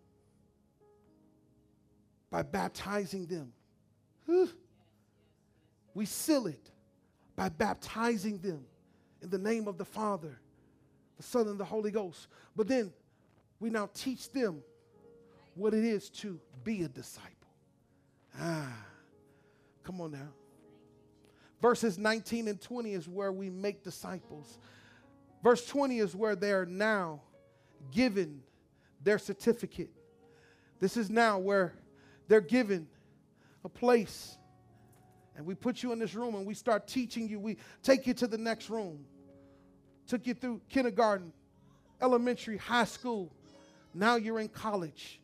by 2.32 2.44
baptizing 2.44 3.26
them. 3.26 3.52
We 5.94 6.06
seal 6.06 6.48
it 6.48 6.72
by 7.40 7.48
baptizing 7.48 8.38
them 8.40 8.66
in 9.22 9.30
the 9.30 9.38
name 9.38 9.70
of 9.70 9.78
the 9.78 9.86
Father, 9.86 10.42
the 11.16 11.24
Son, 11.24 11.48
and 11.48 11.58
the 11.58 11.64
Holy 11.64 11.90
Ghost. 11.90 12.28
But 12.54 12.68
then 12.68 12.92
we 13.62 13.70
now 13.70 13.90
teach 13.94 14.30
them 14.30 14.62
what 15.56 15.74
it 15.74 15.86
is 15.86 16.10
to 16.10 16.38
be 16.66 16.84
a 16.84 16.90
disciple. 16.90 17.32
Ah, 18.38 18.76
come 19.86 20.02
on 20.02 20.12
now. 20.12 20.28
Verses 21.62 21.98
19 21.98 22.50
and 22.50 22.60
20 22.60 22.94
is 22.94 23.08
where 23.08 23.32
we 23.32 23.50
make 23.50 23.86
disciples. 23.86 24.58
Verse 25.42 25.66
20 25.66 26.00
is 26.00 26.18
where 26.18 26.36
they're 26.36 26.66
now 26.66 27.22
given 27.90 28.42
their 29.02 29.18
certificate. 29.18 29.92
This 30.82 30.98
is 30.98 31.10
now 31.10 31.40
where 31.40 31.74
they're 32.28 32.42
given 32.42 32.90
a 33.64 33.70
place 33.70 34.39
and 35.40 35.48
we 35.48 35.56
put 35.56 35.82
you 35.82 35.94
in 35.94 36.00
this 36.00 36.16
room 36.16 36.36
and 36.36 36.46
we 36.46 36.54
start 36.54 36.86
teaching 36.86 37.30
you, 37.30 37.40
we 37.40 37.56
take 37.82 38.06
you 38.06 38.14
to 38.16 38.28
the 38.28 38.38
next 38.38 38.70
room, 38.70 39.06
took 40.06 40.28
you 40.28 40.34
through 40.34 40.60
kindergarten, 40.68 41.32
elementary, 42.02 42.58
high 42.58 42.84
school. 42.84 43.32
Now 43.94 44.18
you're 44.18 44.42
in 44.42 44.50
college. 44.50 45.22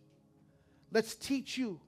Let's 0.89 1.16
teach 1.16 1.57
you 1.57 1.82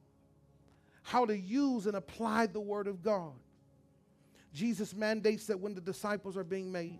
how 1.03 1.25
to 1.25 1.37
use 1.37 1.85
and 1.85 1.95
apply 1.95 2.47
the 2.47 2.59
Word 2.59 2.87
of 2.87 3.01
God. 3.01 3.31
Jesus 4.53 4.93
mandates 4.93 5.45
that 5.45 5.57
when 5.57 5.73
the 5.73 5.79
disciples 5.79 6.35
are 6.35 6.43
being 6.43 6.69
made, 6.69 6.99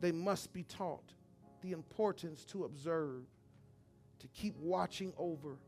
they 0.00 0.12
must 0.12 0.52
be 0.52 0.62
taught 0.62 1.12
the 1.62 1.72
importance 1.72 2.44
to 2.44 2.62
observe, 2.62 3.24
to 4.20 4.28
keep 4.28 4.56
watching 4.56 5.12
over 5.18 5.58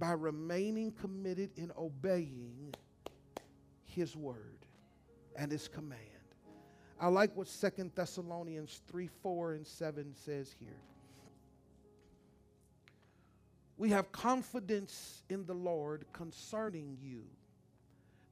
by 0.00 0.10
remaining 0.10 0.90
committed 0.90 1.50
in 1.54 1.70
obeying 1.78 2.74
his 3.94 4.16
word 4.16 4.66
and 5.36 5.50
his 5.50 5.68
command. 5.68 6.00
I 7.00 7.08
like 7.08 7.34
what 7.36 7.48
Second 7.48 7.92
Thessalonians 7.94 8.82
3 8.88 9.08
4 9.22 9.54
and 9.54 9.66
7 9.66 10.14
says 10.14 10.54
here. 10.58 10.80
We 13.78 13.88
have 13.90 14.12
confidence 14.12 15.22
in 15.30 15.46
the 15.46 15.54
Lord 15.54 16.04
concerning 16.12 16.98
you, 17.00 17.22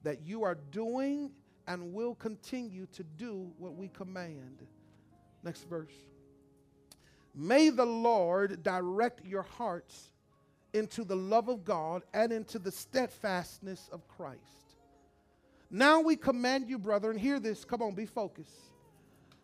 that 0.02 0.20
you 0.20 0.42
are 0.44 0.58
doing 0.70 1.30
and 1.66 1.94
will 1.94 2.14
continue 2.14 2.86
to 2.92 3.02
do 3.02 3.50
what 3.56 3.74
we 3.74 3.88
command. 3.88 4.66
Next 5.42 5.66
verse. 5.68 5.94
May 7.34 7.70
the 7.70 7.86
Lord 7.86 8.62
direct 8.62 9.24
your 9.24 9.42
hearts 9.42 10.10
into 10.74 11.04
the 11.04 11.16
love 11.16 11.48
of 11.48 11.64
God 11.64 12.02
and 12.12 12.32
into 12.32 12.58
the 12.58 12.72
steadfastness 12.72 13.88
of 13.92 14.06
Christ. 14.08 14.67
Now 15.70 16.00
we 16.00 16.16
command 16.16 16.68
you, 16.68 16.78
brethren, 16.78 17.18
hear 17.18 17.38
this. 17.38 17.64
Come 17.64 17.82
on, 17.82 17.94
be 17.94 18.06
focused. 18.06 18.52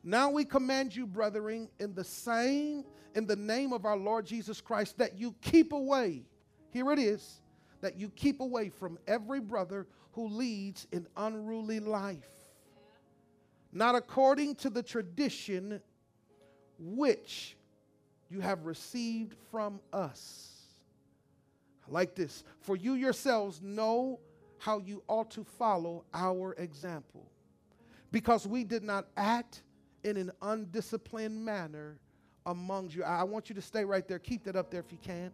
Now 0.03 0.31
we 0.31 0.45
command 0.45 0.95
you, 0.95 1.07
brethren, 1.07 1.69
in 1.79 1.95
the 1.95 2.05
same, 2.05 2.85
in 3.15 3.27
the 3.27 3.37
name 3.37 3.73
of 3.73 3.85
our 3.85 3.97
Lord 3.97 4.27
Jesus 4.27 4.61
Christ, 4.61 4.99
that 4.99 5.19
you 5.19 5.35
keep 5.41 5.73
away. 5.73 6.23
Here 6.71 6.91
it 6.93 6.99
is 6.99 7.41
that 7.81 7.99
you 7.99 8.09
keep 8.11 8.41
away 8.41 8.71
from 8.71 8.99
every 9.07 9.41
brother 9.41 9.87
who 10.13 10.29
leads 10.29 10.87
an 10.93 11.07
unruly 11.17 11.81
life, 11.81 12.31
not 13.73 13.95
according 13.95 14.55
to 14.57 14.71
the 14.71 14.83
tradition 14.83 15.81
which 16.79 17.57
you 18.31 18.41
have 18.41 18.65
received 18.65 19.35
from 19.51 19.81
us. 19.93 20.51
Like 21.89 22.15
this 22.15 22.45
For 22.61 22.77
you 22.77 22.95
yourselves 22.95 23.61
know 23.63 24.19
how 24.59 24.79
you 24.79 25.03
ought 25.09 25.31
to 25.33 25.45
follow 25.45 26.05
our 26.15 26.55
example, 26.55 27.27
because 28.11 28.47
we 28.47 28.65
did 28.65 28.83
not 28.83 29.07
act 29.17 29.63
in 30.05 30.17
an 30.17 30.31
undisciplined 30.43 31.45
manner 31.45 31.99
among 32.47 32.91
you. 32.91 33.03
I 33.03 33.25
want 33.25 33.49
you 33.49 33.55
to 33.55 33.63
stay 33.63 33.85
right 33.85 34.07
there. 34.07 34.19
Keep 34.19 34.45
that 34.45 34.57
up 34.57 34.71
there 34.71 34.81
if 34.81 34.93
you 34.93 34.99
can. 35.03 35.33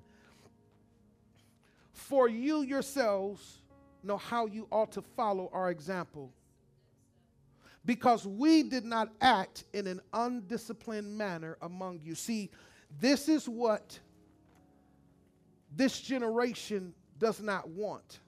For 1.93 2.29
you 2.29 2.63
yourselves 2.63 3.63
know 4.03 4.17
how 4.17 4.47
you 4.47 4.67
ought 4.71 4.93
to 4.93 5.03
follow 5.03 5.51
our 5.53 5.71
example. 5.71 6.33
Because 7.85 8.27
we 8.27 8.63
did 8.63 8.85
not 8.85 9.11
act 9.21 9.65
in 9.73 9.87
an 9.87 10.01
undisciplined 10.13 11.17
manner 11.17 11.57
among 11.63 12.01
you. 12.03 12.15
See, 12.15 12.51
this 13.01 13.29
is 13.29 13.49
what 13.49 13.99
this 15.75 16.01
generation 16.01 16.95
does 17.19 17.41
not 17.41 17.69
want. 17.69 18.21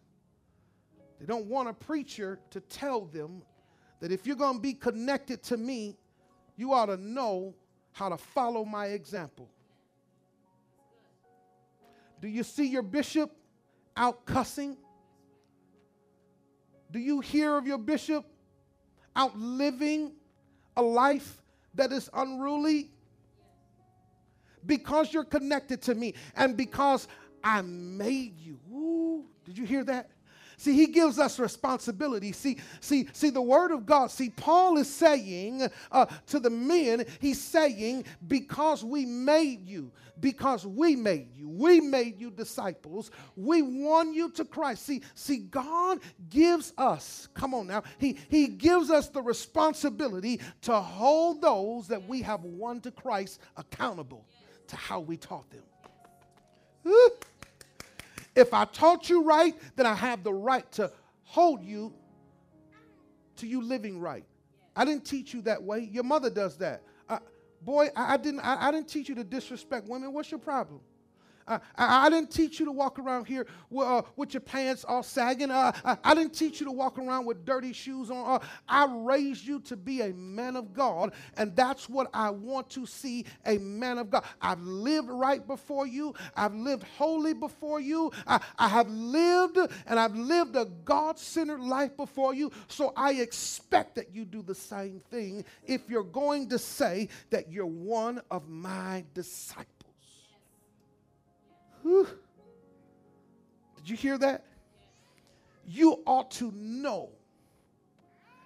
They 1.22 1.26
don't 1.26 1.46
want 1.46 1.68
a 1.68 1.72
preacher 1.72 2.40
to 2.50 2.58
tell 2.58 3.02
them 3.02 3.42
that 4.00 4.10
if 4.10 4.26
you're 4.26 4.34
going 4.34 4.56
to 4.56 4.60
be 4.60 4.74
connected 4.74 5.40
to 5.44 5.56
me, 5.56 5.96
you 6.56 6.72
ought 6.72 6.86
to 6.86 6.96
know 6.96 7.54
how 7.92 8.08
to 8.08 8.16
follow 8.16 8.64
my 8.64 8.86
example. 8.86 9.48
Do 12.20 12.26
you 12.26 12.42
see 12.42 12.66
your 12.66 12.82
bishop 12.82 13.30
out 13.96 14.26
cussing? 14.26 14.76
Do 16.90 16.98
you 16.98 17.20
hear 17.20 17.56
of 17.56 17.68
your 17.68 17.78
bishop 17.78 18.26
out 19.14 19.38
living 19.38 20.14
a 20.76 20.82
life 20.82 21.40
that 21.74 21.92
is 21.92 22.10
unruly? 22.14 22.90
Because 24.66 25.12
you're 25.12 25.22
connected 25.22 25.82
to 25.82 25.94
me 25.94 26.14
and 26.34 26.56
because 26.56 27.06
I 27.44 27.62
made 27.62 28.40
you. 28.40 28.58
Ooh, 28.72 29.26
did 29.44 29.56
you 29.56 29.64
hear 29.64 29.84
that? 29.84 30.10
See, 30.62 30.74
he 30.74 30.86
gives 30.86 31.18
us 31.18 31.40
responsibility. 31.40 32.30
See, 32.30 32.58
see, 32.78 33.08
see, 33.12 33.30
the 33.30 33.42
word 33.42 33.72
of 33.72 33.84
God. 33.84 34.12
See, 34.12 34.30
Paul 34.30 34.78
is 34.78 34.88
saying 34.88 35.68
uh, 35.90 36.06
to 36.28 36.38
the 36.38 36.50
men, 36.50 37.04
he's 37.18 37.40
saying, 37.42 38.04
because 38.28 38.84
we 38.84 39.04
made 39.04 39.66
you, 39.66 39.90
because 40.20 40.64
we 40.64 40.94
made 40.94 41.34
you, 41.34 41.48
we 41.48 41.80
made 41.80 42.20
you 42.20 42.30
disciples, 42.30 43.10
we 43.34 43.60
won 43.60 44.14
you 44.14 44.30
to 44.30 44.44
Christ. 44.44 44.86
See, 44.86 45.02
see, 45.16 45.38
God 45.38 45.98
gives 46.30 46.72
us, 46.78 47.26
come 47.34 47.54
on 47.54 47.66
now, 47.66 47.82
he, 47.98 48.16
he 48.28 48.46
gives 48.46 48.88
us 48.88 49.08
the 49.08 49.20
responsibility 49.20 50.40
to 50.60 50.74
hold 50.74 51.42
those 51.42 51.88
that 51.88 52.06
we 52.06 52.22
have 52.22 52.44
won 52.44 52.80
to 52.82 52.92
Christ 52.92 53.40
accountable 53.56 54.28
to 54.68 54.76
how 54.76 55.00
we 55.00 55.16
taught 55.16 55.50
them. 55.50 55.64
If 58.34 58.54
I 58.54 58.64
taught 58.64 59.10
you 59.10 59.24
right, 59.24 59.54
then 59.76 59.86
I 59.86 59.94
have 59.94 60.24
the 60.24 60.32
right 60.32 60.70
to 60.72 60.90
hold 61.24 61.62
you 61.62 61.92
to 63.36 63.46
you 63.46 63.62
living 63.62 63.98
right. 63.98 64.24
I 64.74 64.84
didn't 64.84 65.04
teach 65.04 65.34
you 65.34 65.42
that 65.42 65.62
way. 65.62 65.88
Your 65.92 66.04
mother 66.04 66.30
does 66.30 66.56
that. 66.58 66.82
Uh, 67.08 67.18
boy, 67.60 67.88
I, 67.94 68.14
I 68.14 68.16
didn't. 68.16 68.40
I, 68.40 68.68
I 68.68 68.70
didn't 68.70 68.88
teach 68.88 69.08
you 69.08 69.14
to 69.16 69.24
disrespect 69.24 69.86
women. 69.88 70.12
What's 70.12 70.30
your 70.30 70.40
problem? 70.40 70.80
I, 71.46 71.60
I, 71.76 72.10
didn't 72.10 72.30
teach 72.30 72.60
you 72.60 72.66
to 72.66 72.72
walk 72.72 72.98
around 72.98 73.26
here 73.26 73.46
with, 73.70 73.86
uh, 73.86 74.02
with 74.16 74.34
your 74.34 74.40
pants 74.40 74.84
all 74.84 75.02
sagging. 75.02 75.50
Uh, 75.50 75.72
I, 75.84 75.96
I, 76.04 76.14
didn't 76.14 76.34
teach 76.34 76.60
you 76.60 76.66
to 76.66 76.72
walk 76.72 76.98
around 76.98 77.26
with 77.26 77.44
dirty 77.44 77.72
shoes 77.72 78.10
on. 78.10 78.36
Uh, 78.36 78.44
I 78.68 78.86
raised 78.90 79.46
you 79.46 79.60
to 79.60 79.76
be 79.76 80.02
a 80.02 80.12
man 80.12 80.56
of 80.56 80.72
God, 80.72 81.12
and 81.36 81.54
that's 81.56 81.88
what 81.88 82.08
I 82.14 82.30
want 82.30 82.70
to 82.70 82.86
see 82.86 83.24
a 83.46 83.58
man 83.58 83.98
of 83.98 84.10
God. 84.10 84.24
I've 84.40 84.60
lived 84.60 85.08
right 85.10 85.46
before 85.46 85.86
you, 85.86 86.14
I've 86.36 86.54
lived 86.54 86.84
holy 86.96 87.34
before 87.34 87.80
you, 87.80 88.12
I, 88.26 88.40
I 88.58 88.68
have 88.68 88.88
lived 88.88 89.58
and 89.86 89.98
I've 89.98 90.16
lived 90.16 90.56
a 90.56 90.66
God 90.84 91.18
centered 91.18 91.60
life 91.60 91.96
before 91.96 92.34
you, 92.34 92.52
so 92.68 92.92
I 92.96 93.14
expect 93.14 93.96
that 93.96 94.14
you 94.14 94.24
do 94.24 94.42
the 94.42 94.54
same 94.54 95.00
thing 95.10 95.44
if 95.64 95.88
you're 95.88 96.02
going 96.02 96.48
to 96.50 96.58
say 96.58 97.08
that 97.30 97.50
you're 97.50 97.66
one 97.66 98.20
of 98.30 98.48
my 98.48 99.04
disciples. 99.14 99.71
Whew. 101.82 102.06
Did 103.76 103.90
you 103.90 103.96
hear 103.96 104.18
that? 104.18 104.44
You 105.66 106.02
ought 106.06 106.30
to 106.32 106.52
know 106.54 107.10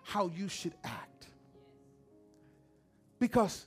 how 0.02 0.28
you 0.28 0.48
should 0.48 0.74
act. 0.84 1.26
Because 3.18 3.66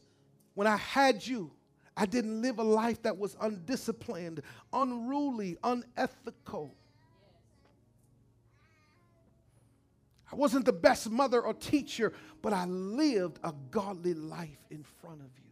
when 0.54 0.68
I 0.68 0.78
had 0.78 1.26
you, 1.26 1.52
I 1.98 2.06
didn't 2.06 2.42
live 2.42 2.60
a 2.60 2.64
life 2.64 3.02
that 3.04 3.18
was 3.18 3.36
undisciplined, 3.42 4.42
unruly, 4.72 5.58
unethical. 5.64 6.74
I 10.32 10.36
wasn't 10.36 10.66
the 10.66 10.74
best 10.74 11.10
mother 11.10 11.42
or 11.42 11.54
teacher, 11.54 12.14
but 12.42 12.54
I 12.54 12.66
lived 12.66 13.40
a 13.44 13.54
godly 13.72 14.14
life 14.14 14.60
in 14.70 14.84
front 15.02 15.22
of 15.22 15.28
you. 15.38 15.52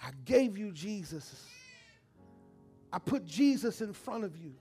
I 0.00 0.10
gave 0.24 0.56
you 0.56 0.72
Jesus. 0.72 1.44
I 2.92 2.98
put 2.98 3.24
Jesus 3.24 3.80
in 3.80 3.92
front 3.92 4.24
of 4.24 4.36
you. 4.36 4.52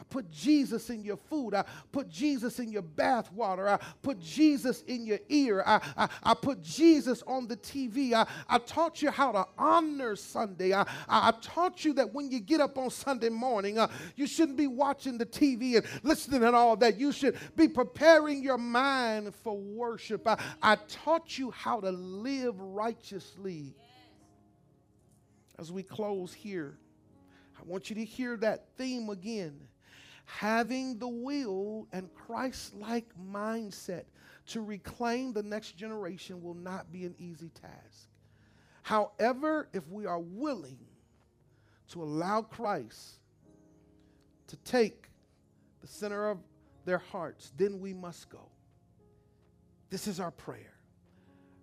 I 0.00 0.02
put 0.04 0.30
Jesus 0.30 0.88
in 0.88 1.04
your 1.04 1.18
food. 1.18 1.52
I 1.52 1.62
put 1.92 2.08
Jesus 2.08 2.58
in 2.58 2.72
your 2.72 2.80
bath 2.80 3.30
water. 3.32 3.68
I 3.68 3.78
put 4.00 4.18
Jesus 4.18 4.80
in 4.86 5.04
your 5.04 5.18
ear. 5.28 5.62
I, 5.66 5.80
I, 5.94 6.08
I 6.22 6.34
put 6.34 6.62
Jesus 6.62 7.22
on 7.26 7.46
the 7.46 7.56
TV. 7.58 8.14
I, 8.14 8.26
I 8.48 8.58
taught 8.58 9.02
you 9.02 9.10
how 9.10 9.30
to 9.32 9.46
honor 9.58 10.16
Sunday. 10.16 10.72
I, 10.72 10.86
I, 11.06 11.34
taught 11.42 11.84
you 11.84 11.92
that 11.94 12.14
when 12.14 12.30
you 12.30 12.40
get 12.40 12.62
up 12.62 12.78
on 12.78 12.88
Sunday 12.88 13.28
morning, 13.28 13.78
uh, 13.78 13.88
you 14.16 14.26
shouldn't 14.26 14.56
be 14.56 14.68
watching 14.68 15.18
the 15.18 15.26
TV 15.26 15.76
and 15.76 15.86
listening 16.02 16.44
and 16.44 16.56
all 16.56 16.76
that. 16.76 16.98
You 16.98 17.12
should 17.12 17.36
be 17.54 17.68
preparing 17.68 18.42
your 18.42 18.58
mind 18.58 19.34
for 19.34 19.54
worship. 19.54 20.26
I, 20.26 20.38
I 20.62 20.76
taught 20.88 21.36
you 21.38 21.50
how 21.50 21.78
to 21.78 21.90
live 21.90 22.58
righteously. 22.58 23.74
As 25.58 25.70
we 25.70 25.82
close 25.82 26.32
here. 26.32 26.78
I 27.60 27.62
want 27.66 27.90
you 27.90 27.96
to 27.96 28.04
hear 28.04 28.36
that 28.38 28.64
theme 28.76 29.10
again. 29.10 29.60
Having 30.24 30.98
the 30.98 31.08
will 31.08 31.86
and 31.92 32.12
Christ 32.14 32.74
like 32.74 33.06
mindset 33.30 34.04
to 34.48 34.60
reclaim 34.60 35.32
the 35.32 35.42
next 35.42 35.76
generation 35.76 36.42
will 36.42 36.54
not 36.54 36.90
be 36.90 37.04
an 37.04 37.14
easy 37.18 37.50
task. 37.50 38.08
However, 38.82 39.68
if 39.72 39.86
we 39.88 40.06
are 40.06 40.20
willing 40.20 40.78
to 41.90 42.02
allow 42.02 42.42
Christ 42.42 43.18
to 44.46 44.56
take 44.58 45.08
the 45.80 45.86
center 45.86 46.30
of 46.30 46.38
their 46.84 46.98
hearts, 46.98 47.52
then 47.56 47.80
we 47.80 47.92
must 47.92 48.30
go. 48.30 48.48
This 49.90 50.06
is 50.06 50.20
our 50.20 50.30
prayer. 50.30 50.74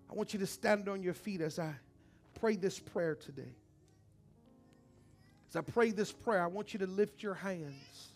I 0.09 0.13
want 0.13 0.33
you 0.33 0.39
to 0.39 0.47
stand 0.47 0.87
on 0.87 1.01
your 1.01 1.13
feet 1.13 1.41
as 1.41 1.59
I 1.59 1.73
pray 2.39 2.55
this 2.55 2.79
prayer 2.79 3.15
today. 3.15 3.55
As 5.49 5.55
I 5.55 5.61
pray 5.61 5.91
this 5.91 6.11
prayer, 6.11 6.43
I 6.43 6.47
want 6.47 6.73
you 6.73 6.79
to 6.79 6.87
lift 6.87 7.23
your 7.23 7.33
hands. 7.33 8.13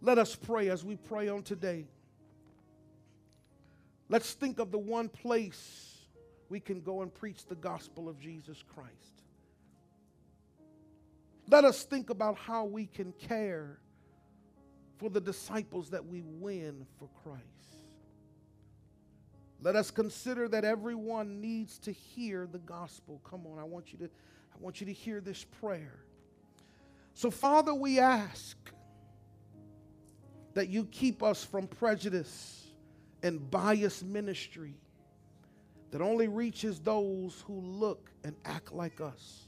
Let 0.00 0.18
us 0.18 0.34
pray 0.34 0.70
as 0.70 0.82
we 0.84 0.96
pray 0.96 1.28
on 1.28 1.42
today. 1.42 1.86
Let's 4.08 4.32
think 4.32 4.58
of 4.58 4.70
the 4.70 4.78
one 4.78 5.08
place 5.08 5.98
we 6.48 6.58
can 6.58 6.80
go 6.80 7.02
and 7.02 7.14
preach 7.14 7.46
the 7.46 7.54
gospel 7.54 8.08
of 8.08 8.18
Jesus 8.18 8.64
Christ. 8.74 8.90
Let 11.48 11.64
us 11.64 11.84
think 11.84 12.10
about 12.10 12.36
how 12.36 12.64
we 12.64 12.86
can 12.86 13.12
care 13.12 13.78
for 14.98 15.10
the 15.10 15.20
disciples 15.20 15.90
that 15.90 16.06
we 16.06 16.22
win 16.22 16.86
for 16.98 17.08
Christ. 17.22 17.79
Let 19.62 19.76
us 19.76 19.90
consider 19.90 20.48
that 20.48 20.64
everyone 20.64 21.40
needs 21.40 21.78
to 21.80 21.92
hear 21.92 22.48
the 22.50 22.58
gospel. 22.58 23.20
Come 23.28 23.46
on, 23.46 23.58
I 23.58 23.64
want 23.64 23.92
you 23.92 23.98
to 23.98 24.04
I 24.06 24.58
want 24.58 24.80
you 24.80 24.86
to 24.86 24.92
hear 24.92 25.20
this 25.20 25.44
prayer. 25.44 26.04
So 27.14 27.30
Father, 27.30 27.74
we 27.74 27.98
ask 27.98 28.56
that 30.54 30.68
you 30.68 30.84
keep 30.86 31.22
us 31.22 31.44
from 31.44 31.66
prejudice 31.66 32.66
and 33.22 33.50
biased 33.50 34.04
ministry 34.04 34.74
that 35.90 36.00
only 36.00 36.28
reaches 36.28 36.80
those 36.80 37.42
who 37.46 37.60
look 37.60 38.10
and 38.24 38.34
act 38.44 38.72
like 38.72 39.00
us. 39.00 39.46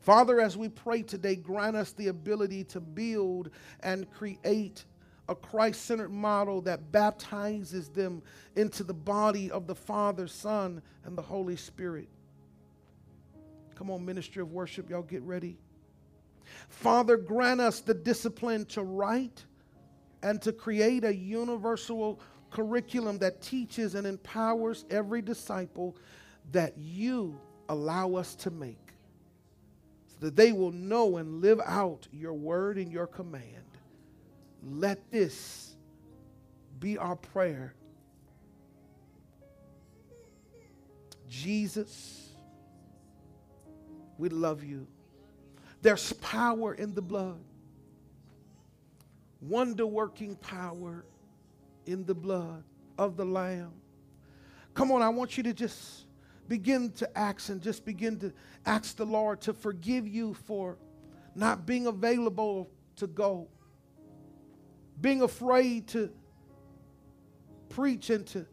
Father, 0.00 0.40
as 0.40 0.56
we 0.56 0.68
pray 0.68 1.02
today, 1.02 1.36
grant 1.36 1.76
us 1.76 1.92
the 1.92 2.08
ability 2.08 2.64
to 2.64 2.80
build 2.80 3.50
and 3.80 4.10
create 4.10 4.84
a 5.28 5.34
Christ 5.34 5.84
centered 5.84 6.10
model 6.10 6.60
that 6.62 6.90
baptizes 6.90 7.88
them 7.88 8.22
into 8.56 8.82
the 8.82 8.94
body 8.94 9.50
of 9.50 9.66
the 9.66 9.74
Father, 9.74 10.26
Son, 10.26 10.82
and 11.04 11.16
the 11.16 11.22
Holy 11.22 11.56
Spirit. 11.56 12.08
Come 13.74 13.90
on, 13.90 14.04
ministry 14.04 14.42
of 14.42 14.52
worship, 14.52 14.90
y'all 14.90 15.02
get 15.02 15.22
ready. 15.22 15.58
Father, 16.68 17.16
grant 17.16 17.60
us 17.60 17.80
the 17.80 17.94
discipline 17.94 18.64
to 18.66 18.82
write 18.82 19.44
and 20.22 20.40
to 20.42 20.52
create 20.52 21.04
a 21.04 21.14
universal 21.14 22.18
curriculum 22.50 23.18
that 23.18 23.42
teaches 23.42 23.94
and 23.94 24.06
empowers 24.06 24.84
every 24.90 25.22
disciple 25.22 25.96
that 26.52 26.76
you 26.78 27.38
allow 27.68 28.14
us 28.14 28.34
to 28.34 28.50
make 28.50 28.94
so 30.08 30.16
that 30.26 30.36
they 30.36 30.52
will 30.52 30.72
know 30.72 31.18
and 31.18 31.42
live 31.42 31.60
out 31.64 32.08
your 32.10 32.32
word 32.32 32.78
and 32.78 32.90
your 32.90 33.06
command. 33.06 33.67
Let 34.62 35.10
this 35.10 35.74
be 36.78 36.98
our 36.98 37.16
prayer. 37.16 37.74
Jesus, 41.28 42.30
we 44.16 44.28
love 44.28 44.64
you. 44.64 44.86
There's 45.82 46.12
power 46.14 46.74
in 46.74 46.94
the 46.94 47.02
blood, 47.02 47.38
wonder 49.40 49.86
working 49.86 50.34
power 50.36 51.04
in 51.86 52.04
the 52.04 52.14
blood 52.14 52.64
of 52.98 53.16
the 53.16 53.24
Lamb. 53.24 53.72
Come 54.74 54.90
on, 54.90 55.02
I 55.02 55.08
want 55.08 55.36
you 55.36 55.42
to 55.44 55.52
just 55.52 56.06
begin 56.48 56.90
to 56.92 57.18
ask 57.18 57.48
and 57.48 57.60
just 57.60 57.84
begin 57.84 58.18
to 58.20 58.32
ask 58.66 58.96
the 58.96 59.06
Lord 59.06 59.40
to 59.42 59.52
forgive 59.52 60.08
you 60.08 60.34
for 60.34 60.78
not 61.34 61.66
being 61.66 61.86
available 61.86 62.70
to 62.96 63.06
go 63.06 63.48
being 65.00 65.22
afraid 65.22 65.88
to 65.88 66.10
preach 67.68 68.10
and 68.10 68.26
to 68.26 68.46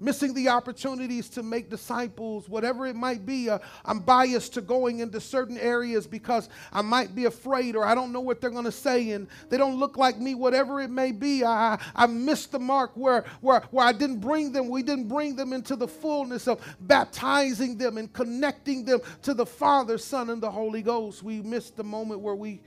missing 0.00 0.34
the 0.34 0.48
opportunities 0.48 1.28
to 1.30 1.42
make 1.42 1.70
disciples, 1.70 2.48
whatever 2.48 2.86
it 2.86 2.96
might 2.96 3.24
be. 3.24 3.48
Uh, 3.48 3.58
I'm 3.84 4.00
biased 4.00 4.54
to 4.54 4.60
going 4.60 5.00
into 5.00 5.20
certain 5.20 5.56
areas 5.58 6.06
because 6.06 6.48
I 6.72 6.82
might 6.82 7.14
be 7.14 7.24
afraid 7.24 7.76
or 7.76 7.84
I 7.84 7.94
don't 7.94 8.12
know 8.12 8.20
what 8.20 8.40
they're 8.40 8.50
going 8.50 8.64
to 8.64 8.72
say 8.72 9.10
and 9.10 9.26
they 9.48 9.56
don't 9.56 9.78
look 9.78 9.96
like 9.96 10.18
me, 10.18 10.34
whatever 10.34 10.80
it 10.80 10.90
may 10.90 11.12
be. 11.12 11.44
I, 11.44 11.78
I 11.94 12.06
missed 12.06 12.52
the 12.52 12.58
mark 12.58 12.92
where, 12.94 13.24
where, 13.40 13.62
where 13.70 13.86
I 13.86 13.92
didn't 13.92 14.20
bring 14.20 14.52
them, 14.52 14.68
we 14.68 14.82
didn't 14.82 15.08
bring 15.08 15.36
them 15.36 15.52
into 15.52 15.76
the 15.76 15.88
fullness 15.88 16.46
of 16.46 16.60
baptizing 16.80 17.78
them 17.78 17.96
and 17.96 18.12
connecting 18.12 18.84
them 18.84 19.00
to 19.22 19.34
the 19.34 19.46
Father, 19.46 19.98
Son, 19.98 20.30
and 20.30 20.42
the 20.42 20.50
Holy 20.50 20.82
Ghost. 20.82 21.22
We 21.22 21.40
missed 21.40 21.76
the 21.76 21.84
moment 21.84 22.20
where 22.20 22.34
we 22.34 22.60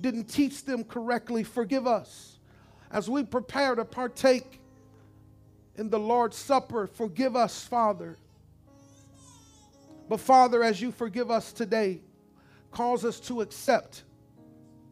didn't 0.00 0.24
teach 0.24 0.64
them 0.64 0.84
correctly, 0.84 1.42
forgive 1.44 1.86
us. 1.86 2.38
As 2.90 3.08
we 3.08 3.24
prepare 3.24 3.74
to 3.74 3.84
partake 3.84 4.60
in 5.76 5.90
the 5.90 5.98
Lord's 5.98 6.36
Supper, 6.36 6.86
forgive 6.86 7.36
us, 7.36 7.64
Father. 7.64 8.16
But 10.08 10.20
Father, 10.20 10.62
as 10.62 10.80
you 10.80 10.92
forgive 10.92 11.30
us 11.30 11.52
today, 11.52 12.00
cause 12.70 13.04
us 13.04 13.18
to 13.20 13.40
accept 13.40 14.04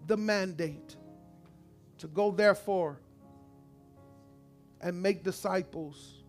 the 0.06 0.16
mandate 0.16 0.96
to 1.98 2.08
go, 2.08 2.30
therefore, 2.30 2.98
and 4.80 5.00
make 5.00 5.22
disciples, 5.22 6.22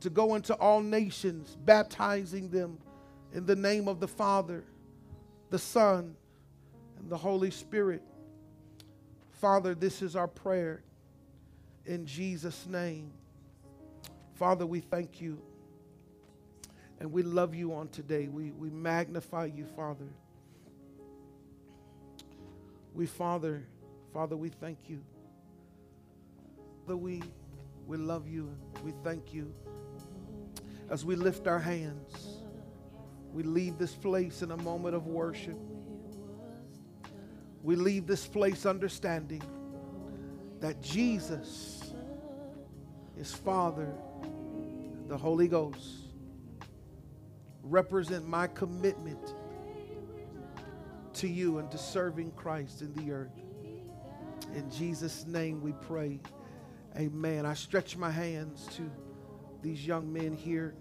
to 0.00 0.08
go 0.08 0.34
into 0.34 0.54
all 0.54 0.80
nations, 0.80 1.56
baptizing 1.64 2.48
them 2.48 2.78
in 3.32 3.44
the 3.44 3.56
name 3.56 3.88
of 3.88 4.00
the 4.00 4.08
Father, 4.08 4.64
the 5.50 5.58
Son, 5.58 6.16
the 7.08 7.16
Holy 7.16 7.50
Spirit. 7.50 8.02
Father, 9.40 9.74
this 9.74 10.02
is 10.02 10.16
our 10.16 10.28
prayer 10.28 10.82
in 11.86 12.06
Jesus' 12.06 12.66
name. 12.66 13.10
Father, 14.34 14.66
we 14.66 14.80
thank 14.80 15.20
you 15.20 15.40
and 17.00 17.12
we 17.12 17.22
love 17.22 17.54
you 17.54 17.74
on 17.74 17.88
today. 17.88 18.28
We, 18.28 18.50
we 18.52 18.70
magnify 18.70 19.46
you, 19.46 19.66
Father. 19.76 20.08
We, 22.94 23.06
Father, 23.06 23.62
Father, 24.12 24.36
we 24.36 24.48
thank 24.48 24.78
you. 24.88 25.02
Father, 26.86 26.96
we, 26.96 27.22
we 27.86 27.96
love 27.96 28.28
you 28.28 28.50
we 28.84 28.92
thank 29.02 29.32
you. 29.32 29.52
As 30.90 31.04
we 31.04 31.16
lift 31.16 31.46
our 31.46 31.58
hands, 31.58 32.38
we 33.32 33.42
leave 33.42 33.78
this 33.78 33.94
place 33.94 34.42
in 34.42 34.50
a 34.50 34.56
moment 34.58 34.94
of 34.94 35.06
worship 35.06 35.58
we 37.64 37.76
leave 37.76 38.06
this 38.06 38.26
place 38.26 38.66
understanding 38.66 39.42
that 40.60 40.82
Jesus 40.82 41.94
is 43.18 43.34
Father, 43.34 43.90
the 45.08 45.16
Holy 45.16 45.48
Ghost. 45.48 46.10
Represent 47.62 48.28
my 48.28 48.48
commitment 48.48 49.34
to 51.14 51.26
you 51.26 51.56
and 51.56 51.70
to 51.70 51.78
serving 51.78 52.32
Christ 52.32 52.82
in 52.82 52.92
the 52.92 53.10
earth. 53.10 53.40
In 54.54 54.70
Jesus' 54.70 55.24
name 55.26 55.62
we 55.62 55.72
pray. 55.72 56.20
Amen. 56.98 57.46
I 57.46 57.54
stretch 57.54 57.96
my 57.96 58.10
hands 58.10 58.68
to 58.76 58.90
these 59.62 59.86
young 59.86 60.12
men 60.12 60.34
here 60.34 60.74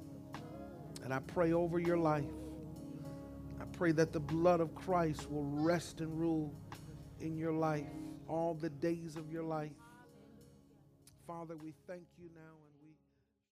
and 1.01 1.13
I 1.13 1.19
pray 1.19 1.53
over 1.53 1.79
your 1.79 1.97
life. 1.97 2.25
I 3.61 3.65
pray 3.71 3.93
that 3.93 4.11
the 4.11 4.19
blood 4.19 4.59
of 4.59 4.75
Christ 4.75 5.31
will 5.31 5.45
rest 5.45 6.01
and 6.01 6.19
rule 6.19 6.53
in 7.24 7.38
your 7.38 7.53
life 7.53 7.88
all 8.28 8.53
the 8.53 8.69
days 8.69 9.15
of 9.15 9.32
your 9.32 9.43
life. 9.43 9.71
Father, 11.26 11.55
we 11.55 11.74
thank 11.88 12.03
you 12.17 12.30
now. 12.36 12.62